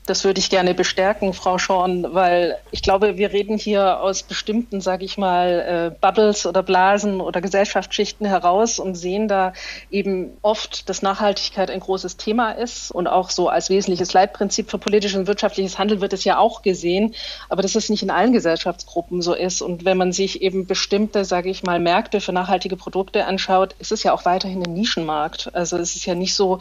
Das 0.08 0.24
würde 0.24 0.40
ich 0.40 0.50
gerne 0.50 0.74
bestärken, 0.74 1.32
Frau 1.32 1.60
Schorn, 1.60 2.08
weil 2.12 2.58
ich 2.72 2.82
glaube, 2.82 3.18
wir 3.18 3.32
reden 3.34 3.60
hier 3.60 4.02
aus 4.02 4.24
bestimmten, 4.24 4.82
sage 4.82 5.06
ich 5.06 5.16
mal, 5.16 5.92
äh, 5.94 6.00
Bubbles 6.02 6.48
oder 6.48 6.64
Blasen 6.64 7.22
oder 7.22 7.40
Gesellschaftsschichten 7.40 8.26
heraus 8.26 8.80
und 8.80 8.96
sehen 8.96 9.28
da 9.28 9.54
eben 9.92 10.38
oft, 10.42 10.90
dass 10.90 11.04
Nachhaltigkeit 11.04 11.70
ein 11.70 11.80
großes 11.80 12.18
Thema 12.18 12.52
ist 12.52 12.90
und 12.90 13.06
auch 13.06 13.30
so 13.30 13.48
als 13.48 13.70
wesentliches 13.70 14.12
Leitprinzip 14.14 14.72
für 14.72 14.80
politisches 14.80 15.20
und 15.20 15.28
wirtschaftliches 15.28 15.78
Handeln 15.78 16.02
wird 16.02 16.14
es 16.14 16.24
ja 16.24 16.40
auch 16.40 16.64
gesehen, 16.64 17.14
aber 17.48 17.62
dass 17.62 17.76
es 17.76 17.90
nicht 17.90 18.02
in 18.02 18.10
allen 18.10 18.34
Gesellschaftsgruppen 18.34 19.22
so 19.22 19.36
ist. 19.36 19.62
Und 19.62 19.86
wenn 19.86 19.98
man 19.98 20.14
sich 20.14 20.42
eben 20.42 20.66
bestimmte, 20.66 21.26
sage 21.26 21.52
ich 21.52 21.62
mal, 21.62 21.80
Märkte 21.80 22.22
für 22.22 22.34
nachhaltige 22.34 22.76
Produkte 22.76 23.26
anschaut, 23.26 23.76
ist 23.78 23.92
es 23.92 24.02
ja 24.02 24.14
auch 24.14 24.26
weiterhin 24.26 24.66
ein 24.66 24.74
Nischenmarkt. 24.74 25.54
Also 25.54 25.78
es 25.78 25.96
ist 25.96 26.08
ja 26.08 26.16
nicht 26.16 26.34
so, 26.34 26.58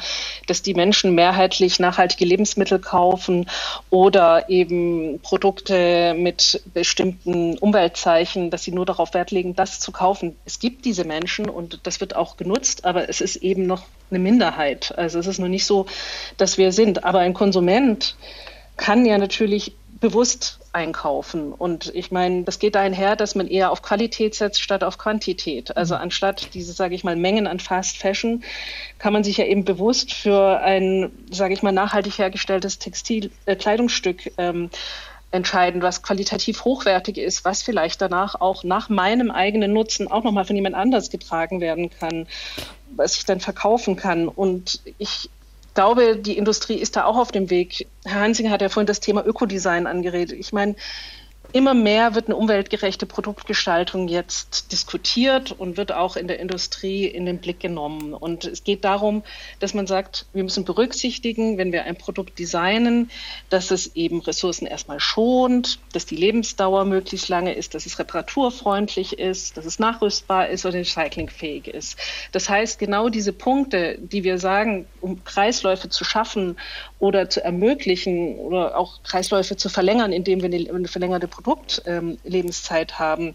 dass 0.47 0.61
die 0.61 0.75
Menschen 0.75 1.15
mehrheitlich 1.15 1.81
nachhaltige 1.81 2.27
Lebensmittel 2.27 2.79
kaufen 2.79 3.30
kaufen 3.31 3.47
oder 3.91 4.49
eben 4.49 5.21
Produkte 5.21 6.15
mit 6.15 6.63
bestimmten 6.75 7.59
Umweltzeichen, 7.59 8.51
dass 8.51 8.65
sie 8.65 8.73
nur 8.73 8.87
darauf 8.87 9.15
Wert 9.15 9.31
legen, 9.31 9.55
das 9.55 9.81
zu 9.81 9.93
kaufen. 9.93 10.37
Es 10.45 10.59
gibt 10.59 10.85
diese 10.85 11.05
Menschen 11.05 11.49
und 11.49 11.81
das 11.85 12.01
wird 12.01 12.17
auch 12.17 12.37
genutzt, 12.37 12.85
aber 12.85 13.09
es 13.09 13.21
ist 13.21 13.37
eben 13.37 13.67
noch 13.67 13.85
eine 14.11 14.19
Minderheit. 14.19 14.97
Also 14.97 15.19
es 15.19 15.27
ist 15.27 15.39
noch 15.39 15.49
nicht 15.49 15.67
so, 15.67 15.87
dass 16.37 16.59
wir 16.59 16.73
sind. 16.73 17.05
Aber 17.05 17.21
ein 17.21 17.35
Konsument 17.35 18.17
kann 18.77 19.07
ja 19.07 19.19
natürlich 19.19 19.73
bewusst 20.01 20.60
einkaufen. 20.73 21.53
Und 21.53 21.93
ich 21.95 22.11
meine, 22.11 22.45
das 22.45 22.59
geht 22.59 22.77
einher, 22.77 23.17
dass 23.17 23.35
man 23.35 23.49
eher 23.49 23.71
auf 23.71 23.83
Qualität 23.83 24.35
setzt 24.35 24.61
statt 24.61 24.85
auf 24.85 24.99
Quantität. 24.99 25.77
Also 25.77 25.95
mhm. 25.95 26.03
anstatt 26.03 26.55
diese, 26.55 26.73
sage 26.73 26.95
ich 26.95 27.05
mal, 27.05 27.17
Mengen 27.17 27.47
an 27.47 27.61
Fast 27.61 27.97
Fashion 27.97 28.43
kann 28.99 29.13
man 29.13 29.25
sich 29.25 29.37
ja 29.37 29.45
eben 29.47 29.65
bewusst 29.65 30.13
für 30.15 30.61
ein, 30.61 31.11
sage 31.31 31.55
ich 31.55 31.63
mal, 31.63 31.73
nachhaltig 31.73 32.19
hergestelltes 32.19 32.79
Textil, 32.79 33.31
äh, 33.47 33.57
Kleidungsstück 33.57 34.33
ähm, 34.39 34.71
entscheiden, 35.33 35.83
was 35.83 36.03
qualitativ 36.03 36.65
hochwertig 36.65 37.17
ist, 37.17 37.45
was 37.45 37.63
vielleicht 37.63 38.01
danach 38.01 38.41
auch 38.41 38.65
nach 38.65 38.89
meinem 38.89 39.31
eigenen 39.31 39.73
Nutzen 39.73 40.11
auch 40.11 40.25
nochmal 40.25 40.45
von 40.45 40.57
jemand 40.57 40.75
anders 40.75 41.11
getragen 41.11 41.61
werden 41.61 41.91
kann, 41.91 42.27
was 42.97 43.17
ich 43.17 43.25
dann 43.25 43.41
verkaufen 43.41 43.97
kann. 43.97 44.29
Und 44.29 44.81
ich 44.99 45.31
glaube, 45.81 46.15
die 46.15 46.37
Industrie 46.37 46.75
ist 46.75 46.97
da 46.97 47.07
auch 47.07 47.17
auf 47.17 47.33
dem 47.33 47.49
Weg. 47.49 47.87
Herr 48.05 48.21
Hansinger 48.21 48.51
hat 48.51 48.61
ja 48.61 48.69
vorhin 48.69 48.87
das 48.87 49.01
Thema 49.01 49.25
Ökodesign 49.25 49.87
angeredet. 49.87 50.39
Ich 50.39 50.53
meine, 50.53 50.77
Immer 51.53 51.75
mehr 51.75 52.15
wird 52.15 52.27
eine 52.27 52.37
umweltgerechte 52.37 53.07
Produktgestaltung 53.07 54.07
jetzt 54.07 54.71
diskutiert 54.71 55.51
und 55.51 55.77
wird 55.77 55.91
auch 55.91 56.15
in 56.15 56.29
der 56.29 56.39
Industrie 56.39 57.07
in 57.07 57.27
den 57.27 57.39
Blick 57.39 57.59
genommen. 57.59 58.15
Und 58.15 58.45
es 58.45 58.63
geht 58.63 58.85
darum, 58.85 59.25
dass 59.59 59.75
man 59.75 59.89
sagt, 59.89 60.27
wir 60.33 60.45
müssen 60.45 60.65
berücksichtigen, 60.65 61.59
wenn 61.59 61.73
wir 61.73 61.85
ein 61.85 61.97
Produkt 61.97 62.39
designen, 62.39 63.11
dass 63.49 63.73
es 63.73 63.97
eben 63.97 64.21
Ressourcen 64.21 64.67
erstmal 64.67 65.01
schont, 65.01 65.81
dass 65.93 66.07
die 66.07 66.15
Lebensdauer 66.15 66.85
möglichst 66.85 67.29
lange 67.29 67.53
ist, 67.55 67.75
dass 67.75 67.85
es 67.85 67.99
reparaturfreundlich 67.99 69.19
ist, 69.19 69.57
dass 69.57 69.65
es 69.65 69.81
nachrüstbar 69.81 70.49
ist 70.51 70.65
oder 70.67 70.79
recyclingfähig 70.79 71.67
ist. 71.67 71.99
Das 72.31 72.49
heißt, 72.49 72.79
genau 72.79 73.09
diese 73.09 73.33
Punkte, 73.33 73.99
die 73.99 74.23
wir 74.23 74.39
sagen, 74.39 74.87
um 75.01 75.25
Kreisläufe 75.25 75.89
zu 75.89 76.05
schaffen 76.05 76.57
oder 77.01 77.29
zu 77.29 77.43
ermöglichen 77.43 78.37
oder 78.37 78.77
auch 78.77 79.03
Kreisläufe 79.03 79.57
zu 79.57 79.69
verlängern, 79.69 80.13
indem 80.13 80.43
wir 80.43 80.73
eine 80.73 80.87
verlängerte 80.87 81.27
Produktlebenszeit 81.41 82.93
ähm, 82.93 82.99
haben. 82.99 83.35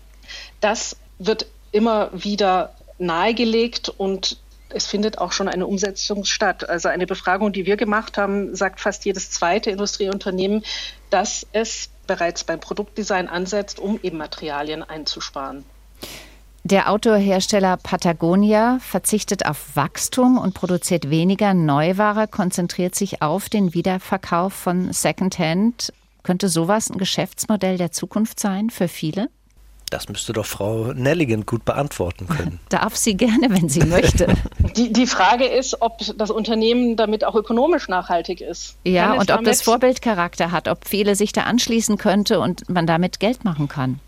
Das 0.60 0.98
wird 1.20 1.48
immer 1.72 2.10
wieder 2.14 2.74
nahegelegt 2.97 3.89
und 3.89 4.38
es 4.70 4.88
findet 4.88 5.20
auch 5.20 5.32
schon 5.32 5.47
eine 5.47 5.68
Umsetzung 5.68 6.26
statt. 6.26 6.68
Also 6.68 6.89
eine 6.89 7.06
Befragung, 7.06 7.53
die 7.53 7.66
wir 7.66 7.78
gemacht 7.78 8.18
haben, 8.18 8.56
sagt 8.56 8.80
fast 8.82 9.06
jedes 9.06 9.32
zweite 9.32 9.70
Industrieunternehmen, 9.70 10.64
dass 11.10 11.45
es 11.51 11.89
bereits 12.08 12.43
beim 12.43 12.60
Produktdesign 12.60 13.28
ansetzt, 13.28 13.80
um 13.80 13.99
eben 14.01 14.18
Materialien 14.18 14.84
einzusparen. 14.84 15.64
Der 16.64 16.89
Autohersteller 16.89 17.78
Patagonia 17.78 18.80
verzichtet 18.82 19.45
auf 19.45 19.76
Wachstum 19.76 20.39
und 20.39 20.56
produziert 20.56 21.12
weniger 21.12 21.53
Neuware, 21.53 22.28
konzentriert 22.28 22.95
sich 22.95 23.22
auf 23.22 23.49
den 23.49 23.76
Wiederverkauf 23.76 24.53
von 24.53 24.91
Secondhand. 24.91 25.93
Könnte 26.26 26.49
sowas 26.49 26.89
ein 26.89 26.97
Geschäftsmodell 26.97 27.78
der 27.78 27.91
Zukunft 27.91 28.39
sein 28.39 28.71
für 28.71 28.88
viele? 28.88 29.30
Das 29.91 30.09
müsste 30.09 30.34
doch 30.34 30.47
Frau 30.47 30.91
Nelligan 30.91 31.45
gut 31.45 31.65
beantworten 31.65 32.28
können. 32.28 32.59
Darf 32.69 32.95
sie 32.95 33.15
gerne, 33.15 33.51
wenn 33.51 33.69
sie 33.69 33.86
möchte. 33.86 34.34
Die, 34.76 34.91
die 34.91 35.05
Frage 35.05 35.45
ist, 35.45 35.82
ob 35.84 35.99
das 36.17 36.32
Unternehmen 36.32 36.95
damit 36.97 37.23
auch 37.23 37.36
ökonomisch 37.36 37.88
nachhaltig 37.88 38.41
ist. 38.41 38.76
Ja, 38.84 39.13
und 39.13 39.30
ob 39.30 39.43
das 39.43 39.61
Vorbildcharakter 39.61 40.51
hat, 40.51 40.67
ob 40.67 40.88
viele 40.88 41.15
sich 41.15 41.32
da 41.32 41.43
anschließen 41.43 41.97
könnte 41.99 42.39
und 42.39 42.67
man 42.69 42.88
damit 42.88 43.19
Geld 43.19 43.45
machen 43.45 43.67
kann. 43.67 43.99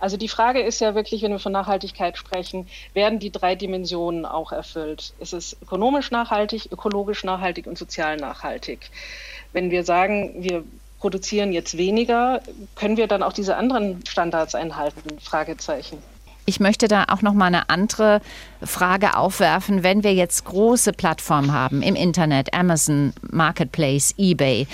Also 0.00 0.16
die 0.16 0.28
Frage 0.28 0.60
ist 0.60 0.80
ja 0.80 0.96
wirklich, 0.96 1.22
wenn 1.22 1.30
wir 1.30 1.38
von 1.38 1.52
Nachhaltigkeit 1.52 2.18
sprechen, 2.18 2.66
werden 2.92 3.20
die 3.20 3.30
drei 3.30 3.54
Dimensionen 3.54 4.26
auch 4.26 4.50
erfüllt? 4.50 5.14
Ist 5.20 5.32
es 5.32 5.56
ökonomisch 5.62 6.10
nachhaltig, 6.10 6.68
ökologisch 6.72 7.22
nachhaltig 7.22 7.68
und 7.68 7.78
sozial 7.78 8.16
nachhaltig? 8.16 8.90
Wenn 9.52 9.70
wir 9.70 9.84
sagen, 9.84 10.34
wir 10.42 10.64
produzieren 11.04 11.52
jetzt 11.52 11.76
weniger, 11.76 12.40
können 12.76 12.96
wir 12.96 13.06
dann 13.06 13.22
auch 13.22 13.34
diese 13.34 13.58
anderen 13.58 14.00
Standards 14.06 14.54
einhalten? 14.54 15.18
Fragezeichen. 15.20 15.98
Ich 16.46 16.60
möchte 16.60 16.88
da 16.88 17.04
auch 17.08 17.20
noch 17.20 17.34
mal 17.34 17.48
eine 17.48 17.68
andere 17.68 18.22
Frage 18.62 19.14
aufwerfen. 19.14 19.82
Wenn 19.82 20.02
wir 20.02 20.14
jetzt 20.14 20.46
große 20.46 20.94
Plattformen 20.94 21.52
haben 21.52 21.82
im 21.82 21.94
Internet, 21.94 22.54
Amazon, 22.54 23.12
Marketplace, 23.20 24.14
eBay, 24.16 24.66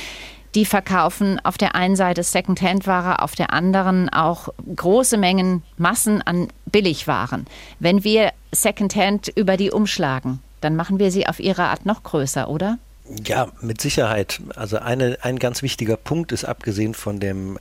die 0.55 0.65
verkaufen 0.67 1.41
auf 1.43 1.59
der 1.59 1.75
einen 1.75 1.97
Seite 1.97 2.23
Secondhand-Ware, 2.23 3.23
auf 3.23 3.35
der 3.35 3.53
anderen 3.53 4.09
auch 4.09 4.51
große 4.77 5.17
Mengen, 5.17 5.65
Massen 5.79 6.23
an 6.23 6.47
Billigwaren. 6.67 7.47
Wenn 7.81 8.05
wir 8.05 8.31
Secondhand 8.53 9.27
über 9.35 9.57
die 9.57 9.73
umschlagen, 9.73 10.39
dann 10.61 10.77
machen 10.77 11.01
wir 11.01 11.11
sie 11.11 11.27
auf 11.27 11.41
ihre 11.41 11.65
Art 11.65 11.87
noch 11.87 12.05
größer, 12.05 12.49
oder? 12.49 12.79
Ja, 13.27 13.49
mit 13.61 13.81
Sicherheit. 13.81 14.41
Also 14.55 14.79
eine, 14.79 15.19
ein 15.23 15.39
ganz 15.39 15.63
wichtiger 15.63 15.97
Punkt 15.97 16.33
ist, 16.33 16.45
abgesehen 16.45 16.95
von 16.95 17.19
dem, 17.21 17.59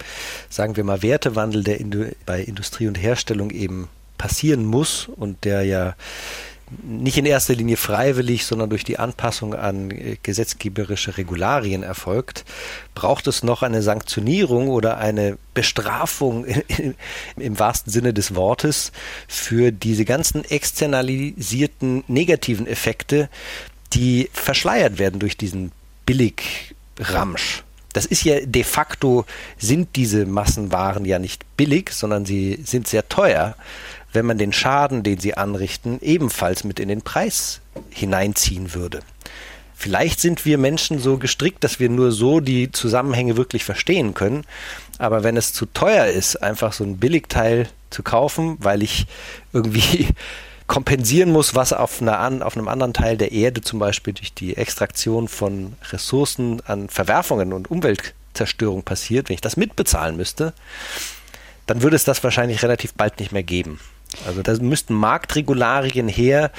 sagen 0.49 0.75
wir 0.75 0.83
mal, 0.83 1.01
Wertewandel, 1.01 1.63
der 1.63 1.79
Indu 1.79 2.05
bei 2.25 2.41
Industrie 2.41 2.87
und 2.87 2.95
Herstellung 2.95 3.49
eben 3.49 3.89
passieren 4.17 4.65
muss 4.65 5.07
und 5.07 5.45
der 5.45 5.63
ja 5.63 5.95
nicht 6.83 7.17
in 7.17 7.25
erster 7.25 7.55
Linie 7.55 7.77
freiwillig, 7.77 8.45
sondern 8.45 8.69
durch 8.69 8.83
die 8.83 8.99
Anpassung 8.99 9.55
an 9.55 9.91
äh, 9.91 10.17
gesetzgeberische 10.21 11.17
Regularien 11.17 11.83
erfolgt, 11.83 12.45
braucht 12.93 13.27
es 13.27 13.43
noch 13.43 13.63
eine 13.63 13.81
Sanktionierung 13.81 14.67
oder 14.69 14.97
eine 14.97 15.37
Bestrafung 15.53 16.45
im 17.37 17.59
wahrsten 17.59 17.91
Sinne 17.91 18.13
des 18.13 18.35
Wortes 18.35 18.91
für 19.27 19.71
diese 19.71 20.05
ganzen 20.05 20.45
externalisierten 20.45 22.03
negativen 22.07 22.67
Effekte, 22.67 23.29
die 23.93 24.29
verschleiert 24.33 24.99
werden 24.99 25.19
durch 25.19 25.37
diesen 25.37 25.71
Billigramsch. 26.05 27.63
Das 27.93 28.05
ist 28.05 28.23
ja 28.23 28.39
de 28.45 28.63
facto, 28.63 29.25
sind 29.57 29.95
diese 29.95 30.25
Massenwaren 30.25 31.05
ja 31.05 31.17
nicht 31.17 31.45
billig, 31.57 31.91
sondern 31.91 32.25
sie 32.25 32.59
sind 32.63 32.87
sehr 32.87 33.09
teuer, 33.09 33.55
wenn 34.13 34.25
man 34.25 34.37
den 34.37 34.53
Schaden, 34.53 35.03
den 35.03 35.19
sie 35.19 35.35
anrichten, 35.35 35.99
ebenfalls 36.01 36.63
mit 36.63 36.79
in 36.79 36.87
den 36.87 37.01
Preis 37.01 37.61
hineinziehen 37.89 38.73
würde. 38.73 39.01
Vielleicht 39.75 40.19
sind 40.19 40.45
wir 40.45 40.57
Menschen 40.57 40.99
so 40.99 41.17
gestrickt, 41.17 41.63
dass 41.63 41.79
wir 41.79 41.89
nur 41.89 42.11
so 42.11 42.41
die 42.41 42.71
Zusammenhänge 42.71 43.37
wirklich 43.37 43.63
verstehen 43.63 44.13
können. 44.13 44.43
Aber 44.97 45.23
wenn 45.23 45.37
es 45.37 45.53
zu 45.53 45.65
teuer 45.67 46.07
ist, 46.07 46.35
einfach 46.43 46.73
so 46.73 46.83
ein 46.83 46.97
Billigteil 46.97 47.69
zu 47.89 48.03
kaufen, 48.03 48.57
weil 48.59 48.83
ich 48.83 49.07
irgendwie 49.53 50.07
kompensieren 50.69 51.31
muss, 51.31 51.55
was 51.55 51.73
auf, 51.73 52.01
einer, 52.01 52.45
auf 52.45 52.55
einem 52.55 52.69
anderen 52.69 52.93
Teil 52.93 53.17
der 53.17 53.31
Erde 53.33 53.59
zum 53.61 53.79
Beispiel 53.79 54.13
durch 54.13 54.33
die 54.33 54.55
Extraktion 54.55 55.27
von 55.27 55.73
Ressourcen 55.91 56.61
an 56.65 56.87
Verwerfungen 56.89 57.51
und 57.53 57.71
Umweltzerstörung 57.71 58.83
passiert, 58.83 59.27
wenn 59.27 59.33
ich 59.33 59.41
das 59.41 59.57
mitbezahlen 59.57 60.15
müsste, 60.15 60.53
dann 61.65 61.81
würde 61.81 61.95
es 61.95 62.03
das 62.03 62.23
wahrscheinlich 62.23 62.61
relativ 62.61 62.93
bald 62.93 63.19
nicht 63.19 63.31
mehr 63.31 63.43
geben. 63.43 63.79
Also 64.27 64.43
da 64.43 64.53
müssten 64.61 64.93
Marktregularien 64.93 66.07
her, 66.07 66.51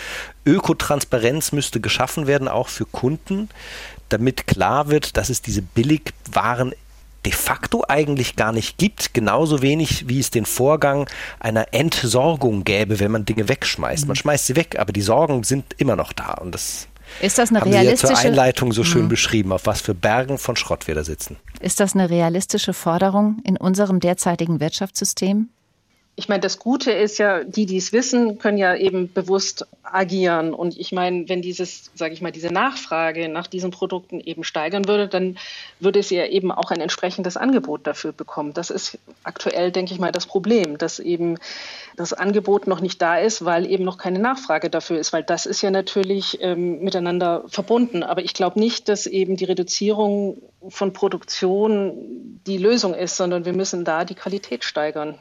Ökotransparenz 0.44 1.52
müsste 1.52 1.80
geschaffen 1.80 2.26
werden, 2.26 2.48
auch 2.48 2.68
für 2.68 2.86
Kunden, 2.86 3.48
damit 4.08 4.48
klar 4.48 4.88
wird, 4.88 5.16
dass 5.16 5.30
es 5.30 5.40
diese 5.40 5.62
Billigwaren 5.62 6.74
de 7.25 7.33
facto 7.33 7.85
eigentlich 7.89 8.37
gar 8.37 8.53
nicht 8.53 8.79
gibt, 8.79 9.14
genauso 9.14 9.62
wenig 9.62 10.09
wie 10.09 10.21
es 10.21 10.31
den 10.31 10.47
Vorgang 10.47 11.09
einer 11.39 11.73
Entsorgung 11.73 12.64
gäbe, 12.64 13.01
wenn 13.01 13.11
man 13.11 13.25
Dinge 13.25 13.49
wegschmeißt. 13.49 14.07
Man 14.07 14.14
mhm. 14.14 14.21
schmeißt 14.21 14.47
sie 14.47 14.57
weg, 14.57 14.79
aber 14.79 14.93
die 14.93 15.03
Sorgen 15.03 15.45
sind 15.45 15.75
immer 15.79 15.97
noch 15.97 16.12
da 16.12 16.35
und 16.35 16.55
das 16.55 16.89
ist 17.21 17.39
das 17.39 17.51
eine 17.51 17.61
haben 17.61 17.73
realistische 17.73 18.07
Sie 18.07 18.12
ja 18.12 18.21
zur 18.21 18.31
Einleitung 18.31 18.73
so 18.73 18.85
schön 18.85 19.05
mhm. 19.05 19.09
beschrieben, 19.09 19.53
auf 19.53 19.66
was 19.66 19.81
für 19.81 19.95
Bergen 19.95 20.39
von 20.39 20.55
Schrott 20.55 20.87
wir 20.87 20.95
da 20.95 21.03
sitzen. 21.03 21.37
Ist 21.61 21.81
das 21.81 21.95
eine 21.95 22.09
realistische 22.09 22.73
Forderung 22.73 23.39
in 23.45 23.57
unserem 23.57 23.99
derzeitigen 23.99 24.61
Wirtschaftssystem? 24.61 25.49
Ich 26.21 26.29
meine, 26.29 26.41
das 26.41 26.59
Gute 26.59 26.93
ist 26.93 27.18
ja, 27.18 27.43
die, 27.45 27.64
die 27.64 27.79
es 27.79 27.95
wissen, 27.95 28.39
können 28.39 28.59
ja 28.59 28.77
eben 28.77 29.11
bewusst 29.11 29.66
agieren. 29.83 30.53
Und 30.53 30.79
ich 30.79 30.93
meine, 30.93 31.29
wenn 31.31 31.41
dieses, 31.41 31.91
sage 31.95 32.12
ich 32.12 32.21
mal, 32.21 32.31
diese 32.31 32.53
Nachfrage 32.53 33.31
nach 33.31 33.47
diesen 33.47 33.71
Produkten 33.71 34.21
eben 34.21 34.45
steigern 34.45 34.87
würde, 34.87 35.09
dann 35.09 35.39
würde 35.79 35.99
es 35.99 36.11
ja 36.11 36.27
eben 36.27 36.53
auch 36.53 36.71
ein 36.71 36.81
entsprechendes 36.83 37.39
Angebot 37.39 37.87
dafür 37.87 38.12
bekommen. 38.12 38.53
Das 38.53 38.68
ist 38.68 38.99
aktuell, 39.25 39.73
denke 39.73 39.95
ich 39.95 39.99
mal, 39.99 40.12
das 40.12 40.27
Problem, 40.27 40.77
dass 40.77 40.99
eben 40.99 41.39
das 41.97 42.12
Angebot 42.12 42.66
noch 42.66 42.81
nicht 42.81 43.01
da 43.01 43.18
ist, 43.18 43.45
weil 43.45 43.66
eben 43.66 43.85
noch 43.85 43.97
keine 43.97 44.18
Nachfrage 44.18 44.68
dafür 44.68 44.99
ist, 44.99 45.14
weil 45.14 45.23
das 45.23 45.47
ist 45.47 45.62
ja 45.62 45.71
natürlich 45.71 46.39
ähm, 46.43 46.81
miteinander 46.81 47.45
verbunden. 47.49 48.03
Aber 48.03 48.23
ich 48.23 48.35
glaube 48.35 48.61
nicht, 48.61 48.91
dass 48.91 49.07
eben 49.07 49.37
die 49.37 49.47
Reduzierung 49.47 50.43
von 50.68 50.93
Produktion 50.93 52.41
die 52.47 52.59
Lösung 52.59 52.95
ist, 52.95 53.16
sondern 53.16 53.45
wir 53.45 53.53
müssen 53.53 53.85
da 53.85 54.05
die 54.05 54.14
Qualität 54.14 54.64
steigern. 54.64 55.18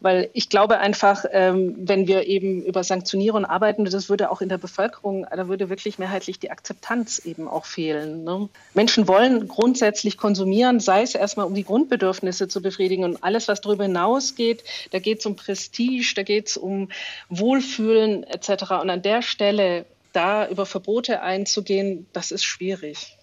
Weil 0.00 0.13
ich 0.32 0.48
glaube 0.48 0.78
einfach, 0.78 1.24
ähm, 1.30 1.74
wenn 1.78 2.06
wir 2.06 2.26
eben 2.26 2.62
über 2.62 2.84
Sanktionierung 2.84 3.44
arbeiten, 3.44 3.84
das 3.84 4.08
würde 4.08 4.30
auch 4.30 4.40
in 4.40 4.48
der 4.48 4.58
Bevölkerung, 4.58 5.26
da 5.30 5.48
würde 5.48 5.68
wirklich 5.68 5.98
mehrheitlich 5.98 6.38
die 6.38 6.50
Akzeptanz 6.50 7.20
eben 7.24 7.48
auch 7.48 7.64
fehlen. 7.64 8.24
Ne? 8.24 8.48
Menschen 8.74 9.08
wollen 9.08 9.48
grundsätzlich 9.48 10.16
konsumieren, 10.16 10.80
sei 10.80 11.02
es 11.02 11.14
erstmal 11.14 11.46
um 11.46 11.54
die 11.54 11.64
Grundbedürfnisse 11.64 12.48
zu 12.48 12.62
befriedigen 12.62 13.04
und 13.04 13.22
alles, 13.22 13.48
was 13.48 13.60
darüber 13.60 13.84
hinausgeht, 13.84 14.64
da 14.90 14.98
geht 14.98 15.20
es 15.20 15.26
um 15.26 15.36
Prestige, 15.36 16.12
da 16.16 16.22
geht 16.22 16.48
es 16.48 16.56
um 16.56 16.88
Wohlfühlen 17.28 18.24
etc. 18.24 18.72
Und 18.82 18.90
an 18.90 19.02
der 19.02 19.22
Stelle 19.22 19.86
da 20.12 20.48
über 20.48 20.66
Verbote 20.66 21.22
einzugehen, 21.22 22.06
das 22.12 22.30
ist 22.30 22.44
schwierig. 22.44 23.16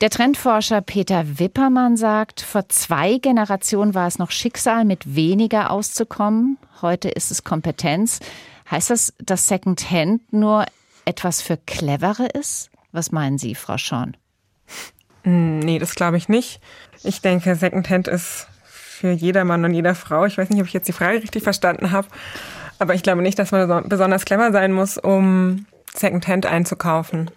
Der 0.00 0.10
Trendforscher 0.10 0.80
Peter 0.80 1.38
Wippermann 1.40 1.96
sagt, 1.96 2.40
vor 2.40 2.68
zwei 2.68 3.18
Generationen 3.18 3.94
war 3.94 4.06
es 4.06 4.18
noch 4.18 4.30
Schicksal, 4.30 4.84
mit 4.84 5.16
weniger 5.16 5.72
auszukommen. 5.72 6.56
Heute 6.82 7.08
ist 7.08 7.32
es 7.32 7.42
Kompetenz. 7.42 8.20
Heißt 8.70 8.90
das, 8.90 9.12
dass 9.18 9.48
Secondhand 9.48 10.32
nur 10.32 10.66
etwas 11.04 11.42
für 11.42 11.56
Clevere 11.56 12.26
ist? 12.26 12.70
Was 12.92 13.10
meinen 13.10 13.38
Sie, 13.38 13.56
Frau 13.56 13.76
Schorn? 13.76 14.16
Hm, 15.24 15.58
nee, 15.60 15.80
das 15.80 15.96
glaube 15.96 16.16
ich 16.16 16.28
nicht. 16.28 16.60
Ich 17.02 17.20
denke, 17.20 17.56
Secondhand 17.56 18.06
ist 18.06 18.46
für 18.62 19.10
jeder 19.10 19.44
Mann 19.44 19.64
und 19.64 19.74
jeder 19.74 19.94
Frau. 19.94 20.26
Ich 20.26 20.38
weiß 20.38 20.50
nicht, 20.50 20.60
ob 20.60 20.66
ich 20.66 20.72
jetzt 20.72 20.88
die 20.88 20.92
Frage 20.92 21.22
richtig 21.22 21.42
verstanden 21.42 21.90
habe. 21.90 22.06
Aber 22.78 22.94
ich 22.94 23.02
glaube 23.02 23.22
nicht, 23.22 23.38
dass 23.38 23.50
man 23.50 23.88
besonders 23.88 24.24
clever 24.24 24.52
sein 24.52 24.72
muss, 24.72 24.96
um 24.96 25.66
Secondhand 25.92 26.46
einzukaufen. 26.46 27.30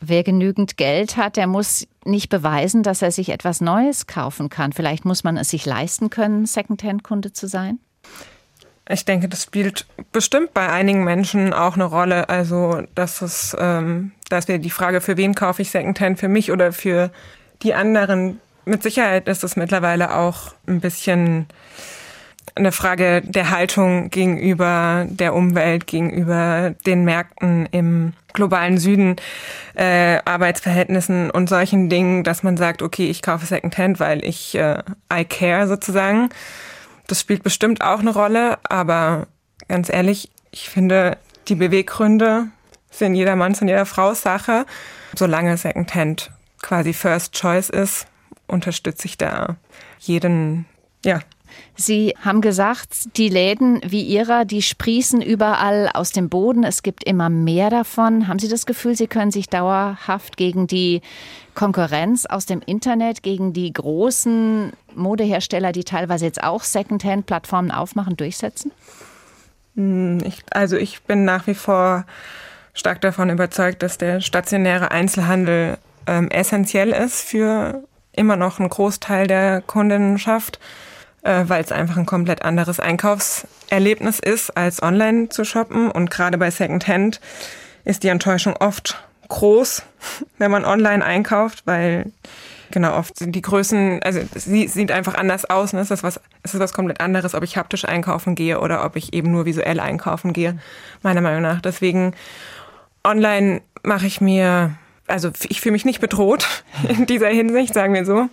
Wer 0.00 0.22
genügend 0.22 0.76
Geld 0.76 1.16
hat, 1.16 1.36
der 1.36 1.46
muss 1.46 1.86
nicht 2.04 2.28
beweisen, 2.28 2.82
dass 2.82 3.02
er 3.02 3.10
sich 3.10 3.30
etwas 3.30 3.60
Neues 3.60 4.06
kaufen 4.06 4.50
kann. 4.50 4.72
Vielleicht 4.72 5.04
muss 5.04 5.24
man 5.24 5.36
es 5.36 5.50
sich 5.50 5.64
leisten 5.64 6.10
können, 6.10 6.44
Secondhand-Kunde 6.44 7.32
zu 7.32 7.48
sein. 7.48 7.78
Ich 8.88 9.04
denke, 9.04 9.28
das 9.28 9.42
spielt 9.42 9.86
bestimmt 10.12 10.54
bei 10.54 10.68
einigen 10.68 11.02
Menschen 11.02 11.52
auch 11.52 11.74
eine 11.74 11.84
Rolle. 11.84 12.28
Also, 12.28 12.82
dass 12.94 13.20
es, 13.20 13.56
ähm, 13.58 14.12
dass 14.28 14.46
wir 14.48 14.58
die 14.58 14.70
Frage, 14.70 15.00
für 15.00 15.16
wen 15.16 15.34
kaufe 15.34 15.62
ich 15.62 15.70
Secondhand, 15.70 16.20
für 16.20 16.28
mich 16.28 16.52
oder 16.52 16.72
für 16.72 17.10
die 17.62 17.74
anderen. 17.74 18.40
Mit 18.64 18.82
Sicherheit 18.82 19.28
ist 19.28 19.44
es 19.44 19.56
mittlerweile 19.56 20.14
auch 20.14 20.54
ein 20.68 20.80
bisschen 20.80 21.46
eine 22.54 22.72
Frage 22.72 23.22
der 23.22 23.50
Haltung 23.50 24.10
gegenüber 24.10 25.06
der 25.08 25.34
Umwelt, 25.34 25.86
gegenüber 25.86 26.74
den 26.86 27.04
Märkten 27.04 27.66
im 27.72 28.12
globalen 28.32 28.78
Süden, 28.78 29.16
äh, 29.74 30.18
Arbeitsverhältnissen 30.24 31.30
und 31.30 31.48
solchen 31.48 31.88
Dingen, 31.88 32.24
dass 32.24 32.42
man 32.42 32.56
sagt, 32.56 32.82
okay, 32.82 33.10
ich 33.10 33.22
kaufe 33.22 33.46
Secondhand, 33.46 34.00
weil 34.00 34.24
ich 34.24 34.54
äh, 34.54 34.82
I 35.12 35.24
care 35.24 35.66
sozusagen. 35.66 36.30
Das 37.06 37.20
spielt 37.20 37.42
bestimmt 37.42 37.82
auch 37.82 38.00
eine 38.00 38.10
Rolle, 38.10 38.58
aber 38.64 39.26
ganz 39.68 39.90
ehrlich, 39.90 40.30
ich 40.50 40.68
finde, 40.68 41.18
die 41.48 41.54
Beweggründe 41.54 42.48
sind 42.90 43.14
jeder 43.14 43.36
Manns 43.36 43.60
und 43.60 43.68
jeder 43.68 43.86
Frau 43.86 44.14
Sache. 44.14 44.66
Solange 45.14 45.56
Secondhand 45.56 46.30
quasi 46.62 46.92
First 46.92 47.34
Choice 47.34 47.70
ist 47.70 48.06
unterstütze 48.46 49.06
ich 49.06 49.18
da 49.18 49.56
jeden, 50.00 50.66
ja, 51.04 51.20
Sie 51.74 52.14
haben 52.24 52.40
gesagt, 52.40 53.16
die 53.16 53.28
Läden 53.28 53.80
wie 53.86 54.02
Ihrer, 54.02 54.44
die 54.44 54.62
sprießen 54.62 55.20
überall 55.20 55.90
aus 55.92 56.10
dem 56.10 56.28
Boden. 56.28 56.64
Es 56.64 56.82
gibt 56.82 57.04
immer 57.04 57.28
mehr 57.28 57.68
davon. 57.68 58.28
Haben 58.28 58.38
Sie 58.38 58.48
das 58.48 58.64
Gefühl, 58.64 58.96
Sie 58.96 59.06
können 59.06 59.30
sich 59.30 59.48
dauerhaft 59.48 60.36
gegen 60.36 60.66
die 60.66 61.02
Konkurrenz 61.54 62.26
aus 62.26 62.46
dem 62.46 62.62
Internet, 62.64 63.22
gegen 63.22 63.52
die 63.52 63.72
großen 63.72 64.72
Modehersteller, 64.94 65.72
die 65.72 65.84
teilweise 65.84 66.24
jetzt 66.24 66.42
auch 66.42 66.62
Secondhand-Plattformen 66.62 67.70
aufmachen, 67.70 68.16
durchsetzen? 68.16 68.72
Hm, 69.74 70.18
ich, 70.24 70.42
also 70.50 70.76
ich 70.76 71.02
bin 71.02 71.24
nach 71.24 71.46
wie 71.46 71.54
vor 71.54 72.06
stark 72.72 73.00
davon 73.00 73.30
überzeugt, 73.30 73.82
dass 73.82 73.98
der 73.98 74.20
stationäre 74.20 74.90
Einzelhandel 74.90 75.78
ähm, 76.06 76.30
essentiell 76.30 76.90
ist 76.90 77.22
für 77.22 77.82
immer 78.12 78.36
noch 78.36 78.58
einen 78.58 78.70
Großteil 78.70 79.26
der 79.26 79.60
Kundenschaft 79.60 80.58
äh, 81.26 81.48
weil 81.48 81.62
es 81.62 81.72
einfach 81.72 81.96
ein 81.96 82.06
komplett 82.06 82.42
anderes 82.42 82.78
Einkaufserlebnis 82.78 84.20
ist, 84.20 84.56
als 84.56 84.82
online 84.82 85.28
zu 85.28 85.44
shoppen. 85.44 85.90
Und 85.90 86.10
gerade 86.10 86.38
bei 86.38 86.50
Secondhand 86.50 87.20
ist 87.84 88.04
die 88.04 88.08
Enttäuschung 88.08 88.56
oft 88.56 89.02
groß, 89.28 89.82
wenn 90.38 90.50
man 90.50 90.64
online 90.64 91.04
einkauft, 91.04 91.62
weil 91.66 92.12
genau 92.70 92.96
oft 92.96 93.14
die 93.18 93.42
Größen, 93.42 94.02
also 94.02 94.20
sie 94.34 94.68
sieht 94.68 94.92
einfach 94.92 95.14
anders 95.14 95.44
aus. 95.44 95.72
Ne? 95.72 95.80
Es 95.80 95.90
ist 95.90 96.02
was, 96.04 96.20
es 96.42 96.54
ist 96.54 96.60
was 96.60 96.72
komplett 96.72 97.00
anderes, 97.00 97.34
ob 97.34 97.42
ich 97.42 97.56
haptisch 97.56 97.84
einkaufen 97.84 98.34
gehe 98.34 98.60
oder 98.60 98.84
ob 98.84 98.96
ich 98.96 99.12
eben 99.12 99.32
nur 99.32 99.46
visuell 99.46 99.80
einkaufen 99.80 100.32
gehe, 100.32 100.58
meiner 101.02 101.20
Meinung 101.20 101.42
nach. 101.42 101.60
Deswegen 101.60 102.14
online 103.04 103.62
mache 103.82 104.06
ich 104.06 104.20
mir, 104.20 104.74
also 105.08 105.30
ich 105.48 105.60
fühle 105.60 105.72
mich 105.72 105.84
nicht 105.84 106.00
bedroht 106.00 106.46
in 106.88 107.06
dieser 107.06 107.28
Hinsicht, 107.28 107.74
sagen 107.74 107.94
wir 107.94 108.04
so. 108.04 108.28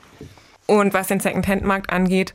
Und 0.65 0.93
was 0.93 1.07
den 1.07 1.19
Secondhand-Markt 1.19 1.91
angeht, 1.91 2.33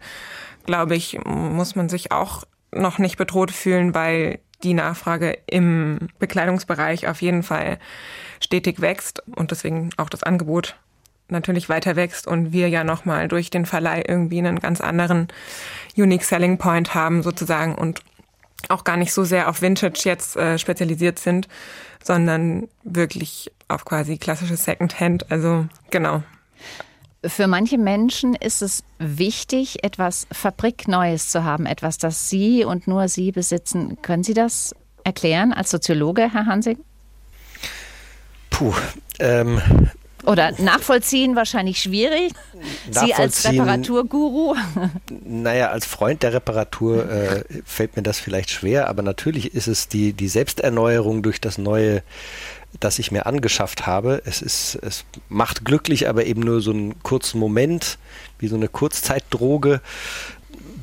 glaube 0.69 0.97
ich, 0.97 1.19
muss 1.25 1.77
man 1.77 1.89
sich 1.89 2.13
auch 2.13 2.45
noch 2.73 2.99
nicht 2.99 3.17
bedroht 3.17 3.51
fühlen, 3.51 3.95
weil 3.95 4.39
die 4.63 4.75
Nachfrage 4.75 5.39
im 5.47 6.09
Bekleidungsbereich 6.19 7.09
auf 7.09 7.23
jeden 7.23 7.43
Fall 7.43 7.79
stetig 8.39 8.83
wächst 8.83 9.23
und 9.35 9.51
deswegen 9.51 9.89
auch 9.97 10.11
das 10.11 10.23
Angebot 10.23 10.77
natürlich 11.29 11.71
weiter 11.71 11.97
wächst 11.97 12.27
und 12.27 12.53
wir 12.53 12.69
ja 12.69 12.85
nochmal 12.85 13.29
durch 13.29 13.49
den 13.49 13.65
Verleih 13.65 14.05
irgendwie 14.07 14.41
einen 14.41 14.59
ganz 14.59 14.83
anderen 14.83 15.29
Unique 15.97 16.25
Selling 16.25 16.59
Point 16.59 16.95
haben 16.95 17.23
sozusagen 17.23 17.75
und 17.75 18.03
auch 18.69 18.85
gar 18.85 18.99
nicht 18.99 19.15
so 19.15 19.25
sehr 19.25 19.49
auf 19.49 19.63
Vintage 19.63 20.03
jetzt 20.05 20.37
äh, 20.37 20.59
spezialisiert 20.59 21.19
sind, 21.19 21.49
sondern 22.05 22.69
wirklich 22.85 23.51
auf 23.69 23.87
quasi 23.87 24.19
klassisches 24.19 24.65
Secondhand. 24.65 25.31
Also 25.31 25.67
genau, 25.91 26.23
für 27.25 27.47
manche 27.47 27.79
Menschen 27.79 28.35
ist 28.35 28.63
es 28.63 28.85
wichtig, 28.99 29.83
etwas 29.85 30.27
Fabrikneues 30.31 31.29
zu 31.31 31.45
haben, 31.45 31.67
etwas, 31.67 31.99
das 31.99 32.31
Sie 32.31 32.65
und 32.65 32.87
nur 32.87 33.09
Sie 33.09 33.33
besitzen. 33.33 34.01
Können 34.03 34.23
Sie 34.23 34.35
das 34.35 34.75
erklären 35.05 35.53
als 35.53 35.71
Soziologe, 35.71 36.33
Herr 36.33 36.47
Hansing? 36.47 36.79
Puh, 38.51 38.75
ähm, 39.19 39.61
oder 40.25 40.53
nachvollziehen 40.61 41.37
wahrscheinlich 41.37 41.81
schwierig. 41.81 42.33
Sie 42.91 43.15
als 43.15 43.45
Reparaturguru? 43.47 44.57
Naja, 45.25 45.71
als 45.71 45.87
Freund 45.87 46.23
der 46.23 46.35
Reparatur 46.35 47.09
äh, 47.09 47.45
fällt 47.65 47.97
mir 47.97 48.03
das 48.03 48.19
vielleicht 48.19 48.51
schwer, 48.51 48.89
aber 48.89 49.03
natürlich 49.03 49.55
ist 49.55 49.69
es 49.69 49.89
die, 49.89 50.13
die 50.13 50.29
Selbsterneuerung 50.29 51.23
durch 51.23 51.41
das 51.41 51.57
neue 51.57 52.03
das 52.81 52.99
ich 52.99 53.11
mir 53.11 53.27
angeschafft 53.27 53.87
habe. 53.87 54.23
Es 54.25 54.43
ist, 54.43 54.77
es 54.83 55.05
macht 55.29 55.65
glücklich, 55.65 56.09
aber 56.09 56.27
eben 56.27 56.43
nur 56.43 56.61
so 56.61 56.71
einen 56.71 57.03
kurzen 57.03 57.39
Moment, 57.39 57.99
wie 58.39 58.49
so 58.49 58.57
eine 58.57 58.69
Kurzzeitdroge. 58.69 59.81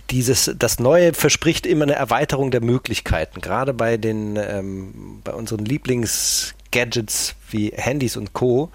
Dieses, 0.10 0.52
das 0.58 0.80
Neue 0.80 1.14
verspricht 1.14 1.66
immer 1.66 1.84
eine 1.84 1.96
Erweiterung 1.96 2.52
der 2.52 2.62
Möglichkeiten, 2.62 3.42
gerade 3.42 3.74
bei 3.74 3.98
den, 3.98 4.36
ähm, 4.36 5.22
bei 5.24 5.34
unseren 5.34 5.66
Lieblingsgadgets 5.66 7.36
wie 7.50 7.72
Handys 7.76 8.18
und 8.18 8.34
Co. 8.34 8.72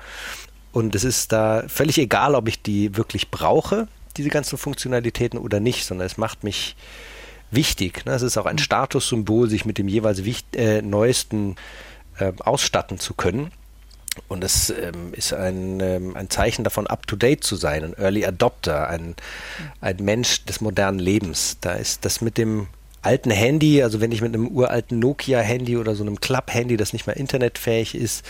Und 0.73 0.95
es 0.95 1.05
ist 1.05 1.33
da 1.33 1.65
völlig 1.69 1.99
egal, 1.99 2.35
ob 2.35 2.49
ich 2.49 2.63
die 2.63 2.97
wirklich 2.97 3.31
brauche, 3.31 3.89
diese 4.17 4.29
ganzen 4.29 4.59
Funktionalitäten 4.59 5.39
oder 5.39 5.61
nicht, 5.61 5.85
sondern 5.85 6.07
es 6.07 6.17
macht 6.17 6.45
mich 6.45 6.77
wichtig. 7.51 8.05
Ne? 8.07 8.13
Es 8.13 8.23
ist 8.23 8.37
auch 8.37 8.47
ein 8.47 8.59
Statussymbol, 8.59 9.49
sich 9.49 9.65
mit 9.65 9.79
dem 9.79 9.89
jeweils 9.89 10.25
wichtig, 10.25 10.61
äh, 10.61 10.83
neuesten 10.83 11.57
äh, 12.21 12.33
ausstatten 12.41 12.99
zu 12.99 13.15
können. 13.15 13.51
Und 14.29 14.43
es 14.43 14.71
ähm, 14.71 15.13
ist 15.13 15.33
ein, 15.33 15.81
ähm, 15.81 16.17
ein 16.17 16.31
Zeichen 16.31 16.65
davon, 16.65 16.87
up-to-date 16.87 17.45
zu 17.45 17.57
sein, 17.57 17.85
ein 17.85 17.95
Early 17.95 18.27
Adopter, 18.27 18.89
ein, 18.89 19.15
ein 19.81 19.97
Mensch 20.01 20.45
des 20.45 20.61
modernen 20.61 20.99
Lebens. 20.99 21.59
Da 21.61 21.73
ist 21.75 22.05
das 22.05 22.21
mit 22.21 22.37
dem 22.37 22.67
alten 23.03 23.31
Handy, 23.31 23.83
also 23.83 24.01
wenn 24.01 24.13
ich 24.13 24.21
mit 24.21 24.35
einem 24.35 24.49
uralten 24.49 24.99
Nokia-Handy 24.99 25.77
oder 25.77 25.95
so 25.95 26.03
einem 26.03 26.21
Club-Handy, 26.21 26.77
das 26.77 26.93
nicht 26.93 27.07
mehr 27.07 27.17
internetfähig 27.17 27.95
ist, 27.95 28.25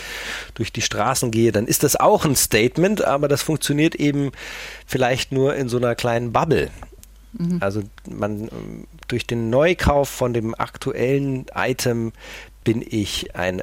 durch 0.53 0.71
die 0.71 0.81
Straßen 0.81 1.31
gehe, 1.31 1.51
dann 1.51 1.67
ist 1.67 1.83
das 1.83 1.97
auch 1.97 2.25
ein 2.25 2.35
Statement, 2.35 3.03
aber 3.03 3.27
das 3.27 3.41
funktioniert 3.41 3.95
eben 3.95 4.31
vielleicht 4.85 5.31
nur 5.31 5.55
in 5.55 5.67
so 5.67 5.77
einer 5.77 5.95
kleinen 5.95 6.31
Bubble. 6.31 6.69
Mhm. 7.33 7.57
Also 7.59 7.83
man 8.09 8.49
durch 9.07 9.27
den 9.27 9.49
Neukauf 9.49 10.09
von 10.09 10.33
dem 10.33 10.55
aktuellen 10.55 11.47
Item 11.53 12.13
bin 12.63 12.85
ich 12.87 13.35
ein 13.35 13.61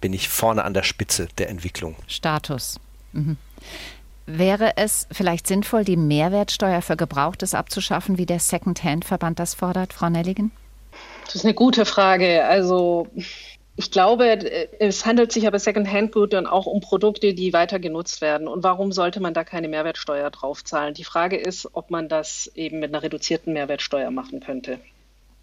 bin 0.00 0.12
ich 0.12 0.28
vorne 0.28 0.64
an 0.64 0.74
der 0.74 0.82
Spitze 0.82 1.28
der 1.38 1.48
Entwicklung. 1.48 1.96
Status. 2.06 2.78
Mhm. 3.12 3.36
Wäre 4.26 4.76
es 4.76 5.06
vielleicht 5.12 5.46
sinnvoll, 5.46 5.84
die 5.84 5.96
Mehrwertsteuer 5.96 6.82
für 6.82 6.96
Gebrauchtes 6.96 7.54
abzuschaffen, 7.54 8.18
wie 8.18 8.26
der 8.26 8.40
Second-Hand-Verband 8.40 9.38
das 9.38 9.54
fordert, 9.54 9.92
Frau 9.92 10.10
Nelligen? 10.10 10.50
Das 11.24 11.36
ist 11.36 11.44
eine 11.44 11.54
gute 11.54 11.84
Frage. 11.84 12.44
Also 12.44 13.06
ich 13.76 13.90
glaube, 13.92 14.24
es 14.80 15.06
handelt 15.06 15.30
sich 15.30 15.46
aber 15.46 15.60
Second-Hand-Gut 15.60 16.32
dann 16.32 16.46
auch 16.46 16.66
um 16.66 16.80
Produkte, 16.80 17.34
die 17.34 17.52
weiter 17.52 17.78
genutzt 17.78 18.20
werden. 18.20 18.48
Und 18.48 18.64
warum 18.64 18.90
sollte 18.90 19.20
man 19.20 19.32
da 19.32 19.44
keine 19.44 19.68
Mehrwertsteuer 19.68 20.30
draufzahlen? 20.30 20.94
Die 20.94 21.04
Frage 21.04 21.36
ist, 21.36 21.68
ob 21.74 21.90
man 21.90 22.08
das 22.08 22.50
eben 22.56 22.80
mit 22.80 22.92
einer 22.92 23.04
reduzierten 23.04 23.52
Mehrwertsteuer 23.52 24.10
machen 24.10 24.40
könnte 24.40 24.80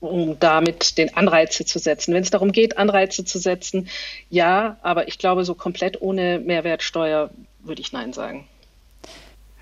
um 0.04 0.38
damit 0.40 0.98
den 0.98 1.16
Anreize 1.16 1.66
zu 1.66 1.80
setzen. 1.80 2.14
Wenn 2.14 2.24
es 2.24 2.30
darum 2.30 2.52
geht, 2.52 2.78
Anreize 2.78 3.26
zu 3.26 3.40
setzen, 3.40 3.88
ja, 4.30 4.78
aber 4.82 5.08
ich 5.08 5.18
glaube, 5.18 5.46
so 5.46 5.56
komplett 5.56 6.02
ohne 6.02 6.40
Mehrwertsteuer 6.40 7.30
würde 7.60 7.82
ich 7.82 7.94
Nein 7.94 8.14
sagen. 8.14 8.46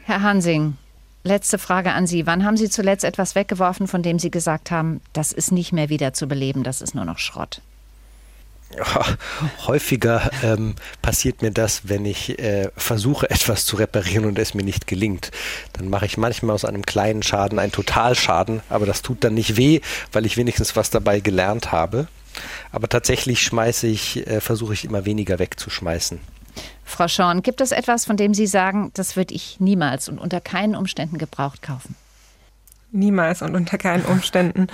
Herr 0.04 0.22
Hansing, 0.22 0.78
letzte 1.24 1.58
Frage 1.58 1.92
an 1.94 2.08
Sie. 2.08 2.26
Wann 2.26 2.44
haben 2.44 2.58
Sie 2.58 2.70
zuletzt 2.70 3.04
etwas 3.04 3.36
weggeworfen, 3.36 3.88
von 3.88 4.02
dem 4.02 4.18
Sie 4.18 4.32
gesagt 4.32 4.72
haben, 4.72 5.02
das 5.14 5.32
ist 5.32 5.52
nicht 5.52 5.72
mehr 5.72 5.90
wieder 5.90 6.14
zu 6.14 6.28
beleben, 6.28 6.64
das 6.64 6.82
ist 6.82 6.96
nur 6.96 7.06
noch 7.06 7.20
Schrott? 7.20 7.62
Häufiger 9.66 10.30
ähm, 10.44 10.76
passiert 11.02 11.42
mir 11.42 11.52
das, 11.52 11.90
wenn 11.90 12.06
ich 12.06 12.40
äh, 12.40 12.70
versuche, 12.76 13.30
etwas 13.30 13.66
zu 13.66 13.76
reparieren 13.76 14.26
und 14.26 14.40
es 14.40 14.54
mir 14.54 14.64
nicht 14.64 14.88
gelingt. 14.88 15.32
Dann 15.74 15.90
mache 15.90 16.06
ich 16.06 16.18
manchmal 16.18 16.56
aus 16.56 16.66
einem 16.66 16.86
kleinen 16.86 17.24
Schaden 17.24 17.60
einen 17.60 17.72
Totalschaden, 17.72 18.62
aber 18.70 18.86
das 18.86 19.02
tut 19.02 19.24
dann 19.24 19.34
nicht 19.34 19.58
weh, 19.58 19.82
weil 20.12 20.26
ich 20.26 20.38
wenigstens 20.38 20.76
was 20.76 20.90
dabei 20.90 21.20
gelernt 21.20 21.72
habe. 21.72 22.08
Aber 22.72 22.88
tatsächlich 22.88 23.42
schmeiße 23.42 23.88
ich, 23.88 24.26
äh, 24.28 24.40
versuche 24.40 24.74
ich 24.74 24.86
immer 24.86 25.06
weniger 25.06 25.40
wegzuschmeißen. 25.40 26.20
Frau 26.84 27.08
Schorn, 27.08 27.42
gibt 27.42 27.62
es 27.62 27.72
etwas, 27.72 28.06
von 28.06 28.18
dem 28.18 28.34
Sie 28.34 28.48
sagen, 28.48 28.92
das 28.94 29.16
würde 29.16 29.34
ich 29.34 29.60
niemals 29.60 30.10
und 30.10 30.20
unter 30.20 30.42
keinen 30.42 30.76
Umständen 30.76 31.18
gebraucht 31.18 31.62
kaufen? 31.62 31.96
Niemals 32.92 33.42
und 33.42 33.56
unter 33.56 33.78
keinen 33.78 34.04
Umständen. 34.04 34.68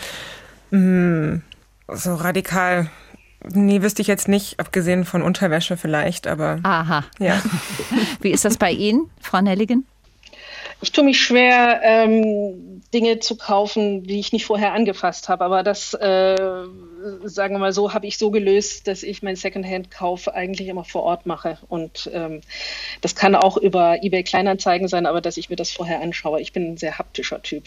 Hm, 0.71 1.43
so 1.87 2.15
radikal 2.15 2.89
Nee, 3.43 3.81
wüsste 3.81 4.01
ich 4.01 4.07
jetzt 4.07 4.27
nicht, 4.27 4.59
abgesehen 4.59 5.05
von 5.05 5.21
Unterwäsche 5.21 5.77
vielleicht, 5.77 6.27
aber. 6.27 6.59
Aha. 6.63 7.05
Ja. 7.19 7.41
Wie 8.21 8.31
ist 8.31 8.45
das 8.45 8.57
bei 8.57 8.71
Ihnen, 8.71 9.09
Frau 9.21 9.41
Nelligen? 9.41 9.85
Ich 10.79 10.91
tue 10.91 11.03
mich 11.03 11.19
schwer, 11.19 11.81
ähm, 11.83 12.83
Dinge 12.93 13.19
zu 13.19 13.35
kaufen, 13.35 14.03
die 14.03 14.19
ich 14.19 14.31
nicht 14.31 14.45
vorher 14.45 14.73
angefasst 14.73 15.27
habe. 15.27 15.43
Aber 15.43 15.63
das, 15.63 15.95
äh, 15.95 16.35
sagen 17.23 17.55
wir 17.55 17.59
mal 17.59 17.73
so, 17.73 17.93
habe 17.93 18.05
ich 18.05 18.19
so 18.19 18.29
gelöst, 18.29 18.87
dass 18.87 19.01
ich 19.01 19.23
meinen 19.23 19.35
Secondhand-Kauf 19.35 20.27
eigentlich 20.27 20.67
immer 20.67 20.83
vor 20.83 21.03
Ort 21.03 21.25
mache. 21.25 21.57
Und 21.67 22.09
ähm, 22.13 22.41
das 23.01 23.15
kann 23.15 23.33
auch 23.33 23.57
über 23.57 24.03
eBay 24.03 24.23
Kleinanzeigen 24.23 24.87
sein, 24.87 25.07
aber 25.07 25.19
dass 25.19 25.37
ich 25.37 25.49
mir 25.49 25.55
das 25.55 25.71
vorher 25.71 26.01
anschaue. 26.01 26.41
Ich 26.41 26.53
bin 26.53 26.73
ein 26.73 26.77
sehr 26.77 26.99
haptischer 26.99 27.41
Typ. 27.41 27.63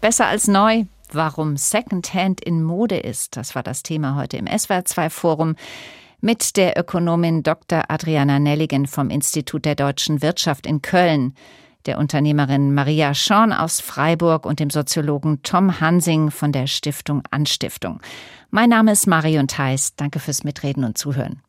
Besser 0.00 0.26
als 0.26 0.48
neu. 0.48 0.84
Warum 1.12 1.56
Secondhand 1.56 2.40
in 2.40 2.62
Mode 2.62 2.98
ist, 2.98 3.36
das 3.36 3.54
war 3.54 3.62
das 3.62 3.82
Thema 3.82 4.16
heute 4.16 4.36
im 4.36 4.46
SWR2 4.46 5.10
Forum 5.10 5.56
mit 6.20 6.56
der 6.56 6.78
Ökonomin 6.78 7.42
Dr. 7.42 7.84
Adriana 7.88 8.38
Nelligen 8.38 8.86
vom 8.86 9.10
Institut 9.10 9.64
der 9.64 9.74
deutschen 9.74 10.22
Wirtschaft 10.22 10.66
in 10.66 10.82
Köln, 10.82 11.34
der 11.86 11.98
Unternehmerin 11.98 12.74
Maria 12.74 13.14
Schorn 13.14 13.52
aus 13.52 13.80
Freiburg 13.80 14.44
und 14.44 14.58
dem 14.58 14.70
Soziologen 14.70 15.42
Tom 15.42 15.80
Hansing 15.80 16.30
von 16.30 16.52
der 16.52 16.66
Stiftung 16.66 17.22
Anstiftung. 17.30 18.00
Mein 18.50 18.70
Name 18.70 18.92
ist 18.92 19.06
Marion 19.06 19.48
Theis. 19.48 19.94
Danke 19.94 20.18
fürs 20.18 20.42
Mitreden 20.42 20.84
und 20.84 20.98
Zuhören. 20.98 21.42